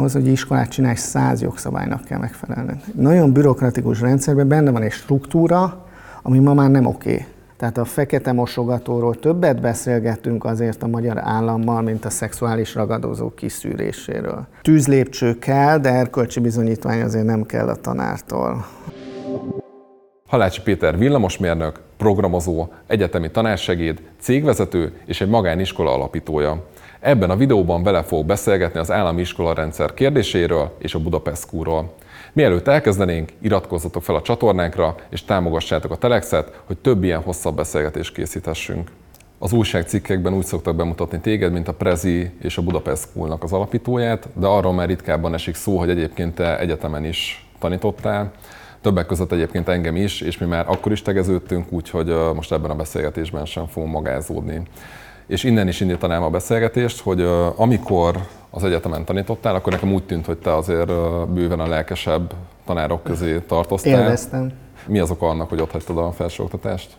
ahhoz, 0.00 0.12
hogy 0.12 0.26
iskolát 0.26 0.68
csinálj, 0.68 0.94
száz 0.94 1.42
jogszabálynak 1.42 2.04
kell 2.04 2.18
megfelelni. 2.18 2.80
Nagyon 2.94 3.32
bürokratikus 3.32 4.00
rendszerben 4.00 4.48
benne 4.48 4.70
van 4.70 4.82
egy 4.82 4.92
struktúra, 4.92 5.86
ami 6.22 6.38
ma 6.38 6.54
már 6.54 6.70
nem 6.70 6.86
oké. 6.86 7.26
Tehát 7.56 7.78
a 7.78 7.84
fekete 7.84 8.32
mosogatóról 8.32 9.14
többet 9.14 9.60
beszélgettünk 9.60 10.44
azért 10.44 10.82
a 10.82 10.86
magyar 10.86 11.18
állammal, 11.18 11.82
mint 11.82 12.04
a 12.04 12.10
szexuális 12.10 12.74
ragadozó 12.74 13.30
kiszűréséről. 13.30 14.46
Tűzlépcső 14.62 15.38
kell, 15.38 15.78
de 15.78 15.88
erkölcsi 15.88 16.40
bizonyítvány 16.40 17.02
azért 17.02 17.24
nem 17.24 17.46
kell 17.46 17.68
a 17.68 17.76
tanártól. 17.76 18.66
Halácsi 20.26 20.62
Péter 20.62 20.98
villamosmérnök, 20.98 21.80
programozó, 21.96 22.68
egyetemi 22.86 23.30
tanársegéd, 23.30 24.02
cégvezető 24.20 24.92
és 25.04 25.20
egy 25.20 25.28
magániskola 25.28 25.94
alapítója. 25.94 26.64
Ebben 27.00 27.30
a 27.30 27.36
videóban 27.36 27.82
vele 27.82 28.02
fog 28.02 28.26
beszélgetni 28.26 28.78
az 28.78 28.90
állami 28.90 29.20
iskola 29.20 29.54
rendszer 29.54 29.94
kérdéséről 29.94 30.76
és 30.78 30.94
a 30.94 30.98
Budapest 30.98 31.42
Schoolról. 31.42 31.94
Mielőtt 32.32 32.68
elkezdenénk, 32.68 33.28
iratkozzatok 33.38 34.02
fel 34.02 34.14
a 34.14 34.22
csatornánkra, 34.22 34.94
és 35.10 35.24
támogassátok 35.24 35.90
a 35.90 35.96
Telexet, 35.96 36.60
hogy 36.66 36.78
több 36.78 37.04
ilyen 37.04 37.22
hosszabb 37.22 37.56
beszélgetést 37.56 38.14
készíthessünk. 38.14 38.90
Az 39.38 39.52
újságcikkekben 39.52 40.34
úgy 40.34 40.44
szoktak 40.44 40.76
bemutatni 40.76 41.20
téged, 41.20 41.52
mint 41.52 41.68
a 41.68 41.74
Prezi 41.74 42.30
és 42.42 42.58
a 42.58 42.62
Budapest 42.62 43.02
Schoolnak 43.02 43.42
az 43.42 43.52
alapítóját, 43.52 44.28
de 44.34 44.46
arról 44.46 44.72
már 44.72 44.88
ritkábban 44.88 45.34
esik 45.34 45.54
szó, 45.54 45.78
hogy 45.78 45.90
egyébként 45.90 46.34
te 46.34 46.58
egyetemen 46.58 47.04
is 47.04 47.48
tanítottál. 47.58 48.30
Többek 48.80 49.06
között 49.06 49.32
egyébként 49.32 49.68
engem 49.68 49.96
is, 49.96 50.20
és 50.20 50.38
mi 50.38 50.46
már 50.46 50.64
akkor 50.68 50.92
is 50.92 51.02
tegeződtünk, 51.02 51.72
úgyhogy 51.72 52.14
most 52.34 52.52
ebben 52.52 52.70
a 52.70 52.74
beszélgetésben 52.74 53.44
sem 53.44 53.66
fogunk 53.66 53.92
magázódni. 53.92 54.62
És 55.30 55.44
innen 55.44 55.68
is 55.68 55.80
indítanám 55.80 56.22
a 56.22 56.30
beszélgetést, 56.30 57.00
hogy 57.00 57.20
amikor 57.56 58.16
az 58.50 58.64
egyetemen 58.64 59.04
tanítottál, 59.04 59.54
akkor 59.54 59.72
nekem 59.72 59.92
úgy 59.92 60.04
tűnt, 60.04 60.26
hogy 60.26 60.38
te 60.38 60.56
azért 60.56 60.92
bőven 61.28 61.60
a 61.60 61.66
lelkesebb 61.66 62.32
tanárok 62.66 63.02
közé 63.02 63.38
tartoztál. 63.38 64.00
Élveztem. 64.00 64.52
Mi 64.86 64.98
az 64.98 65.10
oka 65.10 65.28
annak, 65.28 65.48
hogy 65.48 65.60
ott 65.60 65.70
hagytad 65.70 65.98
a 65.98 66.12
felsőoktatást? 66.12 66.96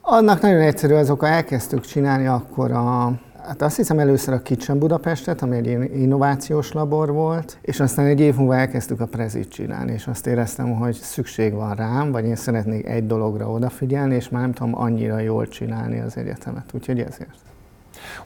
Annak 0.00 0.40
nagyon 0.40 0.60
egyszerű 0.60 0.94
az 0.94 1.10
oka, 1.10 1.26
elkezdtük 1.26 1.86
csinálni 1.86 2.26
akkor 2.26 2.70
a 2.70 3.12
Hát 3.46 3.62
azt 3.62 3.76
hiszem 3.76 3.98
először 3.98 4.34
a 4.34 4.42
Kitchen 4.42 4.78
Budapestet, 4.78 5.42
ami 5.42 5.56
egy 5.56 5.96
innovációs 6.00 6.72
labor 6.72 7.12
volt, 7.12 7.58
és 7.62 7.80
aztán 7.80 8.06
egy 8.06 8.20
év 8.20 8.34
múlva 8.34 8.56
elkezdtük 8.56 9.00
a 9.00 9.06
prezit 9.06 9.48
csinálni, 9.48 9.92
és 9.92 10.06
azt 10.06 10.26
éreztem, 10.26 10.74
hogy 10.74 10.94
szükség 10.94 11.52
van 11.52 11.74
rám, 11.74 12.12
vagy 12.12 12.24
én 12.24 12.36
szeretnék 12.36 12.86
egy 12.86 13.06
dologra 13.06 13.50
odafigyelni, 13.50 14.14
és 14.14 14.28
már 14.28 14.42
nem 14.42 14.52
tudom 14.52 14.78
annyira 14.78 15.18
jól 15.18 15.48
csinálni 15.48 16.00
az 16.00 16.16
egyetemet, 16.16 16.64
úgyhogy 16.72 16.98
ezért. 16.98 17.36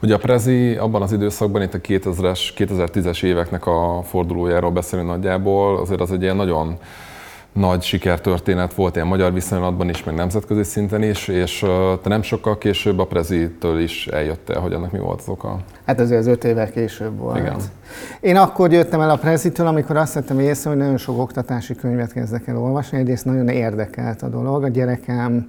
Ugye 0.01 0.13
a 0.13 0.17
Prezi 0.17 0.75
abban 0.75 1.01
az 1.01 1.11
időszakban, 1.11 1.61
itt 1.61 1.73
a 1.73 1.79
2000-es, 1.79 2.39
2010-es 2.57 3.23
éveknek 3.23 3.65
a 3.65 4.01
fordulójáról 4.03 4.71
beszélünk 4.71 5.07
nagyjából, 5.07 5.77
azért 5.79 6.01
az 6.01 6.11
egy 6.11 6.21
ilyen 6.21 6.35
nagyon 6.35 6.77
nagy 7.59 7.81
sikertörténet 7.81 8.73
volt 8.73 8.95
ilyen 8.95 9.07
magyar 9.07 9.33
viszonylatban 9.33 9.89
is, 9.89 10.03
meg 10.03 10.15
nemzetközi 10.15 10.63
szinten 10.63 11.03
is, 11.03 11.27
és 11.27 11.65
te 12.01 12.09
nem 12.09 12.21
sokkal 12.21 12.57
később 12.57 12.99
a 12.99 13.05
Prezitől 13.05 13.79
is 13.79 14.07
eljöttél, 14.07 14.59
hogy 14.59 14.73
ennek 14.73 14.91
mi 14.91 14.99
volt 14.99 15.19
az 15.19 15.27
oka? 15.27 15.59
Hát 15.85 15.99
azért 15.99 16.19
az 16.19 16.27
öt 16.27 16.43
évvel 16.43 16.69
később 16.69 17.17
volt. 17.17 17.37
Igen. 17.37 17.55
Én 18.19 18.35
akkor 18.35 18.71
jöttem 18.71 19.01
el 19.01 19.09
a 19.09 19.17
Prezitől, 19.17 19.67
amikor 19.67 19.97
azt 19.97 20.13
vettem 20.13 20.39
észre, 20.39 20.69
hogy 20.69 20.79
nagyon 20.79 20.97
sok 20.97 21.19
oktatási 21.19 21.75
könyvet 21.75 22.13
kezdek 22.13 22.47
el 22.47 22.57
olvasni. 22.57 22.97
Egyrészt 22.97 23.25
nagyon 23.25 23.47
érdekelt 23.47 24.21
a 24.21 24.27
dolog. 24.27 24.63
A 24.63 24.67
gyerekem 24.67 25.47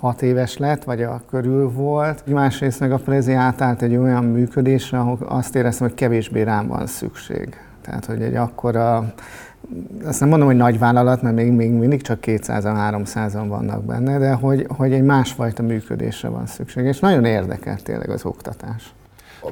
hat 0.00 0.22
éves 0.22 0.56
lett, 0.56 0.84
vagy 0.84 1.02
a 1.02 1.22
körül 1.30 1.70
volt. 1.70 2.26
Másrészt 2.26 2.80
meg 2.80 2.92
a 2.92 2.96
Prezi 2.96 3.32
átállt 3.32 3.82
egy 3.82 3.96
olyan 3.96 4.24
működésre, 4.24 4.98
ahol 4.98 5.18
azt 5.28 5.54
éreztem, 5.54 5.86
hogy 5.86 5.96
kevésbé 5.96 6.42
rám 6.42 6.66
van 6.66 6.86
szükség. 6.86 7.56
Tehát, 7.82 8.04
hogy 8.04 8.22
egy 8.22 8.34
akkora 8.34 9.14
azt 10.04 10.20
nem 10.20 10.28
mondom, 10.28 10.48
hogy 10.48 10.56
nagy 10.56 10.78
vállalat, 10.78 11.22
mert 11.22 11.34
még, 11.34 11.52
még 11.52 11.70
mindig 11.70 12.02
csak 12.02 12.18
200-300-an 12.22 13.44
vannak 13.48 13.84
benne, 13.84 14.18
de 14.18 14.32
hogy, 14.32 14.66
hogy 14.76 14.92
egy 14.92 15.02
másfajta 15.02 15.62
működésre 15.62 16.28
van 16.28 16.46
szükség. 16.46 16.84
És 16.84 16.98
nagyon 16.98 17.24
érdekel 17.24 17.76
tényleg 17.76 18.10
az 18.10 18.24
oktatás. 18.24 18.94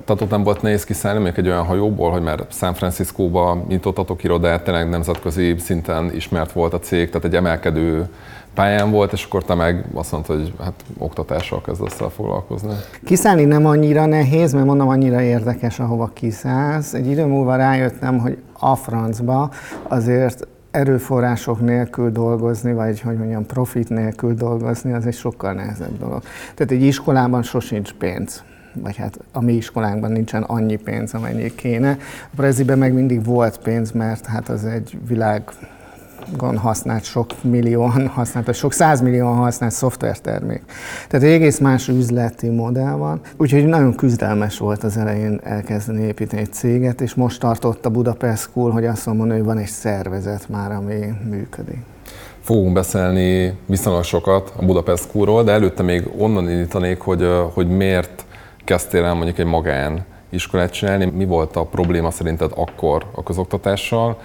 Tehát 0.04 0.30
nem 0.30 0.42
volt 0.42 0.62
nehéz 0.62 0.84
kiszállni 0.84 1.22
még 1.22 1.32
egy 1.36 1.48
olyan 1.48 1.64
hajóból, 1.64 2.10
hogy 2.10 2.22
már 2.22 2.44
San 2.50 2.74
Francisco-ba 2.74 3.64
nyitottatok 3.68 4.24
irodát, 4.24 4.64
tényleg 4.64 4.88
nemzetközi 4.88 5.54
szinten 5.58 6.14
ismert 6.14 6.52
volt 6.52 6.72
a 6.72 6.78
cég, 6.78 7.06
tehát 7.10 7.24
egy 7.24 7.34
emelkedő 7.34 8.08
pályán 8.54 8.90
volt, 8.90 9.12
és 9.12 9.24
akkor 9.24 9.44
te 9.44 9.54
meg 9.54 9.84
azt 9.94 10.12
mondtad, 10.12 10.36
hogy 10.36 10.54
hát 10.60 10.84
oktatással 10.98 11.60
kezdesz 11.60 12.00
el 12.00 12.08
foglalkozni. 12.08 12.72
Kiszállni 13.04 13.44
nem 13.44 13.66
annyira 13.66 14.06
nehéz, 14.06 14.52
mert 14.52 14.66
mondom, 14.66 14.88
annyira 14.88 15.20
érdekes, 15.20 15.78
ahova 15.78 16.10
kiszállsz. 16.14 16.94
Egy 16.94 17.06
idő 17.06 17.24
múlva 17.24 17.56
rájöttem, 17.56 18.18
hogy 18.18 18.38
a 18.60 18.74
francba 18.74 19.50
azért 19.88 20.46
erőforrások 20.70 21.60
nélkül 21.60 22.10
dolgozni, 22.10 22.72
vagy 22.72 23.00
hogy 23.00 23.16
mondjam, 23.16 23.46
profit 23.46 23.88
nélkül 23.88 24.34
dolgozni, 24.34 24.92
az 24.92 25.06
egy 25.06 25.14
sokkal 25.14 25.52
nehezebb 25.52 25.98
dolog. 25.98 26.22
Tehát 26.54 26.72
egy 26.72 26.82
iskolában 26.82 27.42
sosincs 27.42 27.92
pénz 27.92 28.42
vagy 28.74 28.96
hát 28.96 29.18
a 29.32 29.40
mi 29.40 29.52
iskolánkban 29.52 30.12
nincsen 30.12 30.42
annyi 30.42 30.76
pénz, 30.76 31.14
amennyi 31.14 31.54
kéne. 31.54 31.96
A 32.24 32.34
preziben 32.36 32.78
meg 32.78 32.92
mindig 32.92 33.24
volt 33.24 33.58
pénz, 33.58 33.90
mert 33.90 34.26
hát 34.26 34.48
az 34.48 34.64
egy 34.64 34.98
világ 35.06 35.42
használt, 36.38 37.04
sok 37.04 37.26
millióan 37.42 38.06
használt, 38.08 38.46
vagy 38.46 38.54
sok 38.54 38.72
százmillióan 38.72 39.36
használt 39.36 39.72
szoftvertermék. 39.72 40.62
Tehát 41.08 41.26
egy 41.26 41.32
egész 41.32 41.58
más 41.58 41.88
üzleti 41.88 42.48
modell 42.48 42.92
van. 42.92 43.20
Úgyhogy 43.36 43.66
nagyon 43.66 43.94
küzdelmes 43.94 44.58
volt 44.58 44.84
az 44.84 44.96
elején 44.96 45.40
elkezdeni 45.42 46.02
építeni 46.02 46.42
egy 46.42 46.52
céget, 46.52 47.00
és 47.00 47.14
most 47.14 47.40
tartott 47.40 47.86
a 47.86 47.90
Budapest 47.90 48.42
School, 48.42 48.70
hogy 48.70 48.86
azt 48.86 49.06
mondom, 49.06 49.30
hogy 49.30 49.44
van 49.44 49.58
egy 49.58 49.66
szervezet 49.66 50.48
már, 50.48 50.72
ami 50.72 51.12
működik. 51.30 51.78
Fogunk 52.40 52.72
beszélni 52.72 53.58
viszonylag 53.66 54.04
sokat 54.04 54.52
a 54.56 54.64
Budapest 54.64 55.02
Schoolról, 55.02 55.44
de 55.44 55.52
előtte 55.52 55.82
még 55.82 56.10
onnan 56.18 56.50
indítanék, 56.50 57.00
hogy, 57.00 57.28
hogy 57.52 57.68
miért 57.68 58.24
kezdtél 58.64 59.04
el 59.04 59.14
mondjuk 59.14 59.38
egy 59.38 59.46
magán 59.46 60.04
iskolát 60.30 60.70
csinálni, 60.70 61.04
mi 61.04 61.24
volt 61.24 61.56
a 61.56 61.64
probléma 61.64 62.10
szerinted 62.10 62.50
akkor 62.54 63.06
a 63.14 63.22
közoktatással, 63.22 64.18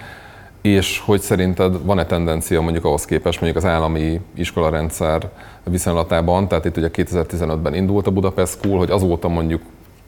és 0.66 1.02
hogy 1.04 1.20
szerinted 1.20 1.84
van-e 1.84 2.06
tendencia 2.06 2.60
mondjuk 2.60 2.84
ahhoz 2.84 3.04
képest 3.04 3.40
mondjuk 3.40 3.64
az 3.64 3.70
állami 3.70 4.20
iskolarendszer 4.34 5.30
viszonylatában, 5.64 6.48
tehát 6.48 6.64
itt 6.64 6.76
ugye 6.76 6.90
2015-ben 6.92 7.74
indult 7.74 8.06
a 8.06 8.10
Budapest 8.10 8.52
School, 8.52 8.78
hogy 8.78 8.90
azóta 8.90 9.28
mondjuk 9.28 9.62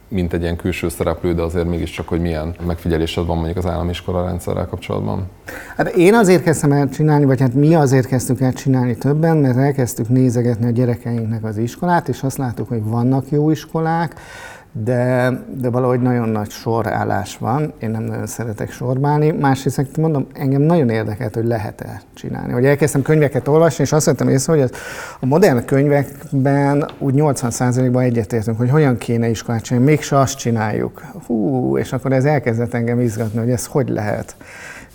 mint 0.09 0.33
egy 0.33 0.41
ilyen 0.41 0.55
külső 0.55 0.89
szereplő, 0.89 1.33
de 1.33 1.41
azért 1.41 1.67
mégiscsak, 1.67 2.07
hogy 2.07 2.21
milyen 2.21 2.55
megfigyelésed 2.65 3.25
van 3.25 3.35
mondjuk 3.35 3.57
az 3.57 3.65
állami 3.65 3.89
iskola 3.89 4.25
rendszerrel 4.25 4.67
kapcsolatban? 4.67 5.29
Hát 5.77 5.87
én 5.87 6.13
azért 6.13 6.43
kezdtem 6.43 6.71
el 6.71 6.89
csinálni, 6.89 7.25
vagy 7.25 7.39
hát 7.39 7.53
mi 7.53 7.75
azért 7.75 8.07
kezdtük 8.07 8.41
el 8.41 8.53
csinálni 8.53 8.97
többen, 8.97 9.37
mert 9.37 9.57
elkezdtük 9.57 10.09
nézegetni 10.09 10.65
a 10.65 10.69
gyerekeinknek 10.69 11.43
az 11.43 11.57
iskolát, 11.57 12.07
és 12.07 12.21
azt 12.21 12.37
láttuk, 12.37 12.67
hogy 12.67 12.83
vannak 12.83 13.29
jó 13.29 13.49
iskolák, 13.49 14.13
de, 14.71 15.31
de 15.55 15.69
valahogy 15.69 16.01
nagyon 16.01 16.29
nagy 16.29 16.49
sorállás 16.49 17.37
van, 17.37 17.73
én 17.79 17.89
nem 17.89 18.03
nagyon 18.03 18.27
szeretek 18.27 18.71
sorbálni. 18.71 19.31
Másrészt 19.31 19.97
mondom, 19.97 20.27
engem 20.33 20.61
nagyon 20.61 20.89
érdekelt, 20.89 21.33
hogy 21.33 21.45
lehet-e 21.45 22.01
csinálni. 22.13 22.53
Hogy 22.53 22.65
elkezdtem 22.65 23.01
könyveket 23.01 23.47
olvasni, 23.47 23.83
és 23.83 23.91
azt 23.91 24.05
vettem 24.05 24.29
észre, 24.29 24.53
hogy 24.53 24.71
a 25.19 25.25
modern 25.25 25.65
könyvekben 25.65 26.89
úgy 26.97 27.13
80%-ban 27.17 28.03
egyetértünk, 28.03 28.57
hogy 28.57 28.69
hogyan 28.69 28.97
kéne 28.97 29.29
iskolát 29.29 29.63
csinálni, 29.63 29.89
mégse 29.89 30.19
azt 30.19 30.37
csináljuk. 30.37 31.03
Hú, 31.25 31.77
és 31.77 31.93
akkor 31.93 32.11
ez 32.11 32.25
elkezdett 32.25 32.73
engem 32.73 32.99
izgatni, 32.99 33.39
hogy 33.39 33.51
ez 33.51 33.65
hogy 33.65 33.89
lehet 33.89 34.35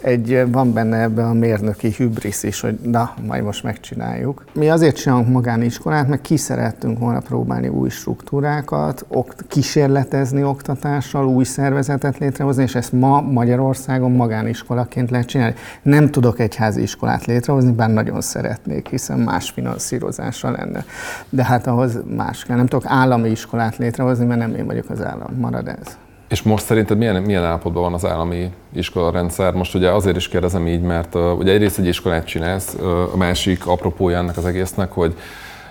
egy, 0.05 0.53
van 0.53 0.73
benne 0.73 1.01
ebben 1.01 1.27
a 1.27 1.33
mérnöki 1.33 1.93
hübrisz 1.97 2.43
is, 2.43 2.61
hogy 2.61 2.79
na, 2.83 3.15
majd 3.27 3.43
most 3.43 3.63
megcsináljuk. 3.63 4.45
Mi 4.53 4.69
azért 4.69 4.97
csinálunk 4.97 5.29
magániskolát, 5.29 6.09
mert 6.09 6.23
ki 6.23 6.37
szerettünk 6.37 6.99
volna 6.99 7.21
próbálni 7.21 7.69
új 7.69 7.89
struktúrákat, 7.89 9.05
okt, 9.09 9.45
kísérletezni 9.49 10.43
oktatással, 10.43 11.27
új 11.27 11.45
szervezetet 11.45 12.19
létrehozni, 12.19 12.63
és 12.63 12.75
ezt 12.75 12.93
ma 12.93 13.21
Magyarországon 13.21 14.13
magániskolaként 14.13 15.11
lehet 15.11 15.27
csinálni. 15.27 15.55
Nem 15.83 16.11
tudok 16.11 16.39
egy 16.39 16.55
házi 16.55 16.83
iskolát 16.83 17.25
létrehozni, 17.25 17.73
bár 17.73 17.91
nagyon 17.91 18.21
szeretnék, 18.21 18.89
hiszen 18.89 19.19
más 19.19 19.51
finanszírozása 19.51 20.51
lenne. 20.51 20.85
De 21.29 21.45
hát 21.45 21.67
ahhoz 21.67 21.99
más 22.17 22.45
kell. 22.45 22.57
Nem 22.57 22.67
tudok 22.67 22.85
állami 22.87 23.31
iskolát 23.31 23.77
létrehozni, 23.77 24.25
mert 24.25 24.41
nem 24.41 24.55
én 24.55 24.67
vagyok 24.67 24.91
az 24.91 25.03
állam. 25.03 25.35
Marad 25.39 25.69
ez. 25.69 26.04
És 26.35 26.43
most 26.43 26.65
szerinted 26.65 26.99
milyen, 26.99 27.23
milyen 27.23 27.45
állapotban 27.45 27.83
van 27.83 27.95
az 27.95 28.07
állami 28.07 28.51
iskolarendszer? 28.73 29.53
Most 29.53 29.75
ugye 29.75 29.91
azért 29.91 30.17
is 30.17 30.29
kérdezem 30.29 30.67
így, 30.67 30.81
mert 30.81 31.15
uh, 31.15 31.39
ugye 31.39 31.53
egyrészt 31.53 31.79
egy 31.79 31.87
iskolát 31.87 32.27
csinálsz, 32.27 32.77
uh, 32.81 33.13
a 33.13 33.17
másik 33.17 33.67
apropója 33.67 34.19
ennek 34.19 34.37
az 34.37 34.45
egésznek, 34.45 34.93
hogy 34.93 35.15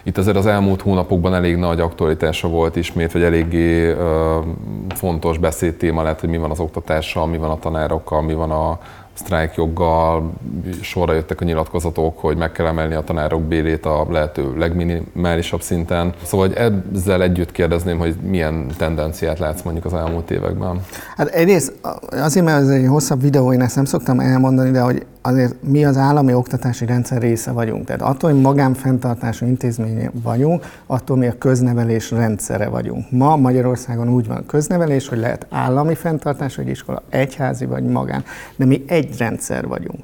itt 0.03 0.17
azért 0.17 0.37
az 0.37 0.45
elmúlt 0.45 0.81
hónapokban 0.81 1.33
elég 1.33 1.55
nagy 1.55 1.79
aktualitása 1.79 2.47
volt 2.47 2.75
ismét, 2.75 3.11
vagy 3.11 3.23
eléggé 3.23 3.91
uh, 3.91 3.97
fontos 4.95 5.37
beszédtéma 5.37 6.03
lett, 6.03 6.19
hogy 6.19 6.29
mi 6.29 6.37
van 6.37 6.51
az 6.51 6.59
oktatással, 6.59 7.27
mi 7.27 7.37
van 7.37 7.49
a 7.49 7.59
tanárokkal, 7.59 8.21
mi 8.21 8.33
van 8.33 8.51
a, 8.51 8.79
sztrájkjoggal, 9.13 10.33
sorra 10.81 11.13
jöttek 11.13 11.41
a 11.41 11.45
nyilatkozatok, 11.45 12.19
hogy 12.19 12.37
meg 12.37 12.51
kell 12.51 12.65
emelni 12.65 12.93
a 12.93 13.01
tanárok 13.01 13.41
bérét 13.41 13.85
a 13.85 14.07
lehető 14.09 14.57
legminimálisabb 14.57 15.61
szinten. 15.61 16.13
Szóval 16.23 16.47
hogy 16.47 16.75
ezzel 16.93 17.21
együtt 17.21 17.51
kérdezném, 17.51 17.97
hogy 17.97 18.15
milyen 18.15 18.67
tendenciát 18.77 19.39
látsz 19.39 19.61
mondjuk 19.61 19.85
az 19.85 19.93
elmúlt 19.93 20.31
években? 20.31 20.81
Hát 21.15 21.27
egyrészt 21.27 21.73
azért, 22.11 22.45
mert 22.45 22.61
ez 22.61 22.67
egy 22.67 22.87
hosszabb 22.87 23.21
videó, 23.21 23.53
én 23.53 23.61
ezt 23.61 23.75
nem 23.75 23.85
szoktam 23.85 24.19
elmondani, 24.19 24.71
de 24.71 24.81
hogy 24.81 25.05
azért 25.25 25.55
mi 25.61 25.85
az 25.85 25.97
állami 25.97 26.33
oktatási 26.33 26.85
rendszer 26.85 27.21
része 27.21 27.51
vagyunk. 27.51 27.85
Tehát 27.85 28.01
attól, 28.01 28.31
hogy 28.31 28.41
magánfenntartású 28.41 29.45
intézmény 29.45 30.09
vagyunk, 30.23 30.65
attól 30.85 31.17
mi 31.17 31.27
a 31.27 31.37
köznevelés 31.37 32.11
rendszere 32.11 32.67
vagyunk. 32.67 33.11
Ma 33.11 33.35
Magyarországon 33.35 34.09
úgy 34.09 34.27
van 34.27 34.45
köznevelés, 34.45 35.07
hogy 35.07 35.17
lehet 35.17 35.45
állami 35.49 35.95
fenntartás, 35.95 36.55
vagy 36.55 36.67
iskola, 36.67 37.01
egyházi 37.09 37.65
vagy 37.65 37.83
magán, 37.83 38.23
de 38.55 38.65
mi 38.65 38.83
egy 38.87 39.17
rendszer 39.17 39.67
vagyunk. 39.67 40.03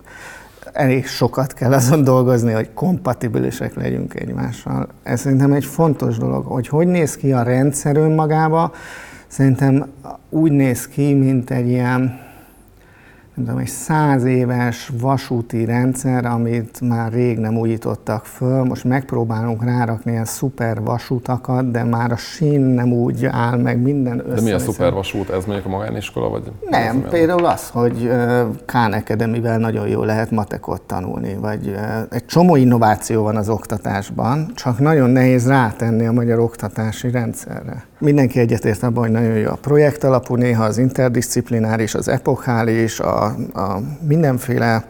Elég 0.73 1.07
sokat 1.07 1.53
kell 1.53 1.73
azon 1.73 2.03
dolgozni, 2.03 2.51
hogy 2.51 2.69
kompatibilisek 2.73 3.75
legyünk 3.75 4.13
egymással. 4.13 4.87
Ez 5.03 5.19
szerintem 5.19 5.53
egy 5.53 5.65
fontos 5.65 6.17
dolog, 6.17 6.45
hogy 6.45 6.67
hogy 6.67 6.87
néz 6.87 7.15
ki 7.15 7.31
a 7.33 7.43
rendszer 7.43 7.97
önmagába, 7.97 8.71
szerintem 9.27 9.85
úgy 10.29 10.51
néz 10.51 10.87
ki, 10.87 11.13
mint 11.13 11.51
egy 11.51 11.67
ilyen 11.67 12.27
tudom, 13.45 13.57
egy 13.57 13.67
száz 13.67 14.23
éves 14.23 14.91
vasúti 14.99 15.65
rendszer, 15.65 16.25
amit 16.25 16.81
már 16.81 17.11
rég 17.11 17.37
nem 17.37 17.57
újítottak 17.57 18.25
föl. 18.25 18.63
Most 18.63 18.83
megpróbálunk 18.83 19.63
rárakni 19.63 20.11
ilyen 20.11 20.25
szuper 20.25 20.81
vasutakat, 20.81 21.71
de 21.71 21.83
már 21.83 22.11
a 22.11 22.15
sín 22.15 22.61
nem 22.61 22.91
úgy 22.93 23.25
áll 23.25 23.57
meg 23.57 23.81
minden 23.81 24.23
össze. 24.25 24.35
De 24.35 24.41
mi 24.41 24.51
a 24.51 24.59
szuper 24.59 24.93
vasút? 24.93 25.29
Ez 25.29 25.45
mondjuk 25.45 25.67
a 25.67 25.69
magániskola? 25.69 26.29
Vagy 26.29 26.51
nem, 26.69 27.01
az 27.05 27.11
például 27.11 27.45
az, 27.45 27.69
hogy 27.69 28.11
Khan 28.65 28.93
academy 28.93 29.39
nagyon 29.39 29.87
jól 29.87 30.05
lehet 30.05 30.31
matekot 30.31 30.81
tanulni, 30.81 31.35
vagy 31.41 31.75
egy 32.09 32.25
csomó 32.25 32.55
innováció 32.55 33.23
van 33.23 33.35
az 33.35 33.49
oktatásban, 33.49 34.51
csak 34.55 34.79
nagyon 34.79 35.09
nehéz 35.09 35.47
rátenni 35.47 36.05
a 36.05 36.11
magyar 36.11 36.39
oktatási 36.39 37.11
rendszerre. 37.11 37.87
Mindenki 37.99 38.39
egyetért 38.39 38.83
abban, 38.83 39.03
hogy 39.03 39.11
nagyon 39.11 39.37
jó 39.37 39.49
a 39.49 39.57
projekt 39.61 40.03
alapú, 40.03 40.35
néha 40.35 40.63
az 40.63 40.77
interdisziplináris, 40.77 41.95
az 41.95 42.07
epokhális, 42.07 42.99
a, 42.99 43.28
a 43.53 43.79
mindenféle 44.07 44.85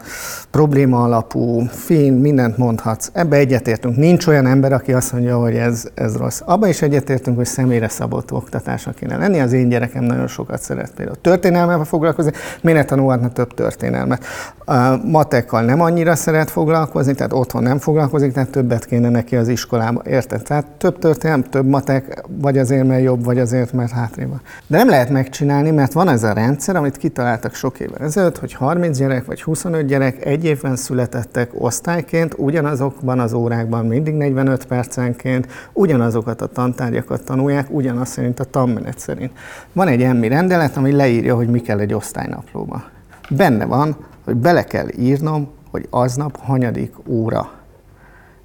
probléma 0.50 1.02
alapú, 1.02 1.66
fin, 1.68 2.12
mindent 2.12 2.58
mondhatsz. 2.58 3.10
Ebbe 3.12 3.36
egyetértünk. 3.36 3.96
Nincs 3.96 4.26
olyan 4.26 4.46
ember, 4.46 4.72
aki 4.72 4.92
azt 4.92 5.12
mondja, 5.12 5.38
hogy 5.38 5.54
ez, 5.54 5.88
ez 5.94 6.16
rossz. 6.16 6.40
Abba 6.44 6.68
is 6.68 6.82
egyetértünk, 6.82 7.36
hogy 7.36 7.46
személyre 7.46 7.88
szabott 7.88 8.32
oktatásra 8.32 8.92
kéne 8.92 9.16
lenni. 9.16 9.40
Az 9.40 9.52
én 9.52 9.68
gyerekem 9.68 10.04
nagyon 10.04 10.26
sokat 10.26 10.62
szeret 10.62 10.92
például 10.94 11.18
történelmel 11.20 11.84
foglalkozni, 11.84 12.32
miért 12.62 12.78
ne 12.78 12.84
tanulhatna 12.84 13.28
több 13.28 13.54
történelmet. 13.54 14.24
A 14.64 14.96
matekkal 15.04 15.62
nem 15.62 15.80
annyira 15.80 16.14
szeret 16.14 16.50
foglalkozni, 16.50 17.14
tehát 17.14 17.32
otthon 17.32 17.62
nem 17.62 17.78
foglalkozik, 17.78 18.32
tehát 18.32 18.50
többet 18.50 18.86
kéne 18.86 19.08
neki 19.08 19.36
az 19.36 19.48
iskolába. 19.48 20.02
Érted? 20.06 20.42
Tehát 20.42 20.66
több 20.78 20.98
történelem, 20.98 21.42
több 21.42 21.66
matek, 21.66 22.22
vagy 22.28 22.58
azért, 22.58 22.86
mert 22.86 23.02
jobb, 23.02 23.24
vagy 23.24 23.38
azért, 23.38 23.72
mert 23.72 23.90
hátrébb. 23.90 24.28
De 24.66 24.76
nem 24.76 24.88
lehet 24.88 25.10
megcsinálni, 25.10 25.70
mert 25.70 25.92
van 25.92 26.08
ez 26.08 26.22
a 26.22 26.32
rendszer, 26.32 26.76
amit 26.76 26.96
kitaláltak 26.96 27.54
sok 27.54 27.80
évvel 27.80 28.06
ezelőtt, 28.06 28.29
hogy 28.38 28.52
30 28.52 28.98
gyerek 28.98 29.24
vagy 29.24 29.42
25 29.42 29.86
gyerek 29.86 30.24
egy 30.24 30.44
évben 30.44 30.76
születettek 30.76 31.50
osztályként, 31.54 32.34
ugyanazokban 32.36 33.18
az 33.18 33.32
órákban 33.32 33.86
mindig 33.86 34.14
45 34.14 34.66
percenként, 34.66 35.46
ugyanazokat 35.72 36.40
a 36.40 36.46
tantárgyakat 36.46 37.24
tanulják, 37.24 37.66
ugyanaz 37.70 38.08
szerint 38.08 38.40
a 38.40 38.44
tanmenet 38.44 38.98
szerint. 38.98 39.32
Van 39.72 39.88
egy 39.88 40.02
emmi 40.02 40.28
rendelet, 40.28 40.76
ami 40.76 40.92
leírja, 40.92 41.34
hogy 41.34 41.48
mi 41.48 41.60
kell 41.60 41.78
egy 41.78 41.94
osztálynaplóba. 41.94 42.82
Benne 43.30 43.64
van, 43.64 43.96
hogy 44.24 44.36
bele 44.36 44.64
kell 44.64 44.86
írnom, 44.98 45.48
hogy 45.70 45.86
aznap 45.90 46.36
hanyadik 46.36 46.94
óra 47.06 47.59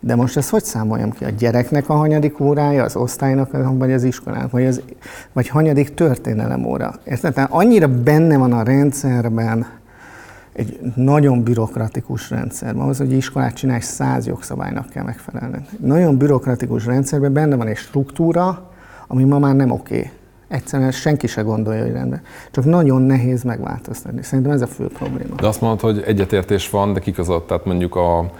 de 0.05 0.15
most 0.15 0.37
ezt 0.37 0.49
hogy 0.49 0.63
számoljam 0.63 1.11
ki? 1.11 1.23
A 1.23 1.29
gyereknek 1.29 1.89
a 1.89 1.93
hanyadik 1.93 2.39
órája, 2.39 2.83
az 2.83 2.95
osztálynak, 2.95 3.77
vagy 3.77 3.91
az 3.91 4.03
iskolának, 4.03 4.51
vagy, 4.51 4.65
az, 4.65 4.81
vagy 5.33 5.47
hanyadik 5.47 5.93
történelem 5.93 6.65
óra? 6.65 6.93
Érted? 7.05 7.33
Tehát 7.33 7.51
annyira 7.51 7.87
benne 7.87 8.37
van 8.37 8.53
a 8.53 8.63
rendszerben 8.63 9.65
egy 10.53 10.79
nagyon 10.95 11.43
bürokratikus 11.43 12.29
rendszerben. 12.29 12.81
Ahhoz, 12.81 12.97
hogy 12.97 13.11
iskolát 13.11 13.53
csinálj, 13.53 13.79
száz 13.79 14.25
jogszabálynak 14.27 14.89
kell 14.89 15.03
megfelelni. 15.03 15.65
Nagyon 15.79 16.17
bürokratikus 16.17 16.85
rendszerben 16.85 17.33
benne 17.33 17.55
van 17.55 17.67
egy 17.67 17.77
struktúra, 17.77 18.71
ami 19.07 19.23
ma 19.23 19.39
már 19.39 19.55
nem 19.55 19.71
oké. 19.71 19.97
Okay. 19.97 20.09
Egyszerűen 20.47 20.91
senki 20.91 21.27
se 21.27 21.41
gondolja, 21.41 21.83
hogy 21.83 21.91
rendben. 21.91 22.21
Csak 22.51 22.65
nagyon 22.65 23.01
nehéz 23.01 23.43
megváltoztatni. 23.43 24.23
Szerintem 24.23 24.53
ez 24.53 24.61
a 24.61 24.67
fő 24.67 24.87
probléma. 24.87 25.35
De 25.35 25.47
azt 25.47 25.61
mondod, 25.61 25.79
hogy 25.79 26.03
egyetértés 26.05 26.69
van, 26.69 26.93
de 26.93 26.99
kik 26.99 27.19
az 27.19 27.31
tehát 27.47 27.65
mondjuk 27.65 27.95
a 27.95 28.31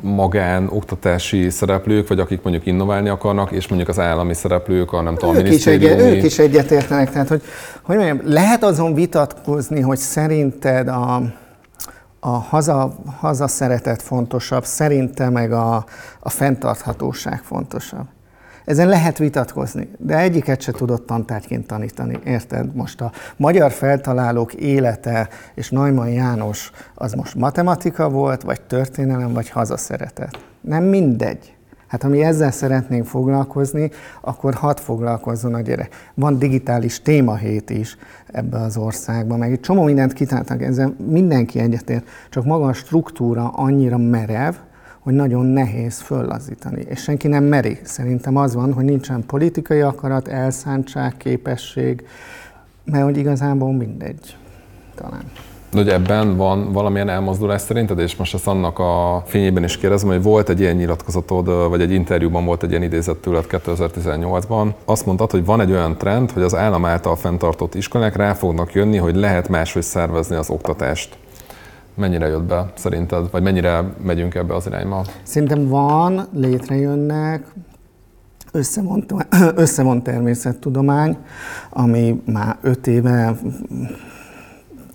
magán 0.00 0.68
oktatási 0.70 1.50
szereplők, 1.50 2.08
vagy 2.08 2.20
akik 2.20 2.42
mondjuk 2.42 2.66
innoválni 2.66 3.08
akarnak, 3.08 3.50
és 3.50 3.68
mondjuk 3.68 3.90
az 3.90 3.98
állami 3.98 4.34
szereplők, 4.34 4.92
a 4.92 5.00
nem 5.00 5.16
tudom, 5.16 5.36
ők 5.36 5.48
is, 5.48 5.66
egy, 5.66 5.84
ők 5.84 6.22
is 6.22 6.38
egyetértenek. 6.38 7.10
Tehát, 7.10 7.28
hogy, 7.28 7.42
hogy 7.82 7.96
mondjam, 7.96 8.20
lehet 8.24 8.62
azon 8.62 8.94
vitatkozni, 8.94 9.80
hogy 9.80 9.98
szerinted 9.98 10.88
a, 10.88 11.22
a 12.20 12.28
haza, 12.28 12.94
haza 13.20 13.48
szeretet 13.48 14.02
fontosabb, 14.02 14.64
szerinte 14.64 15.28
meg 15.28 15.52
a, 15.52 15.84
a 16.20 16.30
fenntarthatóság 16.30 17.40
fontosabb. 17.42 18.06
Ezen 18.68 18.88
lehet 18.88 19.18
vitatkozni, 19.18 19.88
de 19.98 20.18
egyiket 20.18 20.60
se 20.60 20.72
tudott 20.72 21.06
tantárgyként 21.06 21.66
tanítani, 21.66 22.18
érted? 22.24 22.74
Most 22.74 23.00
a 23.00 23.12
magyar 23.36 23.70
feltalálók 23.70 24.54
élete 24.54 25.28
és 25.54 25.70
Neumann 25.70 26.08
János 26.08 26.70
az 26.94 27.12
most 27.12 27.34
matematika 27.34 28.08
volt, 28.08 28.42
vagy 28.42 28.60
történelem, 28.60 29.32
vagy 29.32 29.48
hazaszeretet. 29.48 30.38
Nem 30.60 30.84
mindegy. 30.84 31.56
Hát 31.86 32.02
ha 32.02 32.08
mi 32.08 32.22
ezzel 32.22 32.50
szeretnénk 32.50 33.06
foglalkozni, 33.06 33.90
akkor 34.20 34.54
hadd 34.54 34.76
foglalkozzon 34.76 35.54
a 35.54 35.60
gyerek. 35.60 36.10
Van 36.14 36.38
digitális 36.38 37.02
témahét 37.02 37.70
is 37.70 37.96
ebbe 38.26 38.58
az 38.58 38.76
országban, 38.76 39.38
meg 39.38 39.52
egy 39.52 39.60
csomó 39.60 39.82
mindent 39.82 40.12
kitáltak, 40.12 40.62
ezzel 40.62 40.94
mindenki 41.06 41.58
egyetért, 41.58 42.08
csak 42.30 42.44
maga 42.44 42.66
a 42.66 42.72
struktúra 42.72 43.48
annyira 43.48 43.98
merev, 43.98 44.54
hogy 45.08 45.16
nagyon 45.16 45.46
nehéz 45.46 46.00
föllazítani, 46.00 46.84
és 46.88 47.00
senki 47.00 47.28
nem 47.28 47.44
meri. 47.44 47.78
Szerintem 47.82 48.36
az 48.36 48.54
van, 48.54 48.72
hogy 48.72 48.84
nincsen 48.84 49.24
politikai 49.26 49.80
akarat, 49.80 50.28
elszántság, 50.28 51.16
képesség, 51.16 52.06
mert 52.84 53.04
hogy 53.04 53.16
igazából 53.16 53.72
mindegy, 53.72 54.36
talán. 54.94 55.22
De 55.70 55.78
hogy 55.78 55.88
ebben 55.88 56.36
van 56.36 56.72
valamilyen 56.72 57.08
elmozdulás 57.08 57.60
szerinted, 57.60 57.98
és 57.98 58.16
most 58.16 58.34
ezt 58.34 58.46
annak 58.46 58.78
a 58.78 59.22
fényében 59.26 59.64
is 59.64 59.78
kérdezem, 59.78 60.08
hogy 60.08 60.22
volt 60.22 60.48
egy 60.48 60.60
ilyen 60.60 60.76
nyilatkozatod, 60.76 61.68
vagy 61.68 61.80
egy 61.80 61.92
interjúban 61.92 62.44
volt 62.44 62.62
egy 62.62 62.70
ilyen 62.70 62.82
idézet 62.82 63.16
tőled 63.16 63.44
2018-ban. 63.48 64.74
Azt 64.84 65.06
mondtad, 65.06 65.30
hogy 65.30 65.44
van 65.44 65.60
egy 65.60 65.70
olyan 65.70 65.96
trend, 65.96 66.30
hogy 66.30 66.42
az 66.42 66.54
állam 66.54 66.84
által 66.84 67.16
fenntartott 67.16 67.74
iskolák 67.74 68.16
rá 68.16 68.32
fognak 68.34 68.72
jönni, 68.72 68.96
hogy 68.96 69.16
lehet 69.16 69.48
máshogy 69.48 69.82
szervezni 69.82 70.36
az 70.36 70.50
oktatást. 70.50 71.18
Mennyire 71.98 72.26
jött 72.26 72.42
be 72.42 72.72
szerinted, 72.74 73.30
vagy 73.30 73.42
mennyire 73.42 73.84
megyünk 74.02 74.34
ebbe 74.34 74.54
az 74.54 74.66
irányba? 74.66 75.04
Szerintem 75.22 75.68
van, 75.68 76.26
létrejönnek, 76.32 77.46
összevont, 78.52 79.14
összevont 79.54 80.02
természettudomány, 80.02 81.16
ami 81.70 82.22
már 82.26 82.56
öt 82.60 82.86
éve 82.86 83.36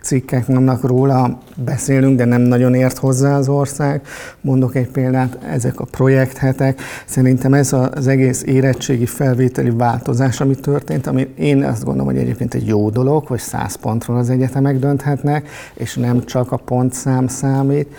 cikkek 0.04 0.46
vannak 0.46 0.84
róla, 0.84 1.38
beszélünk, 1.56 2.18
de 2.18 2.26
nem 2.26 2.42
nagyon 2.42 2.74
ért 2.74 2.98
hozzá 2.98 3.38
az 3.38 3.48
ország. 3.48 4.02
Mondok 4.42 4.76
egy 4.76 4.88
példát, 4.88 5.38
ezek 5.50 5.80
a 5.80 5.86
projekthetek. 5.86 6.82
Szerintem 7.06 7.54
ez 7.54 7.74
az 7.74 8.08
egész 8.08 8.44
érettségi 8.44 9.06
felvételi 9.06 9.70
változás, 9.70 10.42
ami 10.42 10.56
történt, 10.56 11.08
ami 11.08 11.28
én 11.38 11.64
azt 11.64 11.84
gondolom, 11.84 12.08
hogy 12.08 12.22
egyébként 12.22 12.54
egy 12.54 12.68
jó 12.68 12.90
dolog, 12.90 13.28
hogy 13.28 13.40
száz 13.40 13.76
pontról 13.76 14.18
az 14.18 14.30
egyetemek 14.30 14.80
dönthetnek, 14.80 15.50
és 15.74 15.96
nem 15.96 16.26
csak 16.26 16.52
a 16.52 16.58
pontszám 16.58 17.28
számít. 17.28 17.96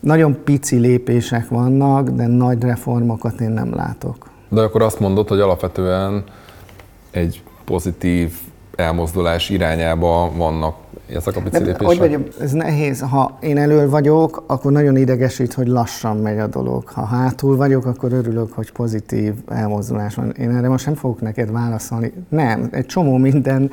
Nagyon 0.00 0.38
pici 0.44 0.76
lépések 0.76 1.48
vannak, 1.48 2.08
de 2.08 2.26
nagy 2.26 2.62
reformokat 2.62 3.40
én 3.40 3.50
nem 3.50 3.74
látok. 3.74 4.30
De 4.48 4.60
akkor 4.60 4.82
azt 4.82 5.00
mondod, 5.00 5.28
hogy 5.28 5.40
alapvetően 5.40 6.24
egy 7.10 7.42
pozitív 7.64 8.32
elmozdulás 8.76 9.48
irányába 9.50 10.32
vannak 10.36 10.74
ezek 11.14 11.36
a 11.36 11.40
pici 11.40 11.56
lépések? 11.56 11.82
Hogy 11.82 11.98
vagyok, 11.98 12.28
ez 12.40 12.52
nehéz. 12.52 13.00
Ha 13.00 13.38
én 13.40 13.58
elől 13.58 13.90
vagyok, 13.90 14.44
akkor 14.46 14.72
nagyon 14.72 14.96
idegesít, 14.96 15.52
hogy 15.52 15.66
lassan 15.66 16.16
megy 16.16 16.38
a 16.38 16.46
dolog. 16.46 16.88
Ha 16.88 17.04
hátul 17.04 17.56
vagyok, 17.56 17.84
akkor 17.84 18.12
örülök, 18.12 18.52
hogy 18.52 18.72
pozitív 18.72 19.34
elmozdulás 19.48 20.14
van. 20.14 20.30
Én 20.30 20.50
erre 20.50 20.68
most 20.68 20.86
nem 20.86 20.94
fogok 20.94 21.20
neked 21.20 21.52
válaszolni. 21.52 22.12
Nem, 22.28 22.68
egy 22.70 22.86
csomó 22.86 23.16
minden 23.16 23.70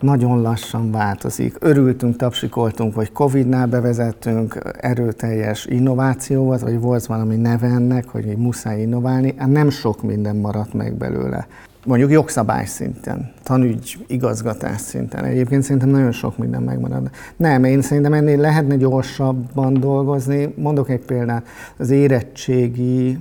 nagyon 0.00 0.40
lassan 0.40 0.90
változik. 0.90 1.56
Örültünk, 1.60 2.16
tapsikoltunk, 2.16 2.94
hogy 2.94 3.12
Covid-nál 3.12 3.66
bevezettünk 3.66 4.58
erőteljes 4.80 5.66
innovációval, 5.66 6.58
vagy 6.58 6.80
volt 6.80 7.06
valami 7.06 7.36
neve 7.36 7.66
ennek, 7.66 8.08
hogy 8.08 8.36
muszáj 8.36 8.80
innoválni, 8.80 9.34
hát 9.36 9.48
nem 9.48 9.70
sok 9.70 10.02
minden 10.02 10.36
maradt 10.36 10.72
meg 10.72 10.94
belőle 10.94 11.46
mondjuk 11.86 12.10
jogszabály 12.10 12.64
szinten, 12.64 13.32
tanügy, 13.42 14.04
igazgatás 14.06 14.80
szinten. 14.80 15.24
Egyébként 15.24 15.62
szerintem 15.62 15.88
nagyon 15.88 16.12
sok 16.12 16.38
minden 16.38 16.62
megmarad. 16.62 17.10
Nem, 17.36 17.64
én 17.64 17.82
szerintem 17.82 18.12
ennél 18.12 18.38
lehetne 18.38 18.76
gyorsabban 18.76 19.80
dolgozni. 19.80 20.54
Mondok 20.56 20.90
egy 20.90 21.04
példát, 21.04 21.46
az 21.76 21.90
érettségi 21.90 23.18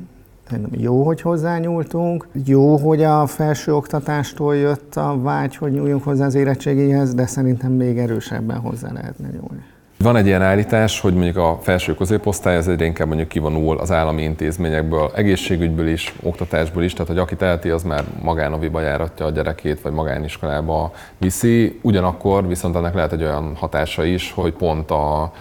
jó, 0.71 1.03
hogy 1.03 1.21
hozzányúltunk, 1.21 2.27
jó, 2.45 2.77
hogy 2.77 3.03
a 3.03 3.25
felső 3.25 3.75
oktatástól 3.75 4.55
jött 4.55 4.95
a 4.95 5.21
vágy, 5.21 5.55
hogy 5.55 5.71
nyúljunk 5.71 6.03
hozzá 6.03 6.25
az 6.25 6.35
érettségéhez, 6.35 7.13
de 7.13 7.25
szerintem 7.25 7.71
még 7.71 7.97
erősebben 7.97 8.57
hozzá 8.57 8.91
lehetne 8.91 9.27
nyúlni. 9.27 9.63
Van 9.97 10.15
egy 10.15 10.25
ilyen 10.25 10.41
állítás, 10.41 10.99
hogy 10.99 11.13
mondjuk 11.13 11.37
a 11.37 11.59
felső 11.61 11.95
középosztály 11.95 12.57
az 12.57 12.67
egyre 12.67 12.85
inkább 12.85 13.07
mondjuk 13.07 13.27
kivonul 13.27 13.77
az 13.77 13.91
állami 13.91 14.21
intézményekből, 14.21 15.11
egészségügyből 15.15 15.87
is, 15.87 16.13
oktatásból 16.23 16.83
is, 16.83 16.93
tehát 16.93 17.07
hogy 17.07 17.17
aki 17.17 17.35
teheti, 17.35 17.69
az 17.69 17.83
már 17.83 18.03
magánoviba 18.21 18.81
járatja 18.81 19.25
a 19.25 19.29
gyerekét, 19.29 19.81
vagy 19.81 19.91
magániskolába 19.91 20.91
viszi. 21.17 21.79
Ugyanakkor 21.81 22.47
viszont 22.47 22.75
ennek 22.75 22.93
lehet 22.93 23.11
egy 23.13 23.23
olyan 23.23 23.55
hatása 23.55 24.03
is, 24.03 24.31
hogy 24.31 24.53
pont 24.53 24.91
a 24.91 25.31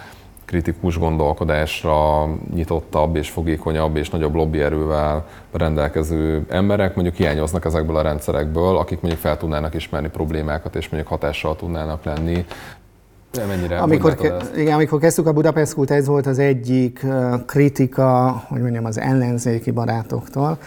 kritikus 0.45 0.97
gondolkodásra 0.97 2.25
nyitottabb 2.53 3.15
és 3.15 3.29
fogékonyabb 3.29 3.95
és 3.95 4.09
nagyobb 4.09 4.35
lobbyerővel 4.35 5.25
rendelkező 5.51 6.45
emberek 6.49 6.95
mondjuk 6.95 7.15
hiányoznak 7.15 7.65
ezekből 7.65 7.95
a 7.95 8.01
rendszerekből, 8.01 8.77
akik 8.77 9.01
mondjuk 9.01 9.21
fel 9.21 9.37
tudnának 9.37 9.73
ismerni 9.73 10.09
problémákat 10.09 10.75
és 10.75 10.89
mondjuk 10.89 11.11
hatással 11.11 11.55
tudnának 11.55 12.03
lenni 12.03 12.45
Mennyire 13.47 13.77
amikor, 13.77 14.15
ke- 14.15 14.57
igen, 14.57 14.73
amikor 14.73 14.99
kezdtük 14.99 15.27
a 15.27 15.33
Budapest 15.33 15.73
Kult, 15.73 15.91
ez 15.91 16.07
volt 16.07 16.25
az 16.25 16.39
egyik 16.39 17.05
kritika, 17.45 18.43
hogy 18.47 18.61
mondjam, 18.61 18.85
az 18.85 18.99
ellenzéki 18.99 19.71
barátoktól, 19.71 20.57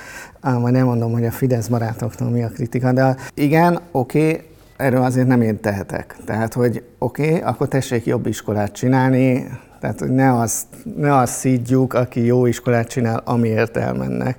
vagy 0.41 0.73
nem 0.73 0.85
mondom, 0.85 1.13
hogy 1.13 1.25
a 1.25 1.31
Fidesz 1.31 1.67
barátoktól 1.67 2.29
mi 2.29 2.43
a 2.43 2.49
kritika, 2.49 2.93
de 2.93 3.17
igen, 3.35 3.81
oké, 3.91 4.31
okay, 4.31 4.43
erről 4.77 5.03
azért 5.03 5.27
nem 5.27 5.43
én 5.43 5.61
tehetek. 5.61 6.17
Tehát, 6.25 6.55
hogy 6.55 6.83
oké, 6.99 7.27
okay, 7.27 7.41
akkor 7.41 7.69
tessék 7.69 8.07
jobb 8.07 8.27
iskolát 8.27 8.73
csinálni, 8.73 9.47
tehát, 9.81 10.01
hogy 10.01 10.11
ne 10.11 10.39
azt, 10.39 10.67
ne 10.97 11.17
azt 11.17 11.33
szídjuk, 11.33 11.95
aki 11.95 12.25
jó 12.25 12.47
iskolát 12.47 12.89
csinál, 12.89 13.23
amiért 13.25 13.77
elmennek. 13.77 14.39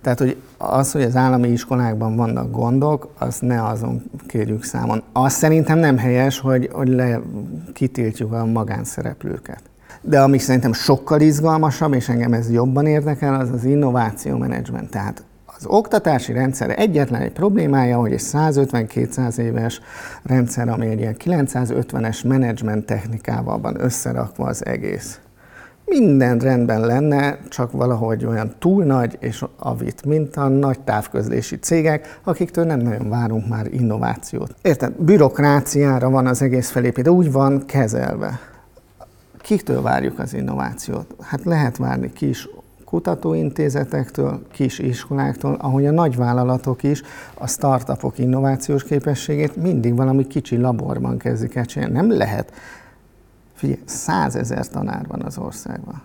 Tehát, 0.00 0.18
hogy 0.18 0.36
az, 0.58 0.92
hogy 0.92 1.02
az 1.02 1.16
állami 1.16 1.48
iskolákban 1.48 2.16
vannak 2.16 2.50
gondok, 2.50 3.12
azt 3.18 3.42
ne 3.42 3.66
azon 3.66 4.02
kérjük 4.26 4.64
számon. 4.64 5.02
Azt 5.12 5.36
szerintem 5.36 5.78
nem 5.78 5.98
helyes, 5.98 6.40
hogy, 6.40 6.68
hogy 6.72 6.88
le, 6.88 7.20
kitiltjuk 7.72 8.32
a 8.32 8.44
magánszereplőket. 8.44 9.62
De 10.00 10.20
ami 10.20 10.38
szerintem 10.38 10.72
sokkal 10.72 11.20
izgalmasabb, 11.20 11.94
és 11.94 12.08
engem 12.08 12.32
ez 12.32 12.50
jobban 12.50 12.86
érdekel, 12.86 13.34
az 13.34 13.50
az 13.50 13.64
innováció 13.64 14.36
menedzsment. 14.36 14.90
Tehát 14.90 15.24
az 15.44 15.66
oktatási 15.66 16.32
rendszer 16.32 16.78
egyetlen 16.78 17.20
egy 17.20 17.32
problémája, 17.32 17.98
hogy 17.98 18.12
egy 18.12 18.22
150-200 18.32 19.38
éves 19.38 19.80
rendszer, 20.22 20.68
ami 20.68 20.86
egy 20.86 20.98
ilyen 20.98 21.16
950-es 21.24 22.26
menedzsment 22.26 22.86
technikával 22.86 23.60
van 23.60 23.80
összerakva 23.80 24.46
az 24.46 24.66
egész 24.66 25.18
minden 25.86 26.38
rendben 26.38 26.80
lenne, 26.80 27.38
csak 27.48 27.72
valahogy 27.72 28.24
olyan 28.24 28.54
túl 28.58 28.84
nagy 28.84 29.16
és 29.20 29.44
avit, 29.58 30.04
mint 30.04 30.36
a 30.36 30.48
nagy 30.48 30.80
távközlési 30.80 31.58
cégek, 31.58 32.20
akiktől 32.24 32.64
nem 32.64 32.80
nagyon 32.80 33.08
várunk 33.08 33.48
már 33.48 33.66
innovációt. 33.72 34.54
Érted? 34.62 34.92
Bürokráciára 34.98 36.10
van 36.10 36.26
az 36.26 36.42
egész 36.42 36.70
felépítve, 36.70 37.10
úgy 37.10 37.32
van 37.32 37.64
kezelve. 37.66 38.40
Kiktől 39.40 39.82
várjuk 39.82 40.18
az 40.18 40.34
innovációt? 40.34 41.14
Hát 41.20 41.44
lehet 41.44 41.76
várni 41.76 42.12
kis 42.12 42.48
kutatóintézetektől, 42.84 44.46
kis 44.52 44.78
iskoláktól, 44.78 45.54
ahogy 45.60 45.86
a 45.86 45.90
nagyvállalatok 45.90 46.82
is 46.82 47.02
a 47.34 47.46
startupok 47.46 48.18
innovációs 48.18 48.84
képességét 48.84 49.56
mindig 49.56 49.96
valami 49.96 50.26
kicsi 50.26 50.56
laborban 50.56 51.18
kezdik 51.18 51.54
el 51.54 51.64
csinálni. 51.64 51.94
Nem 51.94 52.10
lehet 52.10 52.52
Figyelj, 53.54 53.80
százezer 53.84 54.68
tanár 54.68 55.06
van 55.06 55.22
az 55.22 55.38
országban. 55.38 56.02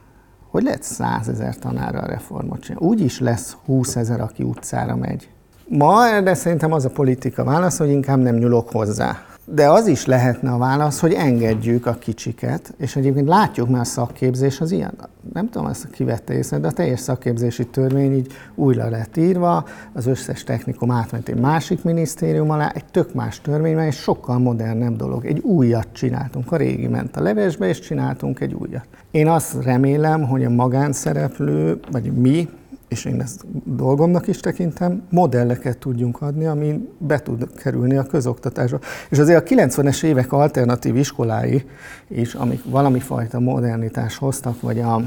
Hogy 0.50 0.63
lehet 0.63 0.84
százezer 0.84 1.58
tanárral 1.58 2.08
reformot 2.08 2.60
csinálni? 2.60 2.88
Úgy 2.88 3.01
is 3.01 3.20
lesz 3.20 3.58
20 3.65 3.96
ezer, 3.96 4.22
aki 4.22 4.44
utcára 4.44 4.96
megy. 4.96 5.29
Ma 5.68 6.22
de 6.22 6.34
szerintem 6.34 6.72
az 6.72 6.86
a 6.86 6.89
politika 6.89 7.44
válasz, 7.44 7.77
hogy 7.77 7.89
inkább 7.89 8.20
nem 8.20 8.36
nyúlok 8.36 8.70
hozzá. 8.70 9.18
De 9.51 9.70
az 9.70 9.88
is 9.88 10.06
lehetne 10.06 10.51
a 10.51 10.58
válasz, 10.58 11.00
hogy 11.00 11.13
engedjük 11.13 11.86
a 11.86 11.94
kicsiket, 11.94 12.74
és 12.77 12.96
egyébként 12.96 13.27
látjuk, 13.27 13.70
mert 13.70 13.82
a 13.82 13.86
szakképzés 13.86 14.62
az 14.62 14.72
ilyen. 14.72 14.94
Nem 15.34 15.50
tudom, 15.50 15.68
ezt 15.68 15.89
kivette 15.89 16.34
észre, 16.34 16.58
de 16.58 16.68
a 16.68 16.72
teljes 16.72 17.00
szakképzési 17.00 17.68
törvény 17.68 18.13
így 18.13 18.32
újra 18.56 18.89
lett 18.89 19.18
írva, 19.18 19.65
az 19.94 20.06
összes 20.06 20.44
technikum 20.44 20.91
átment 20.91 21.27
egy 21.27 21.39
másik 21.39 21.84
minisztérium 21.84 22.50
alá, 22.50 22.72
egy 22.75 22.86
tök 22.86 23.13
más 23.13 23.41
törvény, 23.41 23.77
és 23.77 23.96
sokkal 23.96 24.39
modernebb 24.39 24.96
dolog. 24.96 25.25
Egy 25.25 25.39
újat 25.39 25.88
csináltunk, 25.91 26.51
a 26.51 26.56
régi 26.56 26.88
ment 26.88 27.18
a 27.18 27.22
levesbe, 27.22 27.68
és 27.68 27.79
csináltunk 27.79 28.39
egy 28.39 28.53
újat. 28.53 28.86
Én 29.12 29.27
azt 29.27 29.63
remélem, 29.63 30.27
hogy 30.27 30.44
a 30.44 30.50
magánszereplő, 30.50 31.79
vagy 31.91 32.12
mi, 32.13 32.50
és 32.89 33.05
én 33.05 33.22
ezt 33.22 33.46
dolgomnak 33.63 34.27
is 34.27 34.39
tekintem, 34.39 35.03
modelleket 35.10 35.77
tudjunk 35.77 36.22
adni, 36.22 36.46
ami 36.46 36.89
be 36.98 37.19
tud 37.19 37.48
kerülni 37.55 37.98
a 37.98 38.03
közoktatásba. 38.03 38.79
És 39.10 39.19
azért 39.19 39.51
a 39.51 39.55
90-es 39.55 40.03
évek 40.03 40.31
alternatív 40.31 40.96
iskolái 40.96 41.65
is, 42.08 42.34
amik 42.34 42.63
valami 42.65 43.00
fajta 43.00 43.39
modernitás 43.39 44.17
hoztak, 44.17 44.62
vagy 44.62 44.79
a, 44.79 45.01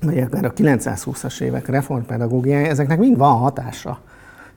vagy 0.00 0.18
a 0.18 0.52
920-as 0.52 1.40
évek 1.40 1.68
reformpedagógiája, 1.68 2.66
ezeknek 2.66 2.98
mind 2.98 3.16
van 3.16 3.38
hatása 3.38 4.00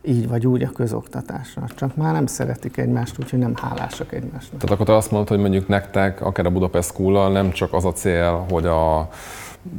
így 0.07 0.27
vagy 0.27 0.47
úgy 0.47 0.63
a 0.63 0.69
közoktatásra. 0.69 1.63
Csak 1.75 1.95
már 1.95 2.13
nem 2.13 2.25
szeretik 2.25 2.77
egymást, 2.77 3.15
úgyhogy 3.19 3.39
nem 3.39 3.53
hálásak 3.55 4.13
egymásnak. 4.13 4.59
Tehát 4.59 4.71
akkor 4.71 4.85
te 4.85 4.95
azt 4.95 5.11
mondod, 5.11 5.29
hogy 5.29 5.39
mondjuk 5.39 5.67
nektek, 5.67 6.21
akár 6.21 6.45
a 6.45 6.49
Budapest 6.49 6.89
school 6.89 7.31
nem 7.31 7.51
csak 7.51 7.73
az 7.73 7.85
a 7.85 7.93
cél, 7.93 8.45
hogy 8.49 8.65
a 8.65 9.09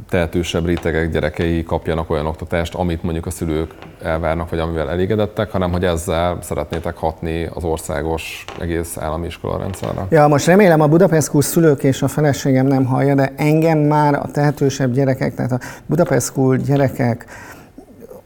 tehetősebb 0.09 0.65
rétegek 0.65 1.11
gyerekei 1.11 1.63
kapjanak 1.63 2.09
olyan 2.09 2.25
oktatást, 2.25 2.75
amit 2.75 3.03
mondjuk 3.03 3.25
a 3.25 3.29
szülők 3.29 3.73
elvárnak, 4.03 4.49
vagy 4.49 4.59
amivel 4.59 4.89
elégedettek, 4.89 5.51
hanem 5.51 5.71
hogy 5.71 5.83
ezzel 5.83 6.37
szeretnétek 6.41 6.97
hatni 6.97 7.49
az 7.53 7.63
országos 7.63 8.45
egész 8.59 8.97
állami 8.97 9.25
iskola 9.25 9.57
rendszerre. 9.57 10.05
Ja, 10.09 10.27
most 10.27 10.45
remélem 10.45 10.81
a 10.81 10.87
Budapest 10.87 11.41
szülők 11.41 11.83
és 11.83 12.01
a 12.01 12.07
feleségem 12.07 12.65
nem 12.65 12.85
hallja, 12.85 13.15
de 13.15 13.33
engem 13.35 13.77
már 13.77 14.13
a 14.13 14.31
tehetősebb 14.31 14.93
gyerekek, 14.93 15.35
tehát 15.35 15.51
a 15.51 15.59
Budapest 15.85 16.63
gyerekek 16.65 17.25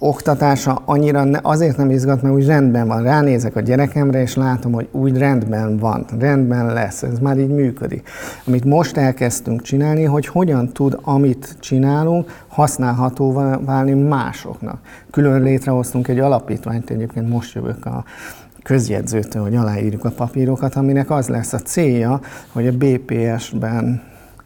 oktatása 0.04 0.82
annyira 0.86 1.24
ne, 1.24 1.40
azért 1.42 1.78
nem 1.78 1.90
izgat, 1.90 2.22
mert 2.22 2.36
úgy 2.36 2.46
rendben 2.46 2.88
van. 2.88 3.04
Ránézek 3.04 3.56
a 3.56 3.60
gyerekemre, 3.60 4.22
és 4.22 4.36
látom, 4.36 4.72
hogy 4.72 4.88
úgy 4.92 5.18
rendben 5.18 5.78
van, 5.78 6.06
rendben 6.20 6.74
lesz, 6.74 7.04
ez 7.04 7.20
már 7.20 7.38
így 7.38 7.50
működik. 7.50 8.10
Amit 8.46 8.66
most 8.66 8.98
elkezdtünk 8.98 9.62
csinálni, 9.62 10.04
hogy 10.04 10.28
hogyan 10.28 10.68
tud, 10.68 11.00
amit 11.02 11.56
csinálunk, 11.60 12.44
használhatóvá 12.48 13.58
válni 13.58 13.94
másoknak. 13.94 14.80
Külön 15.12 15.42
létrehoztunk 15.42 16.08
egy 16.08 16.20
alapítványt, 16.20 16.90
egyébként 16.90 17.30
most 17.30 17.54
jövök 17.54 17.86
a 17.86 18.04
közjegyzőtől, 18.64 19.42
hogy 19.42 19.56
aláírjuk 19.56 20.06
a 20.06 20.12
papírokat, 20.12 20.76
aminek 20.76 21.10
az 21.10 21.28
lesz 21.28 21.54
a 21.54 21.60
célja, 21.60 22.20
hogy 22.52 22.68
a 22.68 22.72
BPS-ben 22.78 24.02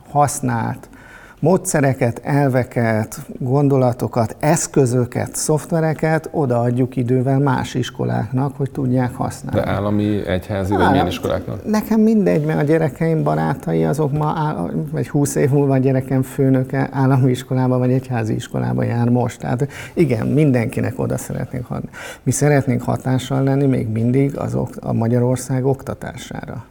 használt 0.10 0.90
módszereket, 1.40 2.22
elveket, 2.24 3.20
gondolatokat, 3.40 4.36
eszközöket, 4.40 5.36
szoftvereket 5.36 6.30
odaadjuk 6.32 6.96
idővel 6.96 7.40
más 7.40 7.74
iskoláknak, 7.74 8.56
hogy 8.58 8.72
tudják 8.72 9.16
használni. 9.16 9.60
De 9.60 9.68
állami, 9.68 10.28
egyházi, 10.28 10.74
vagy 10.74 10.92
milyen 10.92 11.08
iskoláknak? 11.08 11.66
Nekem 11.66 12.00
mindegy, 12.00 12.46
mert 12.46 12.60
a 12.60 12.64
gyerekeim 12.64 13.24
barátai 13.24 13.84
azok 13.86 14.12
ma, 14.12 14.34
áll, 14.38 14.72
vagy 14.92 15.10
20 15.10 15.36
év 15.36 15.50
múlva 15.50 15.74
a 15.74 15.78
gyerekem 15.78 16.22
főnöke 16.22 16.90
állami 16.92 17.30
iskolába, 17.30 17.78
vagy 17.78 17.92
egyházi 17.92 18.34
iskolába 18.34 18.84
jár 18.84 19.10
most. 19.10 19.40
Tehát 19.40 19.68
igen, 19.94 20.28
mindenkinek 20.28 21.00
oda 21.00 21.18
szeretnénk 21.18 21.70
adni. 21.70 21.90
Mi 22.24 22.32
szeretnénk 22.32 22.82
hatással 22.82 23.44
lenni 23.44 23.66
még 23.66 23.88
mindig 23.88 24.38
az, 24.38 24.58
a 24.80 24.94
Magyarország 24.94 25.66
oktatására. 25.66 26.66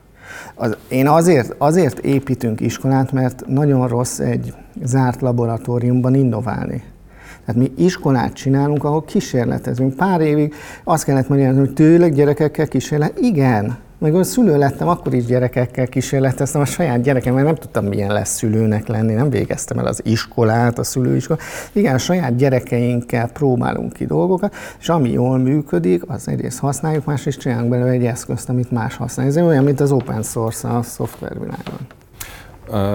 Az, 0.54 0.76
én 0.88 1.08
azért, 1.08 1.54
azért 1.58 1.98
építünk 1.98 2.60
iskolát, 2.60 3.12
mert 3.12 3.46
nagyon 3.46 3.88
rossz 3.88 4.18
egy 4.18 4.54
zárt 4.82 5.20
laboratóriumban 5.20 6.14
innoválni. 6.14 6.82
Tehát 7.44 7.60
mi 7.60 7.72
iskolát 7.76 8.32
csinálunk, 8.32 8.84
ahol 8.84 9.04
kísérletezünk. 9.04 9.94
Pár 9.94 10.20
évig 10.20 10.54
azt 10.84 11.04
kellett 11.04 11.28
mondani, 11.28 11.58
hogy 11.58 11.72
tőleg 11.72 12.14
gyerekekkel 12.14 12.68
kísérlet. 12.68 13.18
Igen, 13.18 13.76
Amikor 14.00 14.26
szülő 14.26 14.58
lettem, 14.58 14.88
akkor 14.88 15.14
is 15.14 15.24
gyerekekkel 15.24 15.86
kísérleteztem 15.86 16.60
a 16.60 16.64
saját 16.64 17.00
gyerekem, 17.00 17.34
mert 17.34 17.46
nem 17.46 17.54
tudtam, 17.54 17.84
milyen 17.84 18.12
lesz 18.12 18.36
szülőnek 18.36 18.86
lenni, 18.86 19.12
nem 19.12 19.30
végeztem 19.30 19.78
el 19.78 19.86
az 19.86 20.00
iskolát, 20.04 20.78
a 20.78 20.84
szülőiskolát. 20.84 21.42
Igen, 21.72 21.94
a 21.94 21.98
saját 21.98 22.36
gyerekeinkkel 22.36 23.28
próbálunk 23.28 23.92
ki 23.92 24.06
dolgokat, 24.06 24.54
és 24.80 24.88
ami 24.88 25.10
jól 25.10 25.38
működik, 25.38 26.02
az 26.06 26.28
egyrészt 26.28 26.58
használjuk, 26.58 27.04
másrészt 27.04 27.38
csinálunk 27.38 27.70
belőle 27.70 27.90
egy 27.90 28.04
eszközt, 28.04 28.48
amit 28.48 28.70
más 28.70 28.96
használ. 28.96 29.26
Ez 29.26 29.36
olyan, 29.36 29.64
mint 29.64 29.80
az 29.80 29.92
open 29.92 30.22
source 30.22 30.68
a 30.68 30.82
szoftvervilágban. 30.82 31.86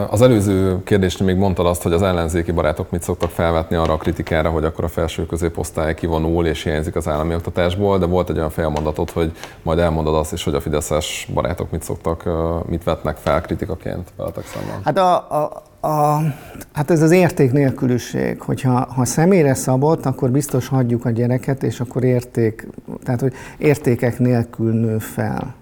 Az 0.09 0.21
előző 0.21 0.83
kérdésnél 0.83 1.27
még 1.27 1.37
mondtad 1.37 1.65
azt, 1.65 1.81
hogy 1.81 1.93
az 1.93 2.01
ellenzéki 2.01 2.51
barátok 2.51 2.91
mit 2.91 3.03
szoktak 3.03 3.29
felvetni 3.29 3.75
arra 3.75 3.93
a 3.93 3.97
kritikára, 3.97 4.49
hogy 4.49 4.63
akkor 4.63 4.83
a 4.83 4.87
felső 4.87 5.25
középosztály 5.25 5.95
kivonul 5.95 6.45
és 6.45 6.63
hiányzik 6.63 6.95
az 6.95 7.07
állami 7.07 7.35
oktatásból, 7.35 7.97
de 7.97 8.05
volt 8.05 8.29
egy 8.29 8.37
olyan 8.37 8.49
felmondatot, 8.49 9.11
hogy 9.11 9.31
majd 9.63 9.79
elmondod 9.79 10.15
azt 10.15 10.33
is, 10.33 10.43
hogy 10.43 10.53
a 10.53 10.61
fideszes 10.61 11.27
barátok 11.33 11.71
mit 11.71 11.83
szoktak, 11.83 12.29
mit 12.67 12.83
vetnek 12.83 13.17
fel 13.17 13.41
kritikaként 13.41 14.07
veletek 14.15 14.45
szemben. 14.45 14.81
Hát, 14.83 14.97
a, 14.97 15.15
a, 15.15 15.63
a, 15.87 16.21
hát 16.73 16.91
ez 16.91 17.01
az 17.01 17.11
érték 17.11 17.51
nélküliség, 17.51 18.41
hogyha 18.41 18.87
ha 18.95 19.05
személyre 19.05 19.53
szabott, 19.53 20.05
akkor 20.05 20.29
biztos 20.29 20.67
hagyjuk 20.67 21.05
a 21.05 21.09
gyereket, 21.09 21.63
és 21.63 21.79
akkor 21.79 22.03
érték, 22.03 22.67
tehát 23.03 23.19
hogy 23.19 23.33
értékek 23.57 24.19
nélkül 24.19 24.73
nő 24.73 24.97
fel 24.97 25.57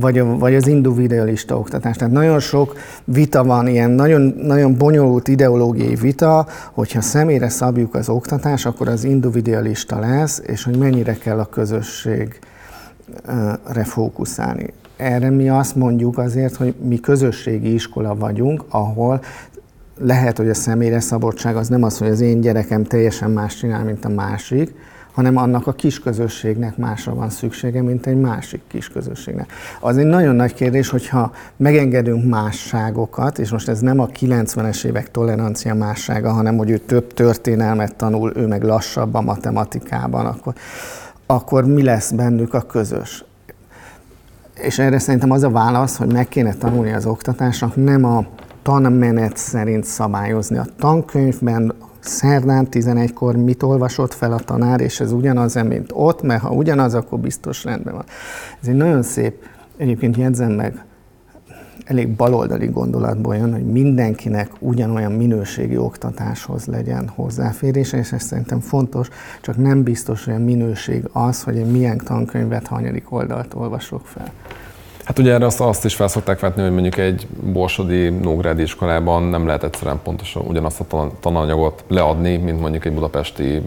vagy, 0.00 0.18
a, 0.18 0.36
vagy 0.36 0.54
az 0.54 0.66
individualista 0.66 1.58
oktatás. 1.58 1.96
Tehát 1.96 2.14
nagyon 2.14 2.40
sok 2.40 2.74
vita 3.04 3.44
van, 3.44 3.66
ilyen 3.66 3.90
nagyon, 3.90 4.34
nagyon 4.42 4.76
bonyolult 4.76 5.28
ideológiai 5.28 5.94
vita, 5.94 6.46
hogyha 6.72 7.00
személyre 7.00 7.48
szabjuk 7.48 7.94
az 7.94 8.08
oktatás, 8.08 8.66
akkor 8.66 8.88
az 8.88 9.04
individualista 9.04 9.98
lesz, 9.98 10.42
és 10.46 10.64
hogy 10.64 10.76
mennyire 10.76 11.14
kell 11.14 11.38
a 11.38 11.46
közösségre 11.46 12.38
fókuszálni. 13.84 14.72
Erre 14.96 15.30
mi 15.30 15.48
azt 15.48 15.74
mondjuk 15.74 16.18
azért, 16.18 16.56
hogy 16.56 16.74
mi 16.82 17.00
közösségi 17.00 17.74
iskola 17.74 18.14
vagyunk, 18.14 18.64
ahol 18.68 19.20
lehet, 20.00 20.36
hogy 20.36 20.48
a 20.48 20.54
személyre 20.54 21.00
szabadság 21.00 21.56
az 21.56 21.68
nem 21.68 21.82
az, 21.82 21.98
hogy 21.98 22.08
az 22.08 22.20
én 22.20 22.40
gyerekem 22.40 22.84
teljesen 22.84 23.30
más 23.30 23.56
csinál, 23.56 23.84
mint 23.84 24.04
a 24.04 24.08
másik, 24.08 24.74
hanem 25.18 25.36
annak 25.36 25.66
a 25.66 25.72
kis 25.72 26.00
közösségnek 26.00 26.76
másra 26.76 27.14
van 27.14 27.30
szüksége, 27.30 27.82
mint 27.82 28.06
egy 28.06 28.20
másik 28.20 28.60
kis 28.66 28.88
közösségnek. 28.88 29.52
Az 29.80 29.96
egy 29.96 30.06
nagyon 30.06 30.34
nagy 30.34 30.54
kérdés, 30.54 30.88
hogyha 30.88 31.32
megengedünk 31.56 32.28
másságokat, 32.28 33.38
és 33.38 33.50
most 33.50 33.68
ez 33.68 33.80
nem 33.80 34.00
a 34.00 34.06
90-es 34.06 34.84
évek 34.84 35.10
tolerancia 35.10 35.74
mássága, 35.74 36.32
hanem 36.32 36.56
hogy 36.56 36.70
ő 36.70 36.78
több 36.78 37.12
történelmet 37.12 37.96
tanul, 37.96 38.32
ő 38.36 38.46
meg 38.46 38.62
lassabb 38.62 39.14
a 39.14 39.20
matematikában, 39.20 40.26
akkor, 40.26 40.54
akkor 41.26 41.64
mi 41.64 41.82
lesz 41.82 42.10
bennük 42.10 42.54
a 42.54 42.60
közös? 42.60 43.24
És 44.54 44.78
erre 44.78 44.98
szerintem 44.98 45.30
az 45.30 45.42
a 45.42 45.50
válasz, 45.50 45.96
hogy 45.96 46.12
meg 46.12 46.28
kéne 46.28 46.54
tanulni 46.54 46.92
az 46.92 47.06
oktatásnak, 47.06 47.76
nem 47.76 48.04
a 48.04 48.26
tanmenet 48.62 49.36
szerint 49.36 49.84
szabályozni. 49.84 50.58
A 50.58 50.66
tankönyvben 50.78 51.72
szerdán 52.08 52.68
11-kor 52.70 53.36
mit 53.36 53.62
olvasott 53.62 54.14
fel 54.14 54.32
a 54.32 54.38
tanár, 54.38 54.80
és 54.80 55.00
ez 55.00 55.12
ugyanaz, 55.12 55.54
mint 55.54 55.90
ott, 55.92 56.22
mert 56.22 56.42
ha 56.42 56.50
ugyanaz, 56.50 56.94
akkor 56.94 57.18
biztos 57.18 57.64
rendben 57.64 57.94
van. 57.94 58.04
Ez 58.60 58.68
egy 58.68 58.76
nagyon 58.76 59.02
szép, 59.02 59.34
egyébként 59.76 60.16
jegyzem 60.16 60.52
meg, 60.52 60.84
elég 61.88 62.08
baloldali 62.08 62.66
gondolatból 62.66 63.36
jön, 63.36 63.52
hogy 63.52 63.66
mindenkinek 63.66 64.50
ugyanolyan 64.58 65.12
minőségi 65.12 65.76
oktatáshoz 65.76 66.66
legyen 66.66 67.08
hozzáférése, 67.08 67.98
és 67.98 68.12
ez 68.12 68.22
szerintem 68.22 68.60
fontos, 68.60 69.08
csak 69.40 69.56
nem 69.56 69.82
biztos, 69.82 70.24
hogy 70.24 70.34
a 70.34 70.38
minőség 70.38 71.08
az, 71.12 71.42
hogy 71.42 71.56
én 71.56 71.66
milyen 71.66 71.98
tankönyvet 71.98 72.66
hanyadik 72.66 73.12
oldalt 73.12 73.54
olvasok 73.54 74.06
fel. 74.06 74.32
Hát 75.08 75.18
ugye 75.18 75.32
erre 75.32 75.46
azt, 75.46 75.60
azt 75.60 75.84
is 75.84 75.94
felszokták 75.94 76.40
vetni, 76.40 76.62
hogy 76.62 76.72
mondjuk 76.72 76.96
egy 76.96 77.26
borsodi 77.52 78.08
Nógrádi 78.08 78.62
iskolában 78.62 79.22
nem 79.22 79.46
lehet 79.46 79.64
egyszerűen 79.64 80.00
pontosan 80.02 80.42
ugyanazt 80.46 80.80
a 80.80 81.10
tananyagot 81.20 81.84
leadni, 81.86 82.36
mint 82.36 82.60
mondjuk 82.60 82.84
egy 82.84 82.92
budapesti 82.92 83.62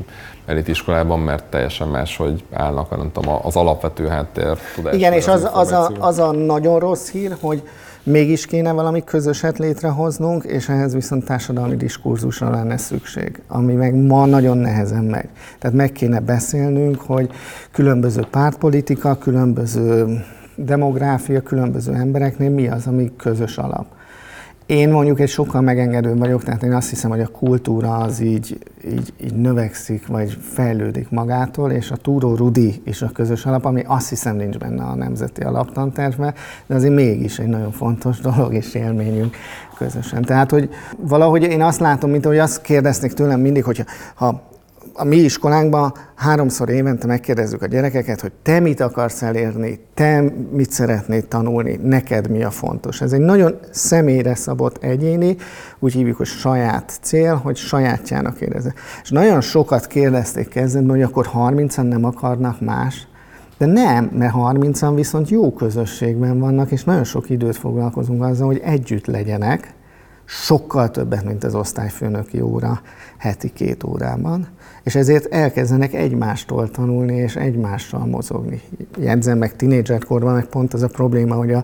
elitiskolában, 0.46 1.20
mert 1.20 1.44
teljesen 1.44 1.88
más, 1.88 2.18
hogy 2.18 2.44
állnak 2.52 2.98
nem 2.98 3.12
tudom, 3.12 3.40
az 3.42 3.56
alapvető 3.56 4.08
háttér 4.08 4.58
tudás. 4.76 4.96
Igen, 4.96 5.14
és 5.14 5.28
az, 5.28 5.50
az, 5.54 5.72
a, 5.72 5.92
az 6.00 6.20
a 6.20 6.32
nagyon 6.32 6.80
rossz 6.80 7.10
hír, 7.10 7.36
hogy 7.40 7.64
mégis 8.04 8.46
kéne 8.46 8.72
valami 8.72 9.04
közöset 9.04 9.58
létrehoznunk, 9.58 10.44
és 10.44 10.70
ehhez 10.70 10.94
viszont 10.94 11.26
társadalmi 11.26 11.76
diskurzusra 11.76 12.50
lenne 12.50 12.78
szükség, 12.78 13.42
ami 13.48 13.74
meg 13.74 13.96
ma 13.96 14.26
nagyon 14.26 14.58
nehezen 14.58 15.04
megy. 15.04 15.30
Tehát 15.60 15.78
meg 15.78 15.92
kéne 15.92 16.20
beszélnünk, 16.20 17.02
hogy 17.02 17.30
különböző 17.72 18.28
pártpolitika, 18.32 19.18
különböző 19.18 20.24
demográfia 20.56 21.42
különböző 21.42 21.94
embereknél 21.94 22.50
mi 22.50 22.68
az, 22.68 22.88
ami 22.88 23.12
közös 23.18 23.58
alap. 23.58 23.86
Én 24.66 24.90
mondjuk 24.90 25.20
egy 25.20 25.30
sokkal 25.30 25.62
megengedőbb 25.62 26.18
vagyok, 26.18 26.44
tehát 26.44 26.64
én 26.64 26.74
azt 26.74 26.90
hiszem, 26.90 27.10
hogy 27.10 27.20
a 27.20 27.28
kultúra 27.28 27.98
az 27.98 28.20
így, 28.20 28.58
így, 28.86 29.14
így 29.24 29.34
növekszik, 29.34 30.08
vagy 30.08 30.38
fejlődik 30.42 31.10
magától, 31.10 31.72
és 31.72 31.92
a 31.92 31.96
túró 31.96 32.36
rudi 32.36 32.82
is 32.86 33.02
a 33.02 33.10
közös 33.14 33.46
alap, 33.46 33.66
ami 33.66 33.84
azt 33.88 34.10
hiszem 34.10 34.36
nincs 34.36 34.58
benne 34.58 34.84
a 34.84 34.96
nemzeti 34.96 35.42
alaptantervben, 35.42 36.34
de 36.68 36.76
azért 36.76 36.94
mégis 36.94 37.40
egy 37.40 37.48
nagyon 37.48 37.72
fontos 37.72 38.20
dolog 38.30 38.54
és 38.54 38.74
élményünk 38.74 39.36
közösen. 39.78 40.22
Tehát, 40.22 40.52
hogy 40.52 40.70
valahogy 40.98 41.44
én 41.44 41.62
azt 41.62 41.80
látom, 41.80 42.12
mint 42.12 42.26
hogy 42.26 42.38
azt 42.38 42.62
kérdezték 42.62 43.14
tőlem 43.14 43.40
mindig, 43.40 43.64
hogy 43.64 43.86
ha 44.14 44.51
a 44.94 45.04
mi 45.04 45.16
iskolánkban 45.16 45.94
háromszor 46.16 46.70
évente 46.70 47.08
megkérdezzük 47.08 47.62
a 47.62 47.66
gyerekeket, 47.66 48.22
hogy 48.22 48.32
te 48.42 48.60
mit 48.60 48.80
akarsz 48.80 49.22
elérni, 49.22 49.80
te 49.94 50.34
mit 50.52 50.72
szeretnéd 50.72 51.28
tanulni, 51.28 51.80
neked 51.84 52.30
mi 52.30 52.44
a 52.44 52.50
fontos. 52.50 53.02
Ez 53.02 53.12
egy 53.12 53.20
nagyon 53.20 53.60
személyre 53.72 54.36
szabott 54.36 54.84
egyéni, 54.84 55.36
úgy 55.80 55.94
hívjuk, 55.94 56.18
hogy 56.18 56.26
saját 56.26 56.98
cél, 57.02 57.36
hogy 57.36 57.56
sajátjának 57.56 58.42
érezze. 58.42 58.74
És 59.04 59.10
nagyon 59.10 59.42
sokat 59.42 59.88
kérdezték 59.88 60.48
kezdetben, 60.48 60.96
hogy 60.96 61.04
akkor 61.04 61.30
30-an 61.36 61.88
nem 61.88 62.04
akarnak 62.04 62.62
más, 62.62 63.08
de 63.58 63.66
nem, 63.66 64.12
mert 64.18 64.34
30-an 64.38 64.92
viszont 64.96 65.30
jó 65.30 65.54
közösségben 65.54 66.40
vannak, 66.40 66.72
és 66.72 66.84
nagyon 66.84 67.04
sok 67.04 67.30
időt 67.30 67.56
foglalkozunk 67.56 68.24
azzal, 68.24 68.48
hogy 68.48 68.62
együtt 68.64 69.06
legyenek, 69.06 69.74
sokkal 70.26 70.92
többet, 70.92 71.24
mint 71.26 71.44
az 71.44 71.56
osztályfőnöki 71.56 72.42
óra 72.42 72.82
heti 73.18 73.50
két 73.54 73.84
órában, 73.84 74.48
és 74.84 74.96
ezért 74.96 75.34
elkezdenek 75.34 75.94
egymástól 75.94 76.72
tanulni 76.72 77.16
és 77.16 77.36
egymással 77.36 78.06
mozogni. 78.06 78.62
Jegyzem 78.98 79.38
meg, 79.38 79.56
tinédzserkorban 79.56 80.34
meg 80.34 80.46
pont 80.46 80.74
az 80.74 80.82
a 80.82 80.88
probléma, 80.88 81.36
hogy 81.36 81.54
a, 81.54 81.64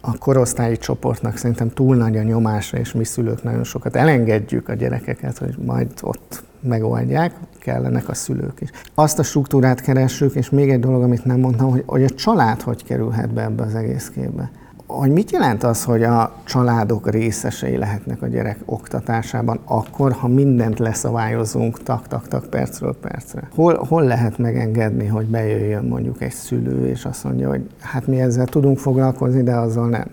a 0.00 0.18
korosztályi 0.18 0.76
csoportnak 0.76 1.36
szerintem 1.36 1.70
túl 1.70 1.96
nagy 1.96 2.16
a 2.16 2.22
nyomása, 2.22 2.76
és 2.76 2.92
mi 2.92 3.04
szülők 3.04 3.42
nagyon 3.42 3.64
sokat 3.64 3.96
elengedjük 3.96 4.68
a 4.68 4.74
gyerekeket, 4.74 5.38
hogy 5.38 5.54
majd 5.64 5.88
ott 6.00 6.42
megoldják, 6.60 7.34
kellenek 7.58 8.08
a 8.08 8.14
szülők 8.14 8.60
is. 8.60 8.70
Azt 8.94 9.18
a 9.18 9.22
struktúrát 9.22 9.80
keressük, 9.80 10.34
és 10.34 10.50
még 10.50 10.70
egy 10.70 10.80
dolog, 10.80 11.02
amit 11.02 11.24
nem 11.24 11.40
mondtam, 11.40 11.70
hogy, 11.70 11.82
hogy 11.86 12.02
a 12.02 12.08
család 12.08 12.62
hogy 12.62 12.84
kerülhet 12.84 13.32
be 13.32 13.42
ebbe 13.42 13.62
az 13.62 13.74
egész 13.74 14.08
képbe 14.14 14.50
hogy 14.86 15.10
mit 15.10 15.30
jelent 15.30 15.62
az, 15.62 15.84
hogy 15.84 16.02
a 16.02 16.32
családok 16.44 17.10
részesei 17.10 17.76
lehetnek 17.76 18.22
a 18.22 18.26
gyerek 18.26 18.58
oktatásában, 18.64 19.60
akkor, 19.64 20.12
ha 20.12 20.28
mindent 20.28 20.78
leszabályozunk 20.78 21.82
tak-tak-tak 21.82 22.44
percről 22.44 22.96
percre? 23.00 23.48
Hol, 23.54 23.84
hol 23.88 24.02
lehet 24.02 24.38
megengedni, 24.38 25.06
hogy 25.06 25.26
bejöjjön 25.26 25.84
mondjuk 25.84 26.22
egy 26.22 26.32
szülő, 26.32 26.88
és 26.88 27.04
azt 27.04 27.24
mondja, 27.24 27.48
hogy 27.48 27.60
hát 27.80 28.06
mi 28.06 28.20
ezzel 28.20 28.46
tudunk 28.46 28.78
foglalkozni, 28.78 29.42
de 29.42 29.54
azzal 29.54 29.88
nem? 29.88 30.06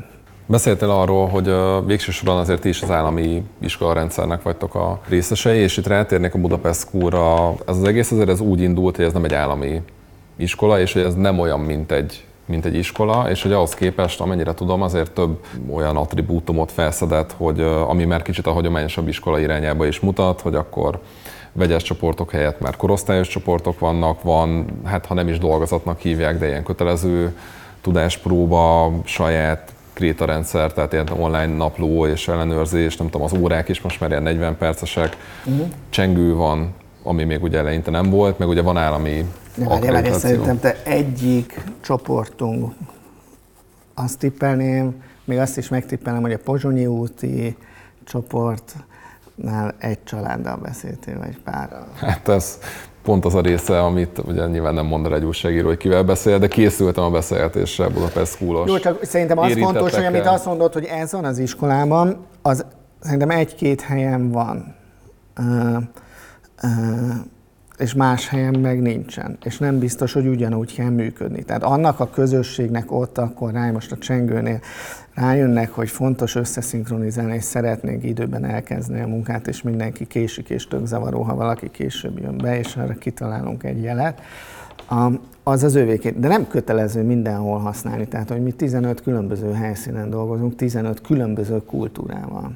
Beszéltél 0.45 0.89
arról, 0.89 1.27
hogy 1.27 1.51
végső 1.85 2.11
soron 2.11 2.37
azért 2.37 2.65
is 2.65 2.81
az 2.81 2.91
állami 2.91 3.43
iskolarendszernek 3.59 4.41
vagytok 4.41 4.75
a 4.75 5.01
részesei, 5.09 5.59
és 5.59 5.77
itt 5.77 5.87
rátérnék 5.87 6.33
a 6.33 6.39
Budapest 6.39 6.79
School-ra. 6.79 7.53
Ez 7.67 7.77
az 7.77 7.83
egész 7.83 8.11
azért 8.11 8.29
ez 8.29 8.39
úgy 8.39 8.61
indult, 8.61 8.95
hogy 8.95 9.05
ez 9.05 9.13
nem 9.13 9.23
egy 9.23 9.33
állami 9.33 9.81
iskola, 10.35 10.79
és 10.79 10.93
hogy 10.93 11.01
ez 11.01 11.15
nem 11.15 11.39
olyan, 11.39 11.59
mint 11.59 11.91
egy 11.91 12.25
mint 12.51 12.65
egy 12.65 12.75
iskola, 12.75 13.29
és 13.29 13.41
hogy 13.41 13.51
ahhoz 13.51 13.73
képest, 13.73 14.21
amennyire 14.21 14.53
tudom, 14.53 14.81
azért 14.81 15.11
több 15.11 15.39
olyan 15.73 15.97
attribútumot 15.97 16.71
felszedett, 16.71 17.33
hogy 17.37 17.61
ami 17.61 18.05
már 18.05 18.21
kicsit 18.21 18.47
a 18.47 18.51
hagyományosabb 18.51 19.07
iskola 19.07 19.39
irányába 19.39 19.85
is 19.85 19.99
mutat, 19.99 20.41
hogy 20.41 20.55
akkor 20.55 20.99
vegyes 21.51 21.83
csoportok 21.83 22.31
helyett 22.31 22.59
már 22.59 22.75
korosztályos 22.75 23.27
csoportok 23.27 23.79
vannak, 23.79 24.21
van, 24.21 24.65
hát 24.83 25.05
ha 25.05 25.13
nem 25.13 25.27
is 25.27 25.37
dolgozatnak 25.37 25.99
hívják, 25.99 26.39
de 26.39 26.47
ilyen 26.47 26.63
kötelező 26.63 27.37
tudáspróba, 27.81 28.91
saját 29.03 29.73
krétarendszer, 29.93 30.73
tehát 30.73 30.93
ilyen 30.93 31.09
online 31.17 31.55
napló 31.55 32.05
és 32.05 32.27
ellenőrzés, 32.27 32.97
nem 32.97 33.09
tudom, 33.09 33.25
az 33.25 33.33
órák 33.33 33.69
is 33.69 33.81
most 33.81 33.99
már 33.99 34.09
ilyen 34.09 34.23
40 34.23 34.57
percesek, 34.57 35.17
uh-huh. 35.45 35.67
csengő 35.89 36.35
van, 36.35 36.73
ami 37.03 37.23
még 37.23 37.43
ugye 37.43 37.57
eleinte 37.57 37.91
nem 37.91 38.09
volt, 38.09 38.37
meg 38.37 38.47
ugye 38.47 38.61
van 38.61 38.77
állami 38.77 39.25
de 39.55 39.67
várjál, 39.67 39.93
várjál, 39.93 40.19
szerintem 40.19 40.59
te 40.59 40.83
egyik 40.83 41.63
csoportunk, 41.81 42.73
azt 43.93 44.19
tippelném, 44.19 45.03
még 45.23 45.37
azt 45.37 45.57
is 45.57 45.69
megtippelem, 45.69 46.21
hogy 46.21 46.33
a 46.33 46.37
Pozsonyi 46.37 46.85
úti 46.85 47.57
csoport 48.03 48.75
családnál 49.41 49.75
egy 49.77 50.03
családdal 50.03 50.57
beszéltél, 50.57 51.17
vagy 51.17 51.37
párral? 51.43 51.87
Hát 51.95 52.27
ez 52.27 52.59
pont 53.03 53.25
az 53.25 53.35
a 53.35 53.41
része, 53.41 53.81
amit 53.83 54.21
ugye 54.25 54.47
nyilván 54.47 54.73
nem 54.73 54.85
mond 54.85 55.05
el 55.05 55.15
egy 55.15 55.23
újságíró, 55.23 55.67
hogy 55.67 55.77
kivel 55.77 56.03
beszél, 56.03 56.39
de 56.39 56.47
készültem 56.47 57.03
a 57.03 57.09
beszélgetésre 57.09 57.87
Budapest 57.87 58.31
Schoolos. 58.31 58.69
Jó, 58.69 58.77
csak 58.77 59.03
szerintem 59.03 59.37
az 59.37 59.57
fontos, 59.57 59.95
hogy 59.95 60.05
amit 60.05 60.25
azt 60.25 60.45
mondod, 60.45 60.73
hogy 60.73 60.85
ez 60.85 61.11
van 61.11 61.25
az 61.25 61.37
iskolában, 61.37 62.25
az 62.41 62.65
szerintem 62.99 63.29
egy-két 63.29 63.81
helyen 63.81 64.31
van. 64.31 64.75
Uh, 65.39 65.77
uh, 66.63 67.15
és 67.81 67.93
más 67.93 68.27
helyen 68.27 68.59
meg 68.59 68.81
nincsen. 68.81 69.37
És 69.43 69.57
nem 69.57 69.79
biztos, 69.79 70.13
hogy 70.13 70.27
ugyanúgy 70.27 70.73
kell 70.73 70.89
működni. 70.89 71.43
Tehát 71.43 71.63
annak 71.63 71.99
a 71.99 72.09
közösségnek 72.09 72.91
ott 72.91 73.17
akkor 73.17 73.51
rá, 73.51 73.71
most 73.71 73.91
a 73.91 73.97
csengőnél 73.97 74.59
rájönnek, 75.13 75.71
hogy 75.71 75.89
fontos 75.89 76.35
összeszinkronizálni, 76.35 77.35
és 77.35 77.43
szeretnénk 77.43 78.03
időben 78.03 78.45
elkezdeni 78.45 79.01
a 79.01 79.07
munkát, 79.07 79.47
és 79.47 79.61
mindenki 79.61 80.07
késik, 80.07 80.49
és 80.49 80.67
tök 80.67 80.85
zavaró, 80.85 81.21
ha 81.21 81.35
valaki 81.35 81.71
később 81.71 82.19
jön 82.19 82.37
be, 82.37 82.59
és 82.59 82.75
arra 82.75 82.93
kitalálunk 82.93 83.63
egy 83.63 83.81
jelet, 83.81 84.21
az 85.43 85.63
az 85.63 85.75
övéké. 85.75 86.09
De 86.09 86.27
nem 86.27 86.47
kötelező 86.47 87.03
mindenhol 87.03 87.59
használni. 87.59 88.07
Tehát, 88.07 88.29
hogy 88.29 88.43
mi 88.43 88.51
15 88.51 89.01
különböző 89.01 89.51
helyszínen 89.51 90.09
dolgozunk, 90.09 90.55
15 90.55 91.01
különböző 91.01 91.63
kultúrával. 91.65 92.51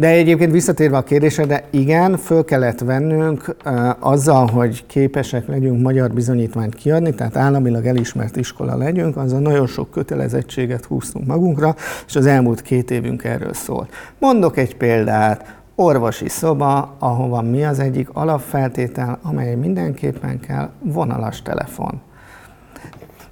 De 0.00 0.08
egyébként 0.08 0.52
visszatérve 0.52 0.96
a 0.96 1.02
kérdésre, 1.02 1.44
de 1.44 1.64
igen, 1.70 2.16
föl 2.16 2.44
kellett 2.44 2.78
vennünk 2.78 3.56
azzal, 3.98 4.46
hogy 4.46 4.86
képesek 4.86 5.46
legyünk 5.46 5.82
magyar 5.82 6.10
bizonyítványt 6.10 6.74
kiadni, 6.74 7.14
tehát 7.14 7.36
államilag 7.36 7.86
elismert 7.86 8.36
iskola 8.36 8.76
legyünk, 8.76 9.16
azzal 9.16 9.40
nagyon 9.40 9.66
sok 9.66 9.90
kötelezettséget 9.90 10.84
húztunk 10.84 11.26
magunkra, 11.26 11.74
és 12.06 12.16
az 12.16 12.26
elmúlt 12.26 12.62
két 12.62 12.90
évünk 12.90 13.24
erről 13.24 13.52
szól. 13.52 13.88
Mondok 14.18 14.56
egy 14.56 14.76
példát, 14.76 15.60
orvosi 15.74 16.28
szoba, 16.28 16.96
ahova 16.98 17.42
mi 17.42 17.64
az 17.64 17.78
egyik 17.78 18.08
alapfeltétel, 18.12 19.18
amely 19.22 19.54
mindenképpen 19.54 20.40
kell, 20.40 20.70
vonalas 20.82 21.42
telefon. 21.42 22.00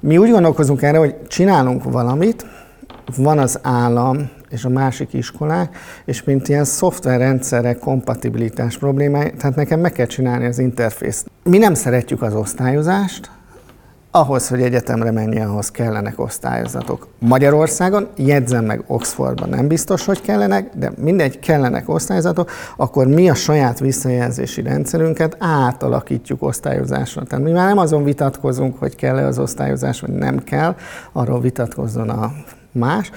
Mi 0.00 0.18
úgy 0.18 0.30
gondolkozunk 0.30 0.82
erre, 0.82 0.98
hogy 0.98 1.16
csinálunk 1.26 1.84
valamit, 1.84 2.46
van 3.16 3.38
az 3.38 3.58
állam 3.62 4.36
és 4.50 4.64
a 4.64 4.68
másik 4.68 5.12
iskolák, 5.12 5.76
és 6.04 6.24
mint 6.24 6.48
ilyen 6.48 6.64
szoftverrendszerek 6.64 7.78
kompatibilitás 7.78 8.78
problémája, 8.78 9.32
tehát 9.38 9.56
nekem 9.56 9.80
meg 9.80 9.92
kell 9.92 10.06
csinálni 10.06 10.46
az 10.46 10.58
interfészt. 10.58 11.30
Mi 11.42 11.58
nem 11.58 11.74
szeretjük 11.74 12.22
az 12.22 12.34
osztályozást, 12.34 13.30
ahhoz, 14.10 14.48
hogy 14.48 14.62
egyetemre 14.62 15.10
menjen, 15.10 15.48
ahhoz 15.48 15.70
kellenek 15.70 16.20
osztályozatok. 16.20 17.06
Magyarországon, 17.18 18.08
jegyzem 18.16 18.64
meg 18.64 18.84
Oxfordban 18.86 19.48
nem 19.48 19.68
biztos, 19.68 20.04
hogy 20.04 20.20
kellenek, 20.20 20.70
de 20.74 20.92
mindegy, 20.96 21.38
kellenek 21.38 21.88
osztályzatok, 21.88 22.50
akkor 22.76 23.06
mi 23.06 23.30
a 23.30 23.34
saját 23.34 23.78
visszajelzési 23.78 24.62
rendszerünket 24.62 25.36
átalakítjuk 25.38 26.42
osztályozásra. 26.42 27.22
Tehát 27.22 27.44
mi 27.44 27.50
már 27.50 27.66
nem 27.66 27.78
azon 27.78 28.04
vitatkozunk, 28.04 28.78
hogy 28.78 28.96
kell-e 28.96 29.26
az 29.26 29.38
osztályozás, 29.38 30.00
vagy 30.00 30.10
nem 30.10 30.44
kell, 30.44 30.76
arról 31.12 31.40
vitatkozzon 31.40 32.08
a 32.08 32.32
más. 32.72 33.10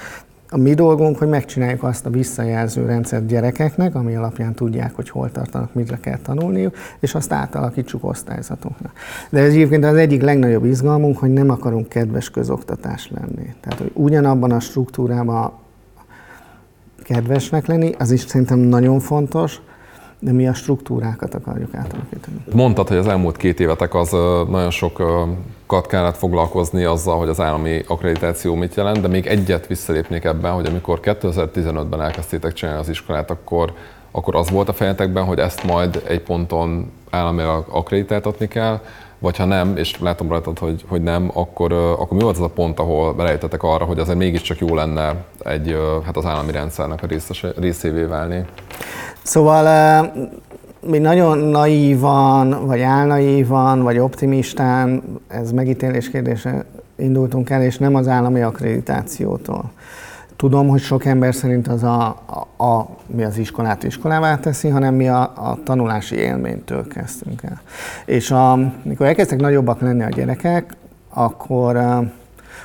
A 0.54 0.58
mi 0.58 0.74
dolgunk, 0.74 1.18
hogy 1.18 1.28
megcsináljuk 1.28 1.82
azt 1.82 2.06
a 2.06 2.10
visszajelző 2.10 2.86
rendszert 2.86 3.26
gyerekeknek, 3.26 3.94
ami 3.94 4.14
alapján 4.14 4.54
tudják, 4.54 4.94
hogy 4.94 5.08
hol 5.08 5.30
tartanak, 5.30 5.74
mit 5.74 6.00
kell 6.00 6.18
tanulniuk, 6.22 6.76
és 7.00 7.14
azt 7.14 7.32
átalakítsuk 7.32 8.04
osztályzatokra. 8.04 8.92
De 9.30 9.40
ez 9.40 9.52
egyébként 9.52 9.84
az 9.84 9.96
egyik 9.96 10.22
legnagyobb 10.22 10.64
izgalmunk, 10.64 11.18
hogy 11.18 11.30
nem 11.30 11.50
akarunk 11.50 11.88
kedves 11.88 12.30
közoktatás 12.30 13.10
lenni. 13.10 13.54
Tehát, 13.60 13.78
hogy 13.78 13.90
ugyanabban 13.94 14.50
a 14.50 14.60
struktúrában 14.60 15.52
kedvesnek 17.02 17.66
lenni, 17.66 17.94
az 17.98 18.10
is 18.10 18.20
szerintem 18.20 18.58
nagyon 18.58 19.00
fontos, 19.00 19.60
de 20.24 20.32
mi 20.32 20.48
a 20.48 20.54
struktúrákat 20.54 21.34
akarjuk 21.34 21.74
átalakítani. 21.74 22.36
Mondtad, 22.52 22.88
hogy 22.88 22.96
az 22.96 23.06
elmúlt 23.06 23.36
két 23.36 23.60
évetek 23.60 23.94
az 23.94 24.10
nagyon 24.48 24.70
sokat 24.70 25.86
kellett 25.88 26.16
foglalkozni 26.16 26.84
azzal, 26.84 27.18
hogy 27.18 27.28
az 27.28 27.40
állami 27.40 27.82
akkreditáció 27.86 28.54
mit 28.54 28.74
jelent, 28.74 29.00
de 29.00 29.08
még 29.08 29.26
egyet 29.26 29.66
visszalépnék 29.66 30.24
ebben, 30.24 30.52
hogy 30.52 30.66
amikor 30.66 31.00
2015-ben 31.02 32.02
elkezdtétek 32.02 32.52
csinálni 32.52 32.80
az 32.80 32.88
iskolát, 32.88 33.30
akkor, 33.30 33.72
akkor 34.10 34.36
az 34.36 34.50
volt 34.50 34.68
a 34.68 34.72
fejetekben, 34.72 35.24
hogy 35.24 35.38
ezt 35.38 35.64
majd 35.64 36.02
egy 36.08 36.20
ponton 36.20 36.90
államilag 37.10 37.66
akkreditáltatni 37.68 38.48
kell, 38.48 38.80
vagy 39.22 39.36
ha 39.36 39.44
nem, 39.44 39.76
és 39.76 40.00
látom 40.00 40.28
rajtad, 40.28 40.58
hogy, 40.58 40.84
hogy 40.88 41.02
nem, 41.02 41.30
akkor, 41.34 41.72
akkor 41.72 42.16
mi 42.16 42.22
volt 42.22 42.36
az 42.36 42.42
a 42.42 42.48
pont, 42.48 42.78
ahol 42.78 43.14
belejtetek 43.14 43.62
arra, 43.62 43.84
hogy 43.84 43.98
azért 43.98 44.18
mégiscsak 44.18 44.58
jó 44.58 44.74
lenne 44.74 45.24
egy, 45.44 45.76
hát 46.04 46.16
az 46.16 46.26
állami 46.26 46.52
rendszernek 46.52 47.02
a 47.02 47.06
részévé 47.56 48.02
válni? 48.02 48.44
Szóval 49.22 50.12
mi 50.86 50.98
nagyon 50.98 51.38
naívan, 51.38 52.66
vagy 52.66 52.80
álnaívan, 52.80 53.82
vagy 53.82 53.98
optimistán, 53.98 55.02
ez 55.28 55.52
megítélés 55.52 56.10
kérdése 56.10 56.64
indultunk 56.96 57.50
el, 57.50 57.62
és 57.62 57.78
nem 57.78 57.94
az 57.94 58.08
állami 58.08 58.40
akkreditációtól. 58.40 59.72
Tudom, 60.42 60.68
hogy 60.68 60.80
sok 60.80 61.04
ember 61.04 61.34
szerint 61.34 61.68
az 61.68 61.82
a, 61.82 62.22
a, 62.56 62.64
a 62.64 62.88
mi 63.06 63.24
az 63.24 63.38
iskolát 63.38 63.82
iskolává 63.82 64.38
teszi, 64.38 64.68
hanem 64.68 64.94
mi 64.94 65.08
a, 65.08 65.20
a 65.20 65.58
tanulási 65.64 66.16
élménytől 66.16 66.88
kezdtünk 66.88 67.42
el. 67.42 67.60
És 68.04 68.30
a, 68.30 68.72
mikor 68.82 69.06
elkezdtek 69.06 69.40
nagyobbak 69.40 69.80
lenni 69.80 70.02
a 70.02 70.08
gyerekek, 70.08 70.76
akkor 71.08 71.76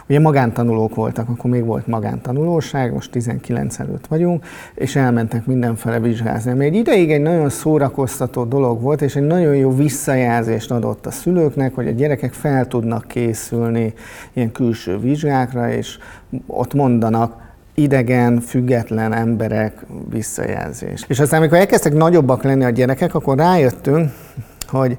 Ugye 0.10 0.20
magántanulók 0.20 0.96
voltak, 0.96 1.30
akkor 1.30 1.52
még 1.52 1.66
volt 1.66 1.88
magántanulóság, 1.88 2.94
most 2.94 3.12
19 3.12 3.80
előtt 3.80 4.08
vagyunk, 4.08 4.46
és 4.76 4.96
elmentek 4.96 5.46
mindenfele 5.46 6.00
vizsgázni. 6.00 6.52
Ami 6.52 6.66
egy 6.66 6.76
ideig 6.76 7.12
egy 7.12 7.22
nagyon 7.22 7.50
szórakoztató 7.50 8.44
dolog 8.44 8.82
volt, 8.82 9.02
és 9.02 9.16
egy 9.16 9.28
nagyon 9.28 9.56
jó 9.56 9.76
visszajelzést 9.76 10.72
adott 10.72 11.06
a 11.06 11.12
szülőknek, 11.12 11.76
hogy 11.76 11.88
a 11.88 11.92
gyerekek 11.92 12.34
fel 12.34 12.68
tudnak 12.68 13.08
készülni 13.08 13.94
ilyen 14.34 14.52
külső 14.52 15.00
vizsgákra, 15.00 15.72
és 15.72 15.98
ott 16.48 16.74
mondanak 16.74 17.46
idegen, 17.82 18.40
független 18.40 19.14
emberek 19.14 19.86
visszajelzést. 20.10 21.06
És 21.10 21.20
aztán, 21.20 21.40
amikor 21.40 21.58
elkezdtek 21.58 21.94
nagyobbak 21.94 22.44
lenni 22.44 22.64
a 22.64 22.70
gyerekek, 22.70 23.16
akkor 23.16 23.38
rájöttünk, 23.38 24.12
hogy 24.68 24.98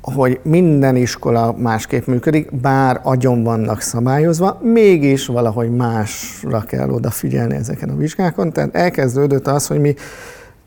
hogy 0.00 0.40
minden 0.42 0.96
iskola 0.96 1.52
másképp 1.52 2.06
működik, 2.06 2.60
bár 2.60 3.00
agyon 3.02 3.42
vannak 3.42 3.80
szabályozva, 3.80 4.58
mégis 4.62 5.26
valahogy 5.26 5.70
másra 5.70 6.60
kell 6.60 6.90
odafigyelni 6.90 7.54
ezeken 7.54 7.88
a 7.88 7.96
vizsgákon. 7.96 8.52
Tehát 8.52 8.74
elkezdődött 8.74 9.46
az, 9.46 9.66
hogy 9.66 9.80
mi 9.80 9.94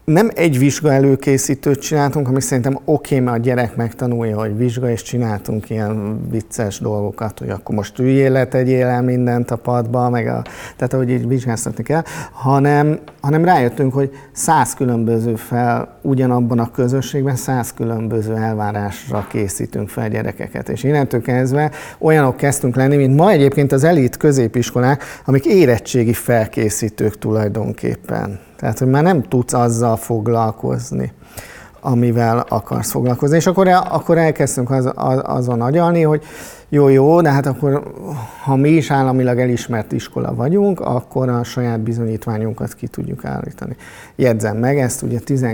nem 0.05 0.29
egy 0.35 0.59
vizsga 0.59 0.93
előkészítőt 0.93 1.79
csináltunk, 1.79 2.27
ami 2.27 2.41
szerintem 2.41 2.79
oké, 2.85 3.15
okay, 3.15 3.19
mert 3.19 3.37
a 3.37 3.41
gyerek 3.41 3.75
megtanulja, 3.75 4.39
hogy 4.39 4.57
vizsga, 4.57 4.89
és 4.89 5.01
csináltunk 5.01 5.69
ilyen 5.69 6.21
vicces 6.29 6.79
dolgokat, 6.79 7.39
hogy 7.39 7.49
akkor 7.49 7.75
most 7.75 7.99
üljél 7.99 8.31
le, 8.31 8.45
tegyél 8.45 8.85
el 8.85 9.01
mindent 9.01 9.51
a 9.51 9.55
padba, 9.55 10.09
meg 10.09 10.27
a, 10.27 10.41
tehát 10.75 10.93
hogy 10.93 11.09
így 11.09 11.27
vizsgáztatni 11.27 11.83
kell, 11.83 12.03
hanem, 12.31 12.99
hanem 13.21 13.45
rájöttünk, 13.45 13.93
hogy 13.93 14.11
száz 14.31 14.73
különböző 14.73 15.35
fel 15.35 15.99
ugyanabban 16.01 16.59
a 16.59 16.71
közösségben, 16.71 17.35
száz 17.35 17.73
különböző 17.73 18.35
elvárásra 18.35 19.27
készítünk 19.29 19.89
fel 19.89 20.09
gyerekeket. 20.09 20.69
És 20.69 20.83
innentől 20.83 21.21
kezdve 21.21 21.71
olyanok 21.99 22.37
kezdtünk 22.37 22.75
lenni, 22.75 22.95
mint 22.95 23.15
ma 23.15 23.31
egyébként 23.31 23.71
az 23.71 23.83
elit 23.83 24.17
középiskolák, 24.17 25.03
amik 25.25 25.45
érettségi 25.45 26.13
felkészítők 26.13 27.17
tulajdonképpen. 27.17 28.39
Tehát, 28.61 28.79
hogy 28.79 28.87
már 28.87 29.03
nem 29.03 29.21
tudsz 29.21 29.53
azzal 29.53 29.95
foglalkozni, 29.95 31.11
amivel 31.79 32.45
akarsz 32.49 32.91
foglalkozni. 32.91 33.35
És 33.35 33.47
akkor, 33.47 33.67
akkor 33.67 34.17
elkezdtünk 34.17 34.71
az, 34.71 34.91
az, 34.95 35.21
azon 35.23 35.61
agyalni, 35.61 36.01
hogy 36.01 36.23
jó, 36.69 36.87
jó, 36.87 37.21
de 37.21 37.31
hát 37.31 37.45
akkor, 37.45 37.93
ha 38.43 38.55
mi 38.55 38.69
is 38.69 38.91
államilag 38.91 39.39
elismert 39.39 39.91
iskola 39.91 40.35
vagyunk, 40.35 40.79
akkor 40.79 41.29
a 41.29 41.43
saját 41.43 41.79
bizonyítványunkat 41.79 42.73
ki 42.73 42.87
tudjuk 42.87 43.25
állítani. 43.25 43.75
Jegyzem 44.15 44.57
meg, 44.57 44.79
ezt 44.79 45.01
ugye 45.01 45.19
10, 45.19 45.45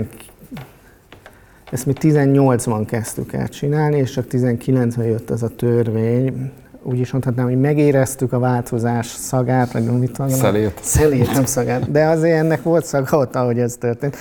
ezt 1.70 1.86
mi 1.86 1.92
18-ban 2.00 2.84
kezdtük 2.86 3.32
el 3.32 3.48
csinálni, 3.48 3.96
és 3.96 4.10
csak 4.10 4.26
19-ben 4.30 5.06
jött 5.06 5.30
az 5.30 5.42
a 5.42 5.48
törvény, 5.48 6.52
úgy 6.88 6.98
is 6.98 7.12
mondhatnám, 7.12 7.46
hogy 7.46 7.60
megéreztük 7.60 8.32
a 8.32 8.38
változás 8.38 9.06
szagát, 9.06 9.72
vagy 9.72 9.84
mit 9.84 10.18
mondom? 10.18 10.38
Szelét. 10.38 10.78
Szelét, 10.82 11.32
nem 11.32 11.44
szagát. 11.44 11.90
De 11.90 12.06
azért 12.06 12.38
ennek 12.38 12.62
volt 12.62 12.84
szaga 12.84 13.16
ott, 13.16 13.36
ahogy 13.36 13.58
ez 13.58 13.76
történt. 13.76 14.16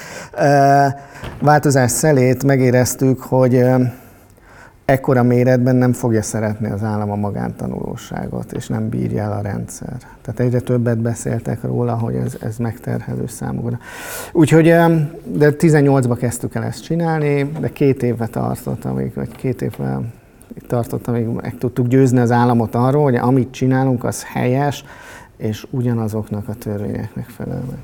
Változás 1.41 1.91
szelét 1.91 2.43
megéreztük, 2.43 3.21
hogy 3.21 3.65
ekkora 4.85 5.23
méretben 5.23 5.75
nem 5.75 5.93
fogja 5.93 6.21
szeretni 6.21 6.69
az 6.69 6.83
állam 6.83 7.11
a 7.11 7.15
magántanulóságot, 7.15 8.51
és 8.51 8.67
nem 8.67 8.89
bírja 8.89 9.23
el 9.23 9.31
a 9.31 9.41
rendszer. 9.41 9.97
Tehát 10.21 10.39
egyre 10.39 10.59
többet 10.59 10.97
beszéltek 10.97 11.63
róla, 11.63 11.93
hogy 11.93 12.15
ez, 12.15 12.37
ez 12.41 12.57
megterhelő 12.57 13.27
számukra. 13.27 13.79
Úgyhogy, 14.31 14.63
de 15.23 15.49
18-ba 15.57 16.15
kezdtük 16.19 16.55
el 16.55 16.63
ezt 16.63 16.83
csinálni, 16.83 17.51
de 17.59 17.69
két 17.69 18.03
évbe 18.03 18.27
tartott, 18.27 18.85
amíg, 18.85 19.13
vagy 19.13 19.31
két 19.31 19.61
évvel 19.61 20.03
tartott, 20.67 21.07
amíg 21.07 21.25
meg 21.25 21.57
tudtuk 21.57 21.87
győzni 21.87 22.19
az 22.19 22.31
államot 22.31 22.75
arról, 22.75 23.03
hogy 23.03 23.15
amit 23.15 23.51
csinálunk, 23.51 24.03
az 24.03 24.23
helyes, 24.23 24.83
és 25.37 25.67
ugyanazoknak 25.69 26.47
a 26.47 26.53
törvényeknek 26.53 27.29
felel 27.29 27.63
meg. 27.69 27.77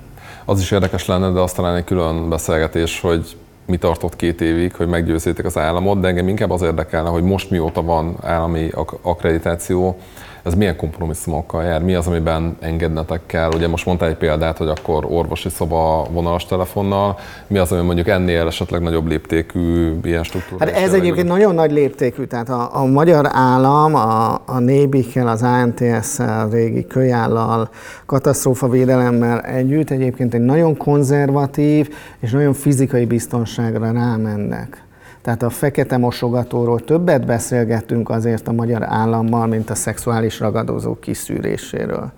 Az 0.45 0.59
is 0.59 0.71
érdekes 0.71 1.05
lenne, 1.05 1.31
de 1.31 1.39
azt 1.39 1.55
talán 1.55 1.75
egy 1.75 1.83
külön 1.83 2.29
beszélgetés, 2.29 3.01
hogy 3.01 3.37
mi 3.65 3.77
tartott 3.77 4.15
két 4.15 4.41
évig, 4.41 4.75
hogy 4.75 4.87
meggyőzzétek 4.87 5.45
az 5.45 5.57
államot, 5.57 5.99
de 5.99 6.07
engem 6.07 6.27
inkább 6.27 6.51
az 6.51 6.61
érdekelne, 6.61 7.09
hogy 7.09 7.23
most 7.23 7.49
mióta 7.49 7.81
van 7.81 8.15
állami 8.21 8.69
akkreditáció, 9.01 9.97
ez 10.43 10.53
milyen 10.53 10.75
kompromisszumokkal 10.75 11.63
jár? 11.63 11.83
Mi 11.83 11.95
az, 11.95 12.07
amiben 12.07 12.57
engednetek 12.59 13.21
kell? 13.25 13.51
Ugye 13.53 13.67
most 13.67 13.85
mondtál 13.85 14.09
egy 14.09 14.15
példát, 14.15 14.57
hogy 14.57 14.67
akkor 14.67 15.05
orvosi 15.09 15.49
szoba 15.49 16.07
vonalas 16.11 16.45
telefonnal. 16.45 17.17
Mi 17.47 17.57
az, 17.57 17.71
ami 17.71 17.81
mondjuk 17.81 18.07
ennél 18.07 18.47
esetleg 18.47 18.81
nagyobb 18.81 19.07
léptékű 19.07 19.99
ilyen 20.03 20.23
struktúra? 20.23 20.65
Hát 20.65 20.75
ez 20.75 20.93
egyébként 20.93 21.27
nagyon 21.27 21.55
nagy 21.55 21.71
léptékű. 21.71 22.23
Tehát 22.23 22.49
a, 22.49 22.69
a 22.73 22.85
magyar 22.85 23.29
állam 23.31 23.95
a, 23.95 24.33
a 24.45 24.59
Nébikkel, 24.59 25.27
az 25.27 25.41
ANTS-szel, 25.41 26.49
régi 26.49 26.87
kölyállal, 26.87 27.69
katasztrófavédelemmel 28.05 29.41
együtt 29.41 29.89
egyébként 29.89 30.33
egy 30.33 30.41
nagyon 30.41 30.77
konzervatív 30.77 31.89
és 32.19 32.31
nagyon 32.31 32.53
fizikai 32.53 33.05
biztonságra 33.05 33.91
rámennek. 33.91 34.83
Tehát 35.23 35.43
a 35.43 35.49
fekete 35.49 35.97
mosogatóról 35.97 36.79
többet 36.79 37.25
beszélgettünk 37.25 38.09
azért 38.09 38.47
a 38.47 38.51
magyar 38.51 38.83
állammal, 38.83 39.47
mint 39.47 39.69
a 39.69 39.75
szexuális 39.75 40.39
ragadozók 40.39 40.99
kiszűréséről. 40.99 42.11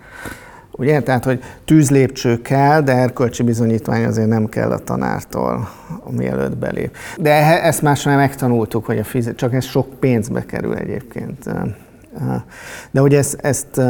Ugye? 0.71 1.01
Tehát, 1.01 1.23
hogy 1.23 1.43
tűzlépcső 1.65 2.41
kell, 2.41 2.81
de 2.81 2.91
erkölcsi 2.91 3.43
bizonyítvány 3.43 4.05
azért 4.05 4.27
nem 4.27 4.45
kell 4.45 4.71
a 4.71 4.79
tanártól, 4.79 5.69
mielőtt 6.09 6.57
belép. 6.57 6.95
De 7.17 7.63
ezt 7.63 7.81
már 7.81 7.97
megtanultuk, 8.05 8.85
hogy 8.85 8.97
a 8.97 9.03
fizet, 9.03 9.35
csak 9.35 9.53
ez 9.53 9.65
sok 9.65 9.99
pénzbe 9.99 10.45
kerül 10.45 10.75
egyébként. 10.75 11.49
De 12.91 12.99
hogy 12.99 13.13
ezt, 13.13 13.34
ezt 13.41 13.82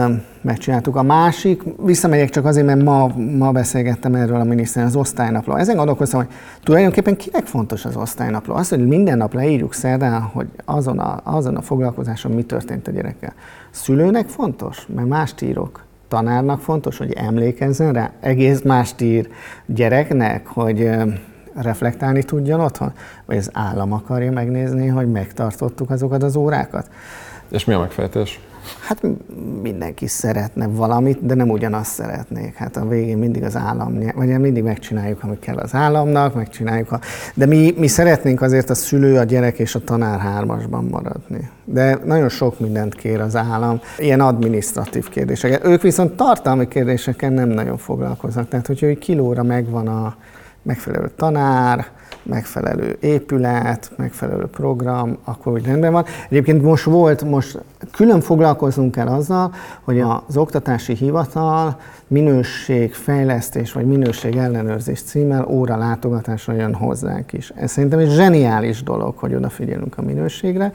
megcsináltuk. 0.42 0.96
A 0.96 1.04
másik, 1.04 1.64
visszamegyek 1.84 2.30
csak 2.30 2.46
azért, 2.46 2.66
mert 2.66 2.84
ma, 2.84 3.08
ma 3.38 3.52
beszélgettem 3.52 4.16
erről 4.16 4.40
a 4.40 4.44
miniszteren, 4.44 4.88
az 4.88 4.96
osztálynapló. 4.96 5.56
Ezen 5.56 5.76
gondolkoztam, 5.76 6.20
hogy 6.20 6.30
tulajdonképpen 6.64 7.16
kinek 7.16 7.46
fontos 7.46 7.86
az 7.86 7.96
osztálynapló? 7.96 8.56
Az, 8.56 8.70
hogy 8.70 8.88
minden 8.88 9.18
nap 9.18 9.34
leírjuk 9.34 9.74
szerdán, 9.74 10.22
hogy 10.22 10.48
azon 10.66 11.00
a, 11.00 11.20
azon 11.24 11.56
a 11.56 11.62
foglalkozáson 11.62 12.32
mi 12.32 12.44
történt 12.44 12.88
a 12.88 12.92
gyerekkel. 12.92 13.34
Szülőnek 13.72 14.28
fontos, 14.28 14.88
mert 14.96 15.08
mást 15.08 15.42
írok. 15.42 15.84
Tanárnak 16.08 16.60
fontos, 16.60 16.98
hogy 16.98 17.12
emlékezzen 17.14 17.94
rá. 17.94 18.12
Egész 18.20 18.62
mást 18.62 19.02
ír 19.02 19.28
gyereknek, 19.66 20.48
hogy 20.48 20.90
reflektálni 21.56 22.24
tudjon 22.24 22.60
otthon? 22.60 22.92
Vagy 23.26 23.38
az 23.38 23.50
állam 23.54 23.94
akarja 23.94 24.32
megnézni, 24.32 24.88
hogy 24.88 25.12
megtartottuk 25.12 25.90
azokat 25.90 26.24
az 26.24 26.36
órákat? 26.36 26.90
És 27.50 27.66
mi 27.66 27.74
a 27.74 27.80
megfejtés? 27.80 28.40
Hát 28.80 29.02
mindenki 29.62 30.08
szeretne 30.08 30.68
valamit, 30.68 31.26
de 31.26 31.34
nem 31.34 31.50
ugyanazt 31.50 31.94
szeretnék. 31.94 32.56
Hát 32.56 32.78
a 32.78 32.88
végén 32.88 33.18
mindig 33.18 33.44
az 33.44 33.56
állam, 33.56 34.00
vagy 34.16 34.40
mindig 34.40 34.64
megcsináljuk, 34.64 35.24
amit 35.24 35.40
kell 35.40 35.58
az 35.58 35.74
államnak, 35.74 36.36
megcsináljuk. 36.36 36.92
A, 36.92 37.00
de 37.34 37.46
mi, 37.46 37.74
mi 37.78 37.88
szeretnénk 37.88 38.42
azért 38.42 38.70
a 38.70 38.76
szülő, 38.76 39.18
a 39.18 39.24
gyerek 39.24 39.60
és 39.60 39.76
a 39.76 39.84
tanár 39.84 40.20
hármasban 40.20 40.84
maradni. 40.84 41.50
De 41.64 42.00
nagyon 42.04 42.30
sok 42.30 42.60
mindent 42.60 42.96
kér 42.96 43.20
az 43.20 43.36
állam, 43.36 43.80
ilyen 43.98 44.20
administratív 44.20 45.10
kérdések. 45.10 45.66
Ők 45.66 45.82
viszont 45.82 46.16
tartalmi 46.16 46.68
kérdésekkel 46.68 47.30
nem 47.30 47.50
nagyon 47.50 47.78
foglalkoznak. 47.78 48.48
Tehát, 48.48 48.68
hogyha 48.68 48.88
egy 48.88 49.00
kilóra 49.00 49.44
megvan 49.44 49.88
a 49.88 50.16
megfelelő 50.62 51.12
tanár, 51.16 51.86
megfelelő 52.26 52.98
épület, 53.00 53.92
megfelelő 53.98 54.46
program, 54.46 55.18
akkor 55.24 55.54
úgy 55.54 55.66
rendben 55.66 55.92
van. 55.92 56.06
Egyébként 56.30 56.62
most 56.62 56.84
volt, 56.84 57.24
most 57.24 57.60
külön 57.92 58.22
foglalkozunk 58.22 58.92
kell 58.92 59.08
azzal, 59.08 59.54
hogy 59.82 60.00
az 60.00 60.38
oktatási 60.38 60.94
hivatal 60.94 61.78
minőségfejlesztés 62.08 63.72
vagy 63.72 63.86
minőség 63.86 64.36
ellenőrzés 64.36 65.02
címmel 65.02 65.46
óra 65.46 65.78
látogatásra 65.78 66.54
jön 66.54 66.74
hozzánk 66.74 67.34
is. 67.34 67.52
Ez 67.56 67.72
szerintem 67.72 68.00
egy 68.00 68.12
zseniális 68.12 68.84
dolog, 68.84 69.18
hogy 69.18 69.36
odafigyelünk 69.36 69.98
a 69.98 70.02
minőségre. 70.02 70.72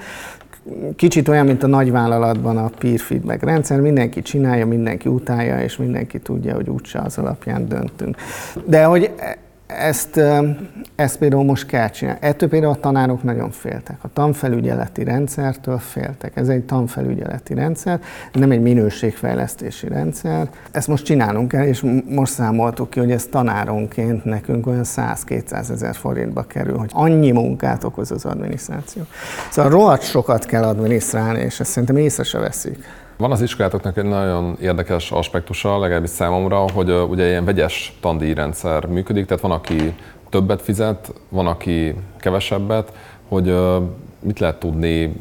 Kicsit 0.97 1.29
olyan, 1.29 1.47
mint 1.47 1.63
a 1.63 1.67
nagyvállalatban 1.67 2.57
a 2.57 2.71
peer 2.79 2.99
feedback 2.99 3.43
rendszer, 3.43 3.81
mindenki 3.81 4.23
csinálja, 4.23 4.67
mindenki 4.67 5.09
utálja, 5.09 5.63
és 5.63 5.77
mindenki 5.77 6.19
tudja, 6.19 6.55
hogy 6.55 6.69
úgyse 6.69 6.99
az 6.99 7.19
alapján 7.19 7.69
döntünk. 7.69 8.17
De 8.65 8.85
hogy 8.85 9.11
ezt, 9.79 10.21
ezt 10.95 11.19
például 11.19 11.45
most 11.45 11.67
kell 11.67 11.89
csinálni. 11.89 12.21
Ettől 12.23 12.49
például 12.49 12.73
a 12.73 12.81
tanárok 12.81 13.23
nagyon 13.23 13.51
féltek. 13.51 13.97
A 14.01 14.09
tanfelügyeleti 14.13 15.05
rendszertől 15.05 15.79
féltek. 15.79 16.37
Ez 16.37 16.49
egy 16.49 16.65
tanfelügyeleti 16.65 17.55
rendszer, 17.55 18.01
nem 18.33 18.51
egy 18.51 18.63
minőségfejlesztési 18.63 19.89
rendszer. 19.89 20.51
Ezt 20.71 20.89
most 20.89 21.05
csinálunk 21.05 21.49
kell, 21.49 21.65
és 21.65 21.85
most 22.09 22.33
számoltuk 22.33 22.91
ki, 22.91 22.99
hogy 22.99 23.11
ez 23.11 23.27
tanáronként 23.31 24.25
nekünk 24.25 24.67
olyan 24.67 24.85
100-200 24.85 25.71
ezer 25.71 25.95
forintba 25.95 26.43
kerül, 26.43 26.77
hogy 26.77 26.91
annyi 26.93 27.31
munkát 27.31 27.85
okoz 27.85 28.11
az 28.11 28.25
adminisztráció. 28.25 29.03
Szóval 29.51 29.71
rohadt 29.71 30.03
sokat 30.03 30.47
kell 30.47 30.63
adminisztrálni, 30.63 31.41
és 31.41 31.61
ezt 31.61 31.71
szerintem 31.71 31.97
észre 31.97 32.23
se 32.23 32.39
veszik. 32.39 32.85
Van 33.21 33.33
az 33.33 33.43
iskolátoknak 33.43 33.97
egy 33.97 34.05
nagyon 34.05 34.57
érdekes 34.61 35.11
aspektusa, 35.11 35.79
legalábbis 35.79 36.11
számomra, 36.11 36.59
hogy 36.59 36.93
ugye 37.09 37.27
ilyen 37.29 37.45
vegyes 37.45 37.99
tandíjrendszer 38.01 38.87
működik, 38.87 39.27
tehát 39.27 39.43
van, 39.43 39.51
aki 39.51 39.95
többet 40.31 40.63
fizet, 40.63 41.13
van, 41.29 41.47
aki 41.47 41.95
kevesebbet, 42.19 42.93
hogy 43.29 43.57
mit 44.21 44.39
lehet 44.39 44.59
tudni, 44.59 45.17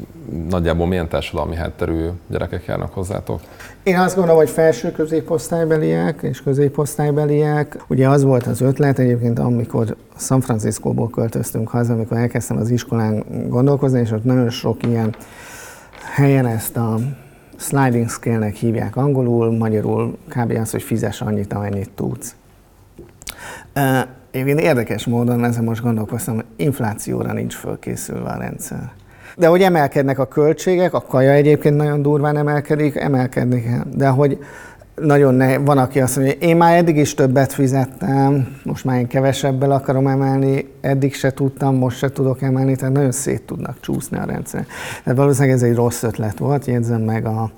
nagyjából 0.48 0.86
milyen 0.86 1.08
társadalmi 1.08 1.56
hátterű 1.56 2.06
gyerekek 2.26 2.64
járnak 2.66 2.94
hozzátok? 2.94 3.40
Én 3.82 3.98
azt 3.98 4.14
gondolom, 4.14 4.38
hogy 4.38 4.50
felső 4.50 4.92
középosztálybeliek 4.92 6.18
és 6.22 6.42
középosztálybeliek. 6.42 7.84
Ugye 7.86 8.08
az 8.08 8.22
volt 8.22 8.46
az 8.46 8.60
ötlet 8.60 8.98
egyébként, 8.98 9.38
amikor 9.38 9.96
San 10.16 10.40
Franciscóból 10.40 11.10
költöztünk 11.10 11.68
haza, 11.68 11.92
amikor 11.92 12.16
elkezdtem 12.16 12.56
az 12.56 12.70
iskolán 12.70 13.24
gondolkozni, 13.48 14.00
és 14.00 14.10
ott 14.10 14.24
nagyon 14.24 14.50
sok 14.50 14.82
ilyen 14.86 15.14
helyen 16.14 16.46
ezt 16.46 16.76
a 16.76 16.98
sliding 17.60 18.08
scale-nek 18.08 18.54
hívják 18.54 18.96
angolul, 18.96 19.56
magyarul 19.56 20.18
kb. 20.28 20.58
az, 20.60 20.70
hogy 20.70 20.82
fizes 20.82 21.20
annyit, 21.20 21.52
amennyit 21.52 21.90
tudsz. 21.90 22.34
Egyébként 24.30 24.60
érdekes 24.60 25.06
módon, 25.06 25.44
ezen 25.44 25.64
most 25.64 25.82
gondolkoztam, 25.82 26.42
inflációra 26.56 27.32
nincs 27.32 27.54
fölkészülve 27.54 28.30
a 28.30 28.38
rendszer. 28.38 28.90
De 29.36 29.46
hogy 29.46 29.62
emelkednek 29.62 30.18
a 30.18 30.28
költségek, 30.28 30.94
a 30.94 31.00
kaja 31.00 31.30
egyébként 31.30 31.76
nagyon 31.76 32.02
durván 32.02 32.36
emelkedik, 32.36 32.96
emelkedni 32.96 33.62
kell. 33.62 33.84
De 33.94 34.08
hogy 34.08 34.38
nagyon 35.02 35.34
ne, 35.34 35.58
van, 35.58 35.78
aki 35.78 36.00
azt 36.00 36.16
mondja, 36.16 36.34
én 36.34 36.56
már 36.56 36.76
eddig 36.76 36.96
is 36.96 37.14
többet 37.14 37.52
fizettem, 37.52 38.56
most 38.62 38.84
már 38.84 38.98
én 38.98 39.06
kevesebbel 39.06 39.70
akarom 39.70 40.06
emelni, 40.06 40.66
eddig 40.80 41.14
se 41.14 41.32
tudtam, 41.32 41.76
most 41.76 41.98
se 41.98 42.10
tudok 42.10 42.42
emelni, 42.42 42.76
tehát 42.76 42.94
nagyon 42.94 43.12
szét 43.12 43.42
tudnak 43.42 43.80
csúszni 43.80 44.18
a 44.18 44.24
rendszer. 44.24 44.66
Tehát 45.04 45.18
valószínűleg 45.18 45.56
ez 45.56 45.62
egy 45.62 45.74
rossz 45.74 46.02
ötlet 46.02 46.38
volt, 46.38 46.64
jegyzem 46.64 47.00
meg 47.00 47.26
a, 47.26 47.50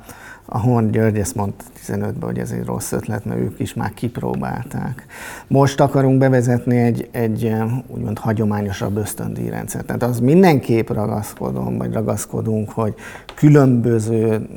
a 0.45 0.59
Horn 0.59 0.91
György 0.91 1.19
ezt 1.19 1.35
mondta 1.35 1.65
15-ben, 1.87 2.29
hogy 2.29 2.39
ez 2.39 2.51
egy 2.51 2.65
rossz 2.65 2.93
ötlet, 2.93 3.25
mert 3.25 3.41
ők 3.41 3.59
is 3.59 3.75
már 3.75 3.95
kipróbálták. 3.95 5.07
Most 5.47 5.81
akarunk 5.81 6.19
bevezetni 6.19 6.77
egy, 6.77 7.09
egy 7.11 7.55
úgymond 7.87 8.19
hagyományosabb 8.19 8.97
ösztöndíjrendszert. 8.97 9.87
Tehát 9.87 10.03
az 10.03 10.21
mindenképp 10.21 10.91
ragaszkodom, 10.91 11.79
vagy 11.79 11.93
ragaszkodunk, 11.93 12.71
hogy 12.71 12.95
különböző 13.35 14.49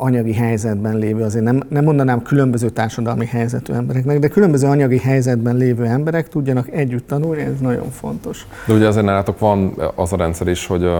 anyagi 0.00 0.34
helyzetben 0.34 0.96
lévő, 0.96 1.22
azért 1.22 1.44
nem, 1.44 1.62
nem 1.68 1.84
mondanám 1.84 2.22
különböző 2.22 2.70
társadalmi 2.70 3.26
helyzetű 3.26 3.72
embereknek, 3.72 4.18
de 4.18 4.28
különböző 4.28 4.66
anyagi 4.66 4.98
helyzetben 4.98 5.56
lévő 5.56 5.84
emberek 5.84 6.28
tudjanak 6.28 6.70
együtt 6.70 7.06
tanulni, 7.06 7.42
ez 7.42 7.60
nagyon 7.60 7.90
fontos. 7.90 8.46
De 8.66 8.72
ugye 8.74 8.86
azért 8.86 9.04
nálatok 9.04 9.38
van 9.38 9.74
az 9.94 10.12
a 10.12 10.16
rendszer 10.16 10.48
is, 10.48 10.66
hogy, 10.66 10.90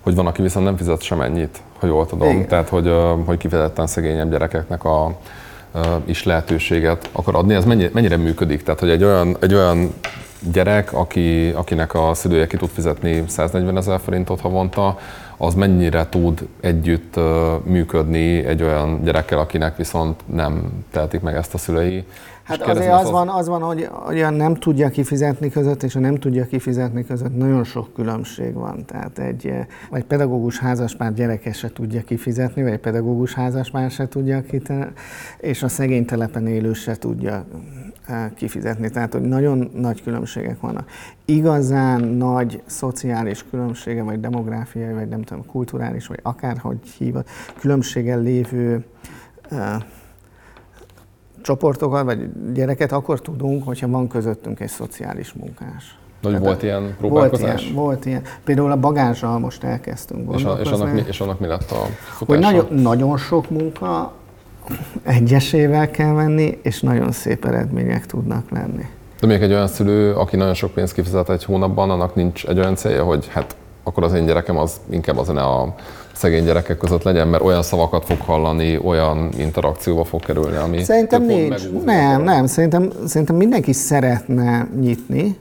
hogy 0.00 0.14
van, 0.14 0.26
aki 0.26 0.42
viszont 0.42 0.64
nem 0.64 0.76
fizet 0.76 1.02
sem 1.02 1.20
ennyit, 1.20 1.62
ha 1.78 1.86
jól 1.86 2.06
tudom. 2.06 2.30
Igen. 2.30 2.46
Tehát, 2.48 2.68
hogy, 2.68 2.92
hogy 3.24 3.36
kifejezetten 3.36 3.86
szegényebb 3.86 4.30
gyerekeknek 4.30 4.84
a, 4.84 5.18
is 6.04 6.24
lehetőséget 6.24 7.08
akar 7.12 7.34
adni. 7.34 7.54
Ez 7.54 7.64
mennyire, 7.64 7.90
mennyire 7.92 8.16
működik? 8.16 8.62
Tehát, 8.62 8.80
hogy 8.80 8.90
egy 8.90 9.04
olyan, 9.04 9.36
egy 9.40 9.54
olyan 9.54 9.92
gyerek, 10.52 10.92
aki, 10.92 11.52
akinek 11.54 11.94
a 11.94 12.14
szülője 12.14 12.46
ki 12.46 12.56
tud 12.56 12.68
fizetni 12.68 13.24
140 13.26 13.76
ezer 13.76 14.00
forintot 14.00 14.40
havonta, 14.40 14.98
az 15.36 15.54
mennyire 15.54 16.08
tud 16.08 16.48
együtt 16.60 17.14
működni 17.64 18.44
egy 18.44 18.62
olyan 18.62 19.02
gyerekkel, 19.02 19.38
akinek 19.38 19.76
viszont 19.76 20.22
nem 20.26 20.84
tehetik 20.90 21.20
meg 21.20 21.34
ezt 21.34 21.54
a 21.54 21.58
szülei. 21.58 22.04
Hát 22.46 22.62
azért 22.62 22.92
az, 22.92 23.04
az, 23.04 23.10
van, 23.10 23.28
az 23.28 23.48
van, 23.48 23.62
hogy 23.62 23.88
olyan 24.08 24.34
nem 24.34 24.54
tudja 24.54 24.88
kifizetni 24.88 25.50
között, 25.50 25.82
és 25.82 25.96
a 25.96 25.98
nem 25.98 26.14
tudja 26.14 26.46
kifizetni 26.46 27.04
között 27.04 27.36
nagyon 27.36 27.64
sok 27.64 27.94
különbség 27.94 28.54
van. 28.54 28.84
Tehát 28.84 29.18
egy, 29.18 29.52
vagy 29.90 30.04
pedagógus 30.04 30.58
házaspár 30.58 31.14
gyereke 31.14 31.52
se 31.52 31.72
tudja 31.72 32.02
kifizetni, 32.02 32.62
vagy 32.62 32.72
egy 32.72 32.78
pedagógus 32.78 33.34
házaspár 33.34 33.90
se 33.90 34.08
tudja 34.08 34.42
kifizetni, 34.42 34.92
és 35.38 35.62
a 35.62 35.68
szegény 35.68 36.04
telepen 36.04 36.46
élő 36.46 36.72
se 36.72 36.96
tudja 36.96 37.44
kifizetni. 38.34 38.90
Tehát, 38.90 39.12
hogy 39.12 39.22
nagyon 39.22 39.70
nagy 39.74 40.02
különbségek 40.02 40.60
vannak. 40.60 40.90
Igazán 41.24 42.00
nagy 42.00 42.62
szociális 42.66 43.44
különbsége, 43.50 44.02
vagy 44.02 44.20
demográfiai, 44.20 44.92
vagy 44.92 45.08
nem 45.08 45.22
tudom, 45.22 45.46
kulturális, 45.46 46.06
vagy 46.06 46.18
akárhogy 46.22 46.78
hívott, 46.98 47.28
különbséggel 47.58 48.20
lévő 48.20 48.84
csoportokat, 51.42 52.04
vagy 52.04 52.52
gyereket 52.52 52.92
akkor 52.92 53.20
tudunk, 53.20 53.64
hogyha 53.64 53.88
van 53.88 54.08
közöttünk 54.08 54.60
egy 54.60 54.68
szociális 54.68 55.32
munkás. 55.32 55.98
Nagy 56.20 56.38
volt 56.38 56.62
ilyen 56.62 56.94
próbálkozás? 56.98 57.48
Volt 57.48 57.60
ilyen, 57.60 57.74
volt 57.74 58.04
ilyen. 58.04 58.22
Például 58.44 58.70
a 58.70 58.76
bagázsal 58.76 59.38
most 59.38 59.62
elkezdtünk 59.62 60.34
és, 60.34 60.44
a, 60.44 60.52
és, 60.52 60.70
annak 60.70 60.92
mi, 60.92 61.02
és 61.06 61.20
annak 61.20 61.40
mi 61.40 61.46
lett 61.46 61.70
a 61.70 61.74
futása? 61.74 62.24
Hogy 62.26 62.38
nagyon, 62.38 62.80
nagyon 62.82 63.16
sok 63.16 63.50
munka 63.50 64.12
egyesével 65.02 65.90
kell 65.90 66.12
menni, 66.12 66.58
és 66.62 66.80
nagyon 66.80 67.12
szép 67.12 67.44
eredmények 67.44 68.06
tudnak 68.06 68.50
lenni. 68.50 68.86
De 69.20 69.26
még 69.26 69.42
egy 69.42 69.52
olyan 69.52 69.68
szülő, 69.68 70.14
aki 70.14 70.36
nagyon 70.36 70.54
sok 70.54 70.72
pénzt 70.72 70.94
kifizet 70.94 71.30
egy 71.30 71.44
hónapban, 71.44 71.90
annak 71.90 72.14
nincs 72.14 72.46
egy 72.46 72.58
olyan 72.58 72.76
célja, 72.76 73.04
hogy 73.04 73.28
hát 73.32 73.56
akkor 73.82 74.04
az 74.04 74.12
én 74.12 74.26
gyerekem 74.26 74.56
az 74.56 74.80
inkább 74.90 75.18
az 75.18 75.28
a 75.28 75.74
szegény 76.12 76.44
gyerekek 76.44 76.76
között 76.76 77.02
legyen, 77.02 77.28
mert 77.28 77.42
olyan 77.42 77.62
szavakat 77.62 78.04
fog 78.04 78.20
hallani, 78.20 78.76
olyan 78.84 79.28
interakcióba 79.38 80.04
fog 80.04 80.20
kerülni, 80.20 80.56
ami 80.56 80.82
Szerintem 80.82 81.22
nincs. 81.22 81.62
Nem, 81.84 82.22
nem. 82.22 82.46
Szerintem, 82.46 82.90
szerintem 83.06 83.36
mindenki 83.36 83.72
szeretne 83.72 84.68
nyitni. 84.80 85.36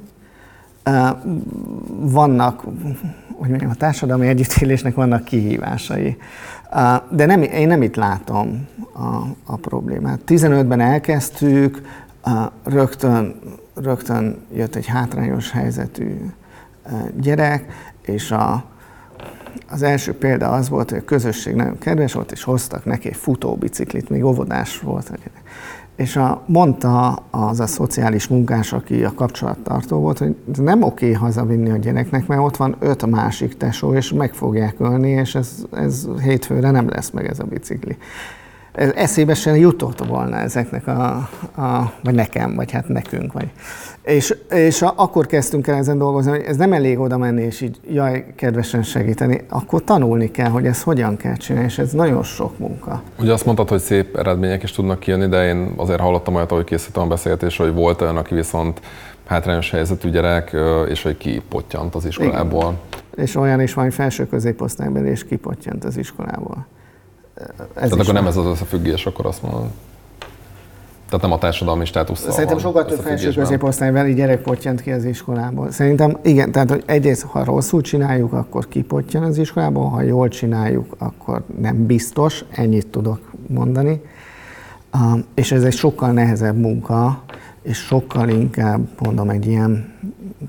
Vannak, 1.87 2.63
hogy 3.37 3.49
mondjam, 3.49 3.69
a 3.69 3.75
társadalmi 3.75 4.27
együttélésnek 4.27 4.95
vannak 4.95 5.23
kihívásai. 5.23 6.17
De 7.09 7.25
nem, 7.25 7.41
én 7.41 7.67
nem 7.67 7.81
itt 7.81 7.95
látom 7.95 8.67
a, 8.93 9.15
a 9.45 9.55
problémát. 9.55 10.19
15-ben 10.27 10.79
elkezdtük, 10.79 11.81
rögtön, 12.63 13.39
rögtön 13.73 14.45
jött 14.53 14.75
egy 14.75 14.85
hátrányos 14.85 15.51
helyzetű 15.51 16.15
gyerek, 17.19 17.65
és 18.01 18.31
a, 18.31 18.65
az 19.69 19.81
első 19.81 20.13
példa 20.13 20.51
az 20.51 20.69
volt, 20.69 20.89
hogy 20.89 20.99
a 20.99 21.05
közösség 21.05 21.55
nagyon 21.55 21.77
kedves 21.77 22.13
volt, 22.13 22.31
és 22.31 22.43
hoztak 22.43 22.85
neki 22.85 23.07
egy 23.07 23.15
futóbiciklit, 23.15 24.09
még 24.09 24.25
óvodás 24.25 24.79
volt. 24.79 25.11
És 25.95 26.15
a, 26.15 26.43
mondta 26.45 27.09
az 27.31 27.59
a 27.59 27.67
szociális 27.67 28.27
munkás, 28.27 28.73
aki 28.73 29.03
a 29.03 29.13
kapcsolattartó 29.13 29.99
volt, 29.99 30.17
hogy 30.17 30.35
nem 30.57 30.83
oké 30.83 31.11
hazavinni 31.11 31.69
a 31.69 31.77
gyereknek, 31.77 32.27
mert 32.27 32.41
ott 32.41 32.57
van 32.57 32.75
öt 32.79 33.05
másik 33.05 33.57
tesó, 33.57 33.93
és 33.93 34.13
meg 34.13 34.33
fogják 34.33 34.75
ölni, 34.79 35.09
és 35.09 35.35
ez, 35.35 35.65
ez 35.71 36.07
hétfőre 36.23 36.71
nem 36.71 36.89
lesz 36.89 37.09
meg 37.09 37.27
ez 37.27 37.39
a 37.39 37.43
bicikli 37.43 37.97
eszébe 38.75 39.33
sem 39.33 39.55
jutott 39.55 40.05
volna 40.05 40.37
ezeknek 40.37 40.87
a, 40.87 41.15
a, 41.55 41.93
vagy 42.03 42.13
nekem, 42.13 42.55
vagy 42.55 42.71
hát 42.71 42.87
nekünk. 42.87 43.33
Vagy. 43.33 43.51
És, 44.01 44.35
és 44.49 44.81
a, 44.81 44.93
akkor 44.95 45.25
kezdtünk 45.25 45.67
el 45.67 45.75
ezen 45.75 45.97
dolgozni, 45.97 46.31
hogy 46.31 46.43
ez 46.47 46.57
nem 46.57 46.73
elég 46.73 46.99
oda 46.99 47.17
menni, 47.17 47.41
és 47.41 47.61
így 47.61 47.79
jaj, 47.89 48.25
kedvesen 48.35 48.83
segíteni, 48.83 49.41
akkor 49.49 49.83
tanulni 49.83 50.31
kell, 50.31 50.49
hogy 50.49 50.65
ezt 50.65 50.83
hogyan 50.83 51.17
kell 51.17 51.35
csinálni, 51.35 51.67
és 51.67 51.77
ez 51.77 51.91
nagyon 51.91 52.23
sok 52.23 52.57
munka. 52.59 53.01
Ugye 53.19 53.33
azt 53.33 53.45
mondtad, 53.45 53.69
hogy 53.69 53.79
szép 53.79 54.17
eredmények 54.17 54.63
is 54.63 54.71
tudnak 54.71 54.99
kijönni, 54.99 55.27
de 55.27 55.47
én 55.47 55.73
azért 55.75 55.99
hallottam 55.99 56.35
olyat, 56.35 56.51
hogy 56.51 56.63
készítettem 56.63 57.03
a 57.03 57.07
beszélgetésre, 57.07 57.63
hogy 57.63 57.73
volt 57.73 58.01
olyan, 58.01 58.17
aki 58.17 58.35
viszont 58.35 58.81
hátrányos 59.25 59.71
helyzetű 59.71 60.09
gyerek, 60.09 60.55
és 60.89 61.03
hogy 61.03 61.17
kipottyant 61.17 61.95
az 61.95 62.05
iskolából. 62.05 62.77
Igen. 63.13 63.25
És 63.25 63.35
olyan 63.35 63.61
is 63.61 63.73
van, 63.73 63.83
hogy 63.83 63.93
felső 63.93 64.27
középosztályban 64.27 65.05
és 65.05 65.25
kipottyant 65.25 65.83
az 65.83 65.97
iskolából. 65.97 66.65
Ez 67.35 67.47
Tehát 67.73 67.93
akkor 67.93 68.13
nem 68.13 68.27
ez 68.27 68.37
az 68.37 68.45
összefüggés, 68.45 69.05
akkor 69.05 69.25
azt 69.25 69.41
mondom. 69.41 69.71
Tehát 71.09 71.21
nem 71.21 71.31
a 71.31 71.37
társadalmi 71.37 71.85
státusz. 71.85 72.29
Szerintem 72.29 72.57
sokkal 72.57 72.85
több 72.85 72.99
felső 72.99 73.31
középosztálybeli 73.31 74.13
gyerek 74.13 74.41
pottyant 74.41 74.81
ki 74.81 74.91
az 74.91 75.03
iskolából. 75.03 75.71
Szerintem 75.71 76.17
igen, 76.23 76.51
tehát 76.51 76.69
hogy 76.69 76.83
egyrészt, 76.85 77.23
ha 77.23 77.43
rosszul 77.43 77.81
csináljuk, 77.81 78.33
akkor 78.33 78.67
kipottyan 78.67 79.23
az 79.23 79.37
iskolából, 79.37 79.89
ha 79.89 80.01
jól 80.01 80.27
csináljuk, 80.27 80.95
akkor 80.97 81.43
nem 81.61 81.85
biztos, 81.85 82.45
ennyit 82.51 82.87
tudok 82.87 83.31
mondani. 83.47 84.01
és 85.33 85.51
ez 85.51 85.63
egy 85.63 85.75
sokkal 85.75 86.11
nehezebb 86.11 86.57
munka, 86.57 87.21
és 87.61 87.77
sokkal 87.77 88.29
inkább, 88.29 88.87
mondom, 88.99 89.29
egy 89.29 89.45
ilyen 89.45 89.93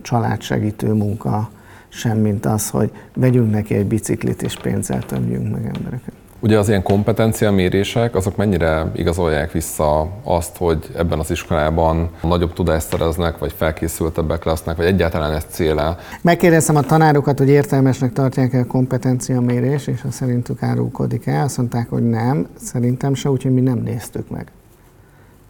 családsegítő 0.03 0.93
munka, 0.93 1.51
sem 1.89 2.19
mint 2.19 2.47
az, 2.47 2.71
hogy 2.71 2.91
vegyünk 3.15 3.51
neki 3.51 3.75
egy 3.75 3.87
biciklit 3.87 4.43
és 4.43 4.55
pénzzel 4.55 5.03
tömjünk 5.03 5.53
meg 5.53 5.71
embereket. 5.75 6.15
Ugye 6.41 6.59
az 6.59 6.69
ilyen 6.69 6.83
kompetencia 6.83 7.51
mérések, 7.51 8.15
azok 8.15 8.37
mennyire 8.37 8.91
igazolják 8.95 9.53
vissza 9.53 10.09
azt, 10.23 10.57
hogy 10.57 10.91
ebben 10.97 11.19
az 11.19 11.31
iskolában 11.31 12.11
nagyobb 12.23 12.53
tudást 12.53 12.87
szereznek, 12.87 13.39
vagy 13.39 13.53
felkészültebbek 13.53 14.45
lesznek, 14.45 14.77
vagy 14.77 14.87
egyáltalán 14.87 15.33
ezt 15.33 15.51
célá? 15.51 15.97
Megkérdeztem 16.23 16.77
a 16.77 16.81
tanárokat, 16.81 17.39
hogy 17.39 17.49
értelmesnek 17.49 18.13
tartják-e 18.13 18.59
a 18.59 18.67
kompetencia 18.67 19.41
mérés, 19.41 19.87
és 19.87 20.01
ha 20.03 20.11
szerintük 20.11 20.63
árulkodik 20.63 21.27
el, 21.27 21.45
azt 21.45 21.57
mondták, 21.57 21.89
hogy 21.91 22.09
nem, 22.09 22.47
szerintem 22.59 23.15
se, 23.15 23.31
úgyhogy 23.31 23.53
mi 23.53 23.61
nem 23.61 23.79
néztük 23.79 24.31
meg 24.31 24.51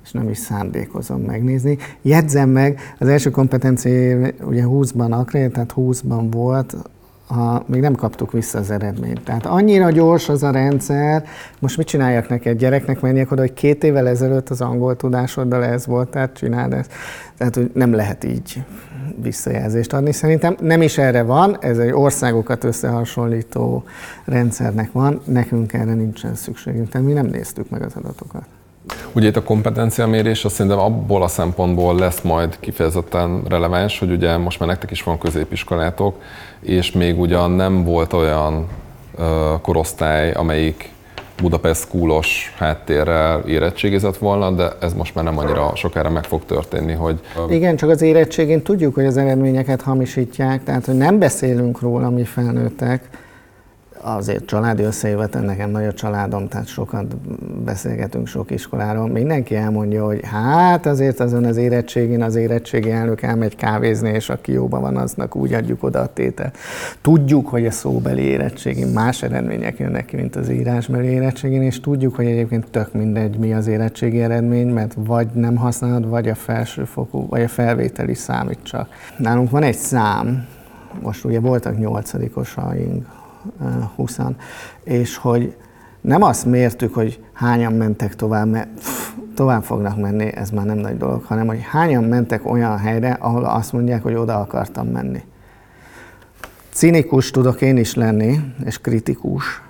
és 0.04 0.12
nem 0.12 0.28
is 0.28 0.38
szándékozom 0.38 1.20
megnézni. 1.20 1.78
Jegyzem 2.02 2.48
meg, 2.48 2.80
az 2.98 3.08
első 3.08 3.30
kompetencia 3.30 4.16
ugye 4.40 4.62
20-ban 4.66 5.10
akré, 5.10 5.48
tehát 5.48 5.72
20-ban 5.76 6.26
volt, 6.30 6.76
ha 7.26 7.64
még 7.66 7.80
nem 7.80 7.94
kaptuk 7.94 8.32
vissza 8.32 8.58
az 8.58 8.70
eredményt. 8.70 9.22
Tehát 9.22 9.46
annyira 9.46 9.90
gyors 9.90 10.28
az 10.28 10.42
a 10.42 10.50
rendszer, 10.50 11.24
most 11.58 11.76
mit 11.76 11.86
csináljak 11.86 12.28
neked 12.28 12.58
gyereknek, 12.58 13.00
menjek 13.00 13.30
oda, 13.30 13.40
hogy 13.40 13.52
két 13.52 13.84
évvel 13.84 14.08
ezelőtt 14.08 14.48
az 14.48 14.60
angol 14.60 14.96
tudásoddal 14.96 15.64
ez 15.64 15.86
volt, 15.86 16.08
tehát 16.08 16.36
csináld 16.36 16.72
ezt. 16.72 16.92
Tehát, 17.36 17.54
hogy 17.54 17.70
nem 17.74 17.94
lehet 17.94 18.24
így 18.24 18.62
visszajelzést 19.22 19.92
adni. 19.92 20.12
Szerintem 20.12 20.56
nem 20.60 20.82
is 20.82 20.98
erre 20.98 21.22
van, 21.22 21.56
ez 21.60 21.78
egy 21.78 21.92
országokat 21.92 22.64
összehasonlító 22.64 23.84
rendszernek 24.24 24.92
van, 24.92 25.20
nekünk 25.24 25.72
erre 25.72 25.94
nincsen 25.94 26.34
szükségünk, 26.34 26.88
tehát 26.88 27.06
mi 27.06 27.12
nem 27.12 27.26
néztük 27.26 27.70
meg 27.70 27.82
az 27.82 27.92
adatokat. 27.94 28.46
Ugye 29.12 29.28
itt 29.28 29.36
a 29.36 29.42
kompetenciamérés 29.42 30.44
azt 30.44 30.54
szerintem 30.54 30.80
abból 30.80 31.22
a 31.22 31.28
szempontból 31.28 31.94
lesz 31.94 32.20
majd 32.20 32.56
kifejezetten 32.60 33.42
releváns, 33.48 33.98
hogy 33.98 34.10
ugye 34.10 34.36
most 34.36 34.58
már 34.58 34.68
nektek 34.68 34.90
is 34.90 35.02
van 35.02 35.18
középiskolátok, 35.18 36.20
és 36.60 36.92
még 36.92 37.20
ugyan 37.20 37.50
nem 37.50 37.84
volt 37.84 38.12
olyan 38.12 38.66
korosztály, 39.62 40.32
amelyik 40.32 40.90
Budapest 41.42 41.80
schoolos 41.80 42.54
háttérrel 42.58 43.40
érettségizett 43.46 44.16
volna, 44.16 44.50
de 44.50 44.72
ez 44.80 44.92
most 44.94 45.14
már 45.14 45.24
nem 45.24 45.38
annyira 45.38 45.72
sokára 45.74 46.10
meg 46.10 46.24
fog 46.24 46.44
történni, 46.44 46.92
hogy... 46.92 47.20
Igen, 47.48 47.76
csak 47.76 47.90
az 47.90 48.02
érettségén 48.02 48.62
tudjuk, 48.62 48.94
hogy 48.94 49.06
az 49.06 49.16
eredményeket 49.16 49.82
hamisítják, 49.82 50.64
tehát 50.64 50.84
hogy 50.86 50.96
nem 50.96 51.18
beszélünk 51.18 51.80
róla 51.80 52.10
mi 52.10 52.24
felnőttek, 52.24 53.08
azért 54.06 54.46
családi 54.46 54.82
összejövetel, 54.82 55.42
nekem 55.42 55.70
nagy 55.70 55.84
a 55.84 55.92
családom, 55.92 56.48
tehát 56.48 56.66
sokat 56.66 57.16
beszélgetünk 57.64 58.26
sok 58.26 58.50
iskoláról. 58.50 59.08
Mindenki 59.08 59.54
elmondja, 59.54 60.04
hogy 60.04 60.20
hát 60.24 60.86
azért 60.86 61.20
azon 61.20 61.44
az 61.44 61.56
érettségén 61.56 62.22
az 62.22 62.34
érettségi 62.34 62.90
elnök 62.90 63.22
elmegy 63.22 63.56
kávézni, 63.56 64.10
és 64.10 64.28
aki 64.28 64.52
jóban 64.52 64.80
van, 64.80 64.96
aznak 64.96 65.36
úgy 65.36 65.52
adjuk 65.52 65.82
oda 65.82 66.00
a 66.00 66.12
tételt. 66.12 66.56
Tudjuk, 67.00 67.48
hogy 67.48 67.66
a 67.66 67.70
szóbeli 67.70 68.22
érettségén 68.22 68.88
más 68.88 69.22
eredmények 69.22 69.78
jönnek 69.78 70.04
ki, 70.04 70.16
mint 70.16 70.36
az 70.36 70.48
írásbeli 70.48 71.06
érettségén, 71.06 71.62
és 71.62 71.80
tudjuk, 71.80 72.14
hogy 72.14 72.26
egyébként 72.26 72.70
tök 72.70 72.92
mindegy, 72.92 73.38
mi 73.38 73.52
az 73.52 73.66
érettségi 73.66 74.22
eredmény, 74.22 74.68
mert 74.68 74.94
vagy 74.96 75.28
nem 75.32 75.56
használod, 75.56 76.08
vagy 76.08 76.28
a 76.28 76.34
felsőfokú, 76.34 77.26
vagy 77.28 77.42
a 77.42 77.48
felvételi 77.48 78.14
számít 78.14 78.58
csak. 78.62 78.88
Nálunk 79.16 79.50
van 79.50 79.62
egy 79.62 79.76
szám, 79.76 80.46
most 81.02 81.24
ugye 81.24 81.40
voltak 81.40 81.78
nyolcadikosaink, 81.78 83.06
20 83.96 84.18
és 84.84 85.16
hogy 85.16 85.56
nem 86.00 86.22
azt 86.22 86.44
mértük, 86.44 86.94
hogy 86.94 87.24
hányan 87.32 87.72
mentek 87.72 88.16
tovább, 88.16 88.48
mert 88.48 88.68
pff, 88.68 89.10
tovább 89.34 89.62
fognak 89.62 90.00
menni, 90.00 90.34
ez 90.34 90.50
már 90.50 90.64
nem 90.64 90.78
nagy 90.78 90.96
dolog, 90.96 91.22
hanem 91.24 91.46
hogy 91.46 91.66
hányan 91.70 92.04
mentek 92.04 92.50
olyan 92.50 92.78
helyre, 92.78 93.10
ahol 93.20 93.44
azt 93.44 93.72
mondják, 93.72 94.02
hogy 94.02 94.14
oda 94.14 94.40
akartam 94.40 94.86
menni. 94.86 95.22
Cinikus 96.72 97.30
tudok 97.30 97.60
én 97.60 97.76
is 97.76 97.94
lenni, 97.94 98.40
és 98.64 98.78
kritikus. 98.78 99.62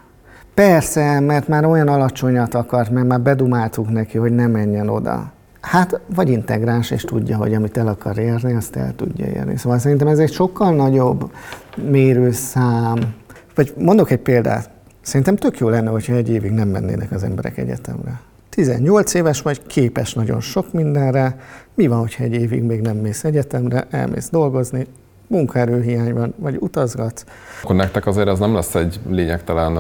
Persze, 0.55 1.21
mert 1.21 1.49
már 1.49 1.65
olyan 1.65 1.89
alacsonyat 1.89 2.55
akart, 2.55 2.91
mert 2.91 3.07
már 3.07 3.21
bedumáltuk 3.21 3.91
neki, 3.91 4.19
hogy 4.19 4.35
ne 4.35 4.47
menjen 4.47 4.89
oda. 4.89 5.33
Hát, 5.61 6.01
vagy 6.15 6.31
integráns, 6.31 6.91
és 6.91 7.03
tudja, 7.03 7.37
hogy 7.37 7.55
amit 7.55 7.77
el 7.77 7.89
akar 7.89 8.19
érni, 8.19 8.55
azt 8.55 8.77
el 8.77 8.95
tudja 8.95 9.27
érni. 9.27 9.57
Szóval 9.57 9.79
szerintem 9.79 10.07
ez 10.07 10.19
egy 10.19 10.33
sokkal 10.33 10.75
nagyobb 10.75 11.31
mérőszám, 11.91 12.99
vagy 13.57 13.73
mondok 13.79 14.11
egy 14.11 14.19
példát. 14.19 14.71
Szerintem 15.01 15.37
tök 15.37 15.59
jó 15.59 15.69
lenne, 15.69 15.91
hogyha 15.91 16.15
egy 16.15 16.31
évig 16.31 16.51
nem 16.51 16.69
mennének 16.69 17.13
az 17.13 17.23
emberek 17.23 17.59
egyetemre. 17.59 18.21
18 18.49 19.15
éves 19.15 19.43
vagy, 19.43 19.67
képes 19.67 20.15
nagyon 20.15 20.41
sok 20.41 20.73
mindenre. 20.73 21.41
Mi 21.75 21.87
van, 21.87 21.99
hogyha 21.99 22.25
egy 22.25 22.35
évig 22.35 22.63
még 22.63 22.81
nem 22.81 22.97
mész 22.97 23.25
egyetemre, 23.25 23.87
elmész 23.91 24.29
dolgozni, 24.31 24.87
munkaerőhiány 25.27 26.13
van, 26.15 26.35
vagy 26.37 26.57
utazgatsz? 26.61 27.25
Akkor 27.63 27.77
nektek 27.77 28.07
azért 28.07 28.29
ez 28.29 28.39
nem 28.39 28.55
lesz 28.55 28.75
egy 28.75 29.01
lényegtelen 29.09 29.79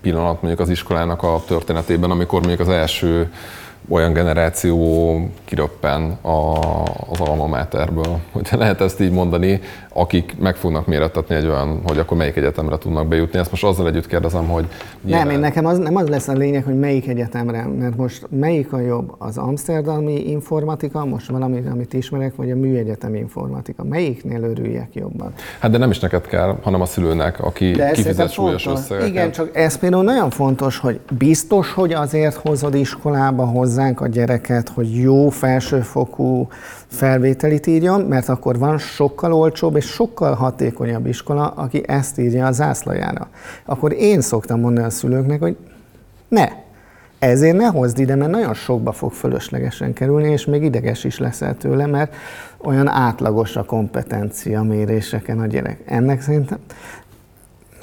pillanat 0.00 0.42
mondjuk 0.42 0.60
az 0.60 0.68
iskolának 0.68 1.22
a 1.22 1.42
történetében, 1.46 2.10
amikor 2.10 2.38
mondjuk 2.38 2.60
az 2.60 2.68
első 2.68 3.32
olyan 3.88 4.12
generáció 4.12 5.14
kiröppen 5.44 6.18
a, 6.22 6.58
az 7.08 7.20
alma 7.20 7.46
materből, 7.46 8.18
hogyha 8.32 8.56
lehet 8.56 8.80
ezt 8.80 9.00
így 9.00 9.10
mondani, 9.10 9.60
akik 9.92 10.36
meg 10.38 10.56
fognak 10.56 10.86
mérettetni 10.86 11.34
egy 11.34 11.46
olyan, 11.46 11.80
hogy 11.86 11.98
akkor 11.98 12.16
melyik 12.16 12.36
egyetemre 12.36 12.78
tudnak 12.78 13.06
bejutni. 13.06 13.38
Ezt 13.38 13.50
most 13.50 13.64
azzal 13.64 13.86
együtt 13.86 14.06
kérdezem, 14.06 14.48
hogy... 14.48 14.66
Nyilván... 15.04 15.26
Nem, 15.26 15.34
én 15.34 15.40
nekem 15.40 15.66
az, 15.66 15.78
nem 15.78 15.96
az 15.96 16.08
lesz 16.08 16.28
a 16.28 16.32
lényeg, 16.32 16.64
hogy 16.64 16.78
melyik 16.78 17.08
egyetemre, 17.08 17.66
mert 17.78 17.96
most 17.96 18.26
melyik 18.30 18.72
a 18.72 18.80
jobb, 18.80 19.14
az 19.18 19.38
Amsterdami 19.38 20.30
informatika, 20.30 21.04
most 21.04 21.30
valami, 21.30 21.62
amit 21.70 21.92
ismerek, 21.92 22.34
vagy 22.36 22.50
a 22.50 22.56
műegyetem 22.56 23.14
informatika. 23.14 23.84
Melyiknél 23.84 24.42
örüljek 24.42 24.88
jobban? 24.92 25.32
Hát 25.58 25.70
de 25.70 25.78
nem 25.78 25.90
is 25.90 25.98
neked 25.98 26.26
kell, 26.26 26.56
hanem 26.62 26.80
a 26.80 26.86
szülőnek, 26.86 27.44
aki 27.44 27.70
de 27.70 27.90
kifizet 27.90 28.30
súlyos 28.30 28.66
összegeket. 28.66 29.08
Igen, 29.08 29.30
csak 29.30 29.56
ez 29.56 29.78
például 29.78 30.04
nagyon 30.04 30.30
fontos, 30.30 30.78
hogy 30.78 31.00
biztos, 31.18 31.72
hogy 31.72 31.92
azért 31.92 32.34
hozod 32.34 32.74
iskolába 32.74 33.44
hozzánk 33.76 34.00
a 34.00 34.06
gyereket, 34.06 34.68
hogy 34.68 35.00
jó 35.00 35.28
felsőfokú 35.28 36.48
felvételit 36.86 37.66
írjon, 37.66 38.00
mert 38.00 38.28
akkor 38.28 38.58
van 38.58 38.78
sokkal 38.78 39.32
olcsóbb 39.32 39.76
és 39.76 39.84
sokkal 39.84 40.34
hatékonyabb 40.34 41.06
iskola, 41.06 41.48
aki 41.48 41.82
ezt 41.86 42.18
írja 42.18 42.46
a 42.46 42.52
zászlajára. 42.52 43.28
Akkor 43.64 43.92
én 43.92 44.20
szoktam 44.20 44.60
mondani 44.60 44.86
a 44.86 44.90
szülőknek, 44.90 45.40
hogy 45.40 45.56
ne, 46.28 46.48
ezért 47.18 47.56
ne 47.56 47.66
hozd 47.66 47.98
ide, 47.98 48.14
mert 48.14 48.30
nagyon 48.30 48.54
sokba 48.54 48.92
fog 48.92 49.12
fölöslegesen 49.12 49.92
kerülni, 49.92 50.30
és 50.30 50.44
még 50.44 50.62
ideges 50.62 51.04
is 51.04 51.18
leszel 51.18 51.56
tőle, 51.56 51.86
mert 51.86 52.14
olyan 52.58 52.88
átlagos 52.88 53.56
a 53.56 53.64
kompetencia 53.64 54.62
méréseken 54.62 55.40
a 55.40 55.46
gyerek. 55.46 55.80
Ennek 55.86 56.20
szerintem 56.20 56.58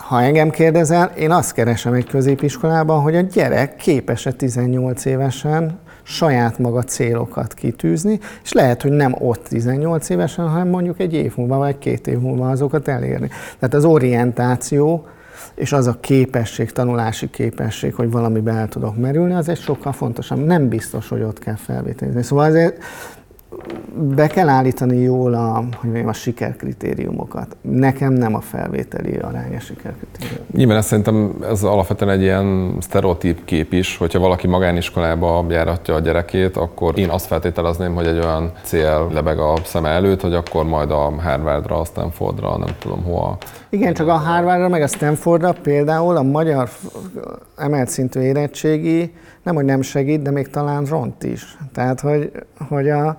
ha 0.07 0.21
engem 0.21 0.49
kérdezel, 0.49 1.11
én 1.17 1.31
azt 1.31 1.53
keresem 1.53 1.93
egy 1.93 2.07
középiskolában, 2.07 3.01
hogy 3.01 3.15
a 3.15 3.21
gyerek 3.21 3.75
képes-e 3.75 4.31
18 4.31 5.05
évesen 5.05 5.79
saját 6.03 6.59
maga 6.59 6.83
célokat 6.83 7.53
kitűzni, 7.53 8.19
és 8.43 8.51
lehet, 8.51 8.81
hogy 8.81 8.91
nem 8.91 9.15
ott 9.19 9.43
18 9.47 10.09
évesen, 10.09 10.47
hanem 10.47 10.67
mondjuk 10.67 10.99
egy 10.99 11.13
év 11.13 11.33
múlva, 11.35 11.57
vagy 11.57 11.77
két 11.77 12.07
év 12.07 12.19
múlva 12.19 12.49
azokat 12.49 12.87
elérni. 12.87 13.29
Tehát 13.59 13.73
az 13.75 13.85
orientáció, 13.85 15.05
és 15.55 15.73
az 15.73 15.87
a 15.87 15.97
képesség, 15.99 16.71
tanulási 16.71 17.29
képesség, 17.29 17.93
hogy 17.93 18.11
valamiben 18.11 18.55
el 18.55 18.67
tudok 18.67 18.97
merülni, 18.97 19.33
az 19.33 19.49
egy 19.49 19.59
sokkal 19.59 19.91
fontosabb. 19.91 20.45
Nem 20.45 20.67
biztos, 20.67 21.09
hogy 21.09 21.21
ott 21.21 21.39
kell 21.39 21.55
felvételizni. 21.55 22.23
Szóval 22.23 22.45
azért 22.45 22.83
be 23.95 24.27
kell 24.27 24.49
állítani 24.49 24.97
jól 24.97 25.33
a, 25.33 25.53
hogy 25.55 25.89
mondjam, 25.89 26.07
a 26.07 26.13
sikerkritériumokat. 26.13 27.57
Nekem 27.61 28.13
nem 28.13 28.35
a 28.35 28.41
felvételi 28.41 29.15
arány 29.15 29.55
a 29.55 29.59
sikerkritérium. 29.59 30.45
Nyilván 30.51 30.77
ezt 30.77 30.87
szerintem 30.87 31.35
ez 31.49 31.63
alapvetően 31.63 32.11
egy 32.11 32.21
ilyen 32.21 32.77
sztereotíp 32.79 33.45
kép 33.45 33.73
is, 33.73 33.97
hogyha 33.97 34.19
valaki 34.19 34.47
magániskolába 34.47 35.45
járatja 35.49 35.95
a 35.95 35.99
gyerekét, 35.99 36.57
akkor 36.57 36.97
én 36.97 37.09
azt 37.09 37.25
feltételezném, 37.25 37.95
hogy 37.95 38.05
egy 38.05 38.17
olyan 38.17 38.51
cél 38.63 39.09
lebeg 39.13 39.39
a 39.39 39.53
szeme 39.63 39.89
előtt, 39.89 40.21
hogy 40.21 40.33
akkor 40.33 40.65
majd 40.65 40.91
a 40.91 41.13
Harvardra, 41.21 41.79
a 41.79 41.85
Stanfordra, 41.85 42.57
nem 42.57 42.75
tudom 42.79 43.03
hova. 43.03 43.37
Igen, 43.69 43.93
csak 43.93 44.07
a 44.07 44.17
Harvardra 44.17 44.67
meg 44.67 44.81
a 44.81 44.87
Stanfordra 44.87 45.53
például 45.61 46.17
a 46.17 46.23
magyar 46.23 46.69
emelt 47.57 47.89
szintű 47.89 48.19
érettségi 48.19 49.13
nem, 49.43 49.55
hogy 49.55 49.65
nem 49.65 49.81
segít, 49.81 50.21
de 50.21 50.31
még 50.31 50.49
talán 50.49 50.85
ront 50.85 51.23
is. 51.23 51.57
Tehát, 51.73 51.99
hogy, 51.99 52.31
hogy 52.67 52.89
a, 52.89 53.17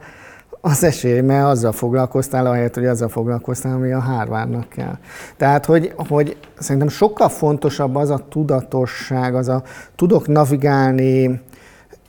az 0.67 0.85
esély, 0.85 1.21
mert 1.21 1.45
azzal 1.45 1.73
foglalkoztál, 1.73 2.47
ahelyett, 2.47 2.75
hogy 2.75 2.87
azzal 2.87 3.09
foglalkoztál, 3.09 3.75
ami 3.75 3.93
a 3.93 4.01
Harvardnak 4.01 4.69
kell. 4.69 4.99
Tehát, 5.37 5.65
hogy, 5.65 5.95
hogy 6.09 6.37
szerintem 6.59 6.89
sokkal 6.89 7.29
fontosabb 7.29 7.95
az 7.95 8.11
a 8.11 8.27
tudatosság, 8.29 9.35
az 9.35 9.49
a 9.49 9.63
tudok 9.95 10.27
navigálni 10.27 11.41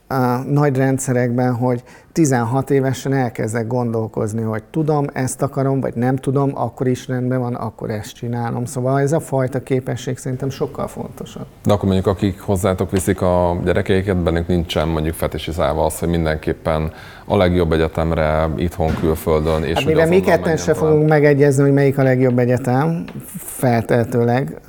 a 0.07 0.37
nagy 0.37 0.77
rendszerekben, 0.77 1.53
hogy 1.53 1.83
16 2.15 2.69
évesen 2.69 3.13
elkezdek 3.13 3.67
gondolkozni, 3.67 4.41
hogy 4.41 4.63
tudom, 4.63 5.05
ezt 5.13 5.41
akarom, 5.41 5.79
vagy 5.79 5.93
nem 5.95 6.15
tudom, 6.15 6.51
akkor 6.53 6.87
is 6.87 7.07
rendben 7.07 7.39
van, 7.39 7.55
akkor 7.55 7.89
ezt 7.89 8.13
csinálom. 8.13 8.65
Szóval 8.65 8.99
ez 8.99 9.11
a 9.11 9.19
fajta 9.19 9.59
képesség 9.59 10.17
szerintem 10.17 10.49
sokkal 10.49 10.87
fontosabb. 10.87 11.45
De 11.63 11.73
akkor 11.73 11.85
mondjuk 11.85 12.07
akik 12.07 12.39
hozzátok 12.39 12.91
viszik 12.91 13.21
a 13.21 13.57
gyerekeiket, 13.63 14.17
bennük 14.17 14.47
nincsen 14.47 14.87
mondjuk 14.87 15.15
fetisizálva 15.15 15.85
az, 15.85 15.99
hogy 15.99 16.09
mindenképpen 16.09 16.91
a 17.25 17.37
legjobb 17.37 17.71
egyetemre 17.71 18.49
itthon, 18.55 18.95
külföldön. 18.99 19.63
És 19.63 19.73
hát 19.73 19.85
mivel 19.85 20.07
mi 20.07 20.19
ketten 20.19 20.57
se 20.57 20.73
fogunk 20.73 21.09
megegyezni, 21.09 21.63
hogy 21.63 21.73
melyik 21.73 21.97
a 21.97 22.03
legjobb 22.03 22.39
egyetem, 22.39 23.03
feltehetőleg, 23.35 24.59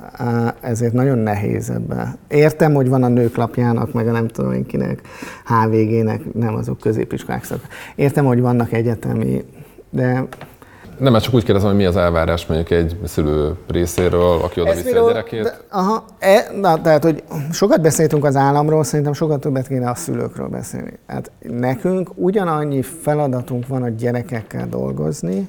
ezért 0.61 0.93
nagyon 0.93 1.17
nehéz 1.17 1.69
ebben. 1.69 2.17
Értem, 2.27 2.73
hogy 2.73 2.89
van 2.89 3.03
a 3.03 3.07
nők 3.07 3.35
lapjának, 3.35 3.93
meg 3.93 4.07
a 4.07 4.11
nem 4.11 4.27
tudom 4.27 4.53
én 4.53 4.65
kinek, 4.65 5.01
HVG-nek, 5.45 6.33
nem 6.33 6.55
azok 6.55 6.79
középiskolák 6.79 7.36
szak. 7.43 7.59
Értem, 7.95 8.25
hogy 8.25 8.41
vannak 8.41 8.73
egyetemi, 8.73 9.45
de 9.89 10.27
nem, 10.97 11.11
mert 11.11 11.23
csak 11.23 11.33
úgy 11.33 11.43
kérdezem, 11.43 11.69
hogy 11.69 11.77
mi 11.77 11.85
az 11.85 11.95
elvárás 11.95 12.45
mondjuk 12.45 12.71
egy 12.71 12.97
szülő 13.03 13.55
részéről, 13.67 14.39
aki 14.41 14.61
oda 14.61 14.73
viszi 14.73 14.91
a 14.91 15.07
gyerekét. 15.07 15.43
De, 15.43 15.57
aha, 15.69 16.05
e, 16.19 16.51
na, 16.61 16.81
tehát, 16.81 17.03
hogy 17.03 17.23
sokat 17.51 17.81
beszéltünk 17.81 18.25
az 18.25 18.35
államról, 18.35 18.83
szerintem 18.83 19.13
sokat 19.13 19.39
többet 19.39 19.67
kéne 19.67 19.89
a 19.89 19.95
szülőkről 19.95 20.47
beszélni. 20.47 20.99
Hát 21.07 21.31
nekünk 21.39 22.09
ugyanannyi 22.15 22.81
feladatunk 22.81 23.67
van 23.67 23.83
a 23.83 23.89
gyerekekkel 23.89 24.67
dolgozni, 24.69 25.47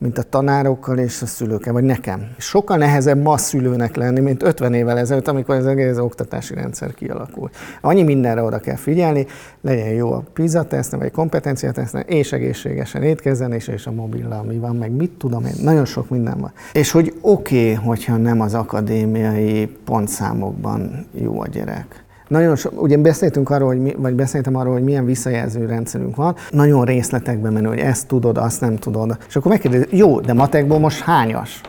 mint 0.00 0.18
a 0.18 0.22
tanárokkal 0.22 0.98
és 0.98 1.22
a 1.22 1.26
szülőkkel, 1.26 1.72
vagy 1.72 1.84
nekem. 1.84 2.28
Sokkal 2.38 2.76
nehezebb 2.76 3.22
ma 3.22 3.36
szülőnek 3.36 3.96
lenni, 3.96 4.20
mint 4.20 4.42
50 4.42 4.74
évvel 4.74 4.98
ezelőtt, 4.98 5.28
amikor 5.28 5.54
az 5.54 5.66
egész 5.66 5.96
oktatási 5.96 6.54
rendszer 6.54 6.94
kialakult. 6.94 7.56
Annyi 7.80 8.02
mindenre 8.02 8.42
oda 8.42 8.58
kell 8.58 8.76
figyelni, 8.76 9.26
legyen 9.60 9.88
jó 9.88 10.12
a 10.12 10.22
PISA 10.32 10.64
teszt, 10.64 10.92
vagy 10.92 11.10
kompetencia 11.10 11.72
teszt, 11.72 11.94
és 12.06 12.32
egészségesen 12.32 13.02
étkezzen, 13.02 13.52
és, 13.52 13.68
és 13.68 13.86
a 13.86 13.92
mobillal 13.92 14.42
mi 14.42 14.58
van, 14.58 14.76
meg 14.76 14.90
mit 14.90 15.10
tudom 15.10 15.44
én, 15.44 15.54
nagyon 15.62 15.84
sok 15.84 16.08
minden 16.08 16.40
van. 16.40 16.52
És 16.72 16.90
hogy 16.90 17.14
oké, 17.20 17.72
okay, 17.72 17.84
hogyha 17.84 18.16
nem 18.16 18.40
az 18.40 18.54
akadémiai 18.54 19.66
pontszámokban 19.84 21.06
jó 21.12 21.40
a 21.40 21.46
gyerek 21.46 22.04
nagyon 22.30 22.56
so, 22.56 22.70
ugye 22.74 22.96
beszéltünk 22.96 23.50
arról, 23.50 23.68
hogy 23.68 23.80
mi, 23.80 23.94
vagy 23.98 24.14
beszéltem 24.14 24.56
arról, 24.56 24.72
hogy 24.72 24.82
milyen 24.82 25.04
visszajelző 25.04 25.66
rendszerünk 25.66 26.16
van, 26.16 26.36
nagyon 26.50 26.84
részletekbe 26.84 27.50
menő, 27.50 27.68
hogy 27.68 27.78
ezt 27.78 28.06
tudod, 28.06 28.38
azt 28.38 28.60
nem 28.60 28.76
tudod. 28.76 29.16
És 29.28 29.36
akkor 29.36 29.50
megkérdezi, 29.50 29.86
jó, 29.90 30.20
de 30.20 30.32
matekból 30.32 30.78
most 30.78 31.00
hányas? 31.00 31.60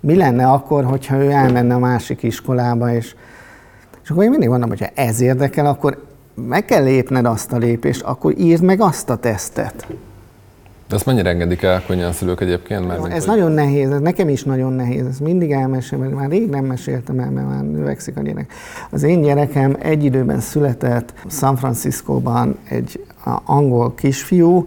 Mi 0.00 0.16
lenne 0.16 0.46
akkor, 0.46 0.84
hogyha 0.84 1.16
ő 1.16 1.30
elmenne 1.30 1.74
a 1.74 1.78
másik 1.78 2.22
iskolába, 2.22 2.92
és, 2.92 3.14
és 4.02 4.10
akkor 4.10 4.24
én 4.24 4.30
mindig 4.30 4.48
mondom, 4.48 4.68
hogy 4.68 4.80
ha 4.80 4.90
ez 4.94 5.20
érdekel, 5.20 5.66
akkor 5.66 6.04
meg 6.34 6.64
kell 6.64 6.82
lépned 6.82 7.24
azt 7.24 7.52
a 7.52 7.56
lépést, 7.56 8.02
akkor 8.02 8.34
írd 8.38 8.62
meg 8.62 8.80
azt 8.80 9.10
a 9.10 9.16
tesztet. 9.16 9.86
De 10.88 10.94
ezt 10.94 11.06
mennyire 11.06 11.28
engedik 11.28 11.62
el 11.62 11.82
könnyen 11.86 12.12
szülők 12.12 12.40
egyébként? 12.40 12.86
Mert 12.86 13.06
ez 13.06 13.24
hogy... 13.24 13.36
nagyon 13.36 13.52
nehéz, 13.52 13.90
ez 13.90 14.00
nekem 14.00 14.28
is 14.28 14.44
nagyon 14.44 14.72
nehéz, 14.72 15.06
ezt 15.06 15.20
mindig 15.20 15.50
elmesélem, 15.50 16.04
mert 16.04 16.16
már 16.16 16.28
rég 16.28 16.48
nem 16.48 16.64
meséltem 16.64 17.18
el, 17.18 17.30
mert 17.30 17.48
már 17.48 17.62
növekszik 17.62 18.16
a 18.16 18.22
gyerek. 18.22 18.52
Az 18.90 19.02
én 19.02 19.22
gyerekem 19.22 19.76
egy 19.80 20.04
időben 20.04 20.40
született 20.40 21.14
San 21.28 21.56
Franciscóban 21.56 22.58
egy 22.68 23.04
angol 23.44 23.94
kisfiú, 23.94 24.64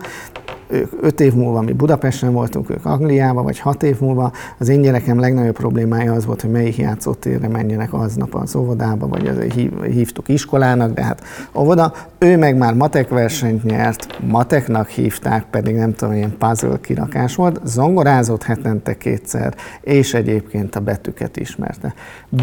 ők 0.69 0.91
öt 1.01 1.19
év 1.19 1.33
múlva 1.33 1.61
mi 1.61 1.71
Budapesten 1.71 2.33
voltunk, 2.33 2.69
ők 2.69 2.85
Angliában, 2.85 3.43
vagy 3.43 3.59
hat 3.59 3.83
év 3.83 3.99
múlva. 3.99 4.31
Az 4.57 4.67
én 4.67 4.81
gyerekem 4.81 5.19
legnagyobb 5.19 5.55
problémája 5.55 6.13
az 6.13 6.25
volt, 6.25 6.41
hogy 6.41 6.51
melyik 6.51 6.77
játszótérre 6.77 7.47
menjenek 7.47 7.93
aznap 7.93 8.35
az 8.35 8.55
óvodába, 8.55 9.07
vagy 9.07 9.27
azért 9.27 9.53
hívtuk 9.83 10.29
iskolának, 10.29 10.93
de 10.93 11.03
hát 11.03 11.23
óvoda. 11.55 11.93
Ő 12.17 12.37
meg 12.37 12.57
már 12.57 12.73
matek 12.73 13.09
versenyt 13.09 13.63
nyert, 13.63 14.19
mateknak 14.27 14.87
hívták, 14.87 15.43
pedig 15.49 15.75
nem 15.75 15.93
tudom, 15.93 16.13
ilyen 16.13 16.37
puzzle 16.37 16.79
kirakás 16.81 17.35
volt, 17.35 17.59
zongorázott 17.63 18.43
hetente 18.43 18.97
kétszer, 18.97 19.55
és 19.81 20.13
egyébként 20.13 20.75
a 20.75 20.79
betűket 20.79 21.37
ismerte. 21.37 21.93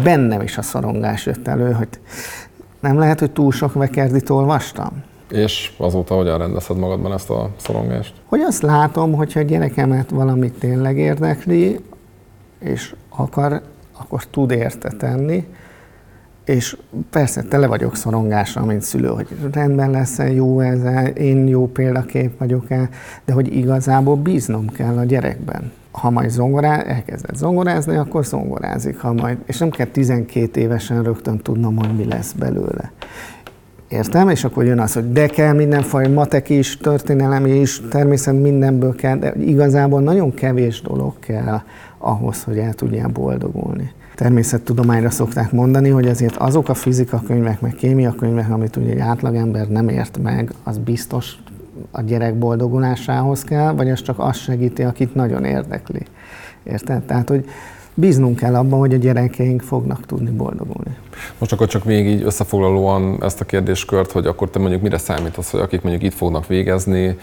Bennem 0.03 0.41
is 0.41 0.57
a 0.57 0.61
szorongás 0.61 1.25
jött 1.25 1.47
elő, 1.47 1.71
hogy 1.71 1.89
nem 2.79 2.97
lehet, 2.97 3.19
hogy 3.19 3.31
túl 3.31 3.51
sok 3.51 3.73
vekerdit 3.73 4.29
olvastam. 4.29 5.03
És 5.31 5.73
azóta 5.77 6.15
hogyan 6.15 6.37
rendezed 6.37 6.77
magadban 6.77 7.13
ezt 7.13 7.29
a 7.29 7.49
szorongást? 7.55 8.13
Hogy 8.25 8.39
azt 8.39 8.61
látom, 8.61 9.13
hogyha 9.13 9.39
a 9.39 9.43
gyerekemet 9.43 10.09
valamit 10.09 10.53
tényleg 10.53 10.97
érdekli, 10.97 11.79
és 12.59 12.95
akar, 13.09 13.61
akkor 13.97 14.25
tud 14.25 14.51
érte 14.51 14.89
tenni, 14.89 15.45
és 16.45 16.77
persze 17.09 17.41
tele 17.41 17.67
vagyok 17.67 17.95
szorongásra, 17.95 18.65
mint 18.65 18.81
szülő, 18.81 19.07
hogy 19.07 19.27
rendben 19.51 19.91
lesz-e, 19.91 20.31
jó 20.31 20.59
ez 20.59 20.83
-e, 20.83 21.07
én 21.07 21.47
jó 21.47 21.67
példakép 21.67 22.37
vagyok-e, 22.37 22.89
de 23.25 23.33
hogy 23.33 23.55
igazából 23.55 24.15
bíznom 24.15 24.67
kell 24.67 24.97
a 24.97 25.03
gyerekben. 25.03 25.71
Ha 25.91 26.09
majd 26.09 26.29
zongorá, 26.29 26.81
elkezdett 26.81 27.35
zongorázni, 27.35 27.95
akkor 27.95 28.25
zongorázik. 28.25 28.99
Ha 28.99 29.13
majd, 29.13 29.37
és 29.45 29.57
nem 29.57 29.69
kell 29.69 29.85
12 29.85 30.59
évesen 30.59 31.03
rögtön 31.03 31.37
tudnom, 31.37 31.77
hogy 31.77 31.95
mi 31.95 32.05
lesz 32.05 32.31
belőle. 32.31 32.91
Értem? 33.95 34.29
És 34.29 34.43
akkor 34.43 34.65
jön 34.65 34.79
az, 34.79 34.93
hogy 34.93 35.11
de 35.11 35.27
kell 35.27 35.53
mindenfajta 35.53 36.09
matek 36.09 36.49
is, 36.49 36.77
történelem 36.77 37.45
is, 37.45 37.81
természet 37.89 38.41
mindenből 38.41 38.95
kell, 38.95 39.17
de 39.17 39.33
igazából 39.39 40.01
nagyon 40.01 40.33
kevés 40.33 40.81
dolog 40.81 41.19
kell 41.19 41.61
ahhoz, 41.97 42.43
hogy 42.43 42.57
el 42.57 42.73
tudjál 42.73 43.07
boldogulni. 43.07 43.91
természettudományra 44.15 45.09
szokták 45.09 45.51
mondani, 45.51 45.89
hogy 45.89 46.07
azért 46.07 46.35
azok 46.35 46.69
a 46.69 46.73
fizika 46.73 47.21
könyvek, 47.27 47.61
meg 47.61 47.73
kémia 47.73 48.11
könyvek, 48.11 48.49
amit 48.49 48.75
ugye 48.75 48.91
egy 48.91 48.99
átlagember 48.99 49.67
nem 49.67 49.89
ért 49.89 50.17
meg, 50.21 50.51
az 50.63 50.77
biztos 50.77 51.35
a 51.91 52.01
gyerek 52.01 52.37
boldogulásához 52.37 53.43
kell, 53.43 53.71
vagy 53.71 53.89
az 53.89 54.01
csak 54.01 54.19
azt 54.19 54.39
segíti, 54.39 54.83
akit 54.83 55.15
nagyon 55.15 55.43
érdekli. 55.43 56.01
Érted? 56.63 57.03
Tehát, 57.03 57.29
hogy 57.29 57.45
bíznunk 57.95 58.35
kell 58.35 58.55
abban, 58.55 58.79
hogy 58.79 58.93
a 58.93 58.97
gyerekeink 58.97 59.61
fognak 59.61 60.05
tudni 60.05 60.29
boldogulni. 60.29 60.97
Most 61.37 61.51
akkor 61.51 61.67
csak 61.67 61.83
még 61.83 62.07
így 62.07 62.23
összefoglalóan 62.23 63.23
ezt 63.23 63.41
a 63.41 63.45
kérdéskört, 63.45 64.11
hogy 64.11 64.27
akkor 64.27 64.49
te 64.49 64.59
mondjuk 64.59 64.81
mire 64.81 64.97
számítasz, 64.97 65.51
hogy 65.51 65.59
akik 65.59 65.81
mondjuk 65.81 66.03
itt 66.03 66.17
fognak 66.17 66.47
végezni, 66.47 67.17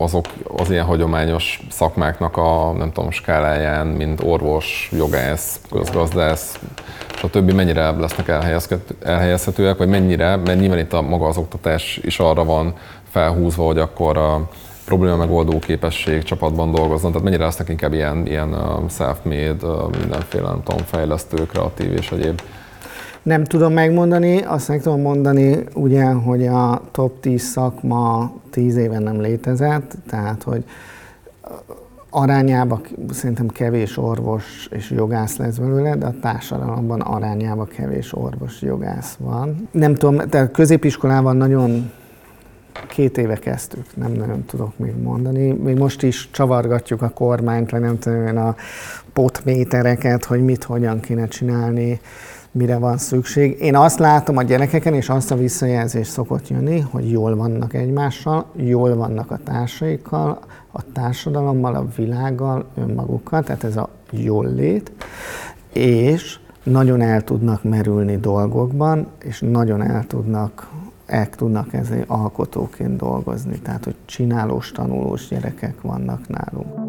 azok 0.00 0.24
az 0.56 0.70
ilyen 0.70 0.84
hagyományos 0.84 1.66
szakmáknak 1.70 2.36
a 2.36 2.72
nem 2.76 2.92
tudom, 2.92 3.10
skáláján, 3.10 3.86
mint 3.86 4.22
orvos, 4.22 4.90
jogász, 4.92 5.60
közgazdász, 5.70 6.58
és 7.14 7.22
a 7.22 7.30
többi 7.30 7.52
mennyire 7.52 7.90
lesznek 7.90 8.28
elhelyezhetőek, 9.02 9.76
vagy 9.76 9.88
mennyire, 9.88 10.36
mert 10.36 10.60
nyilván 10.60 10.78
itt 10.78 10.92
a 10.92 11.02
maga 11.02 11.26
az 11.26 11.36
oktatás 11.36 12.00
is 12.02 12.18
arra 12.18 12.44
van 12.44 12.74
felhúzva, 13.10 13.64
hogy 13.64 13.78
akkor 13.78 14.16
a 14.16 14.48
probléma 14.88 15.16
megoldó 15.16 15.58
képesség 15.58 16.22
csapatban 16.22 16.70
dolgoznak, 16.70 17.10
tehát 17.10 17.26
mennyire 17.26 17.44
lesznek 17.44 17.68
inkább 17.68 17.92
ilyen, 17.92 18.26
ilyen 18.26 18.56
self-made, 18.88 19.66
mindenféle, 20.00 20.48
nem 20.48 20.62
tudom, 20.62 20.84
fejlesztő, 20.84 21.46
kreatív 21.46 21.92
és 21.92 22.10
egyéb 22.10 22.40
nem 23.22 23.44
tudom 23.44 23.72
megmondani, 23.72 24.42
azt 24.42 24.68
meg 24.68 24.82
tudom 24.82 25.00
mondani, 25.00 25.56
ugye, 25.74 26.04
hogy 26.04 26.46
a 26.46 26.82
top 26.90 27.20
10 27.20 27.42
szakma 27.42 28.32
10 28.50 28.76
éven 28.76 29.02
nem 29.02 29.20
létezett, 29.20 29.94
tehát 30.08 30.42
hogy 30.42 30.64
arányában 32.10 32.80
szerintem 33.10 33.48
kevés 33.48 33.96
orvos 33.96 34.68
és 34.70 34.90
jogász 34.90 35.36
lesz 35.36 35.56
belőle, 35.56 35.96
de 35.96 36.06
a 36.06 36.14
társadalomban 36.20 37.00
arányában 37.00 37.66
kevés 37.66 38.14
orvos 38.14 38.62
jogász 38.62 39.16
van. 39.18 39.68
Nem 39.70 39.94
tudom, 39.94 40.28
tehát 40.28 40.50
középiskolában 40.50 41.36
nagyon 41.36 41.90
két 42.86 43.18
éve 43.18 43.36
kezdtük, 43.36 43.96
nem 43.96 44.12
nagyon 44.12 44.44
tudok 44.44 44.78
még 44.78 44.96
mondani. 45.02 45.52
Még 45.52 45.76
most 45.76 46.02
is 46.02 46.30
csavargatjuk 46.30 47.02
a 47.02 47.08
kormányt, 47.08 47.70
vagy 47.70 47.80
nem 47.80 47.98
tudom, 47.98 48.36
a 48.36 48.54
potmétereket, 49.12 50.24
hogy 50.24 50.44
mit, 50.44 50.64
hogyan 50.64 51.00
kéne 51.00 51.28
csinálni 51.28 52.00
mire 52.50 52.78
van 52.78 52.98
szükség. 52.98 53.60
Én 53.60 53.76
azt 53.76 53.98
látom 53.98 54.36
a 54.36 54.42
gyerekeken, 54.42 54.94
és 54.94 55.08
azt 55.08 55.30
a 55.30 55.36
visszajelzés 55.36 56.06
szokott 56.06 56.48
jönni, 56.48 56.80
hogy 56.80 57.10
jól 57.10 57.36
vannak 57.36 57.74
egymással, 57.74 58.46
jól 58.56 58.96
vannak 58.96 59.30
a 59.30 59.38
társaikkal, 59.44 60.38
a 60.72 60.92
társadalommal, 60.92 61.74
a 61.74 61.86
világgal, 61.96 62.64
önmagukkal, 62.76 63.42
tehát 63.42 63.64
ez 63.64 63.76
a 63.76 63.88
jól 64.10 64.52
lét, 64.54 64.92
és 65.72 66.38
nagyon 66.62 67.00
el 67.00 67.24
tudnak 67.24 67.62
merülni 67.62 68.16
dolgokban, 68.16 69.06
és 69.18 69.40
nagyon 69.40 69.82
el 69.82 70.06
tudnak, 70.06 70.68
el 71.08 71.28
tudnak 71.30 71.72
ezért 71.72 72.08
alkotóként 72.08 72.96
dolgozni, 72.96 73.58
tehát 73.58 73.84
hogy 73.84 73.96
csinálós, 74.04 74.72
tanulós 74.72 75.28
gyerekek 75.28 75.80
vannak 75.80 76.28
nálunk. 76.28 76.88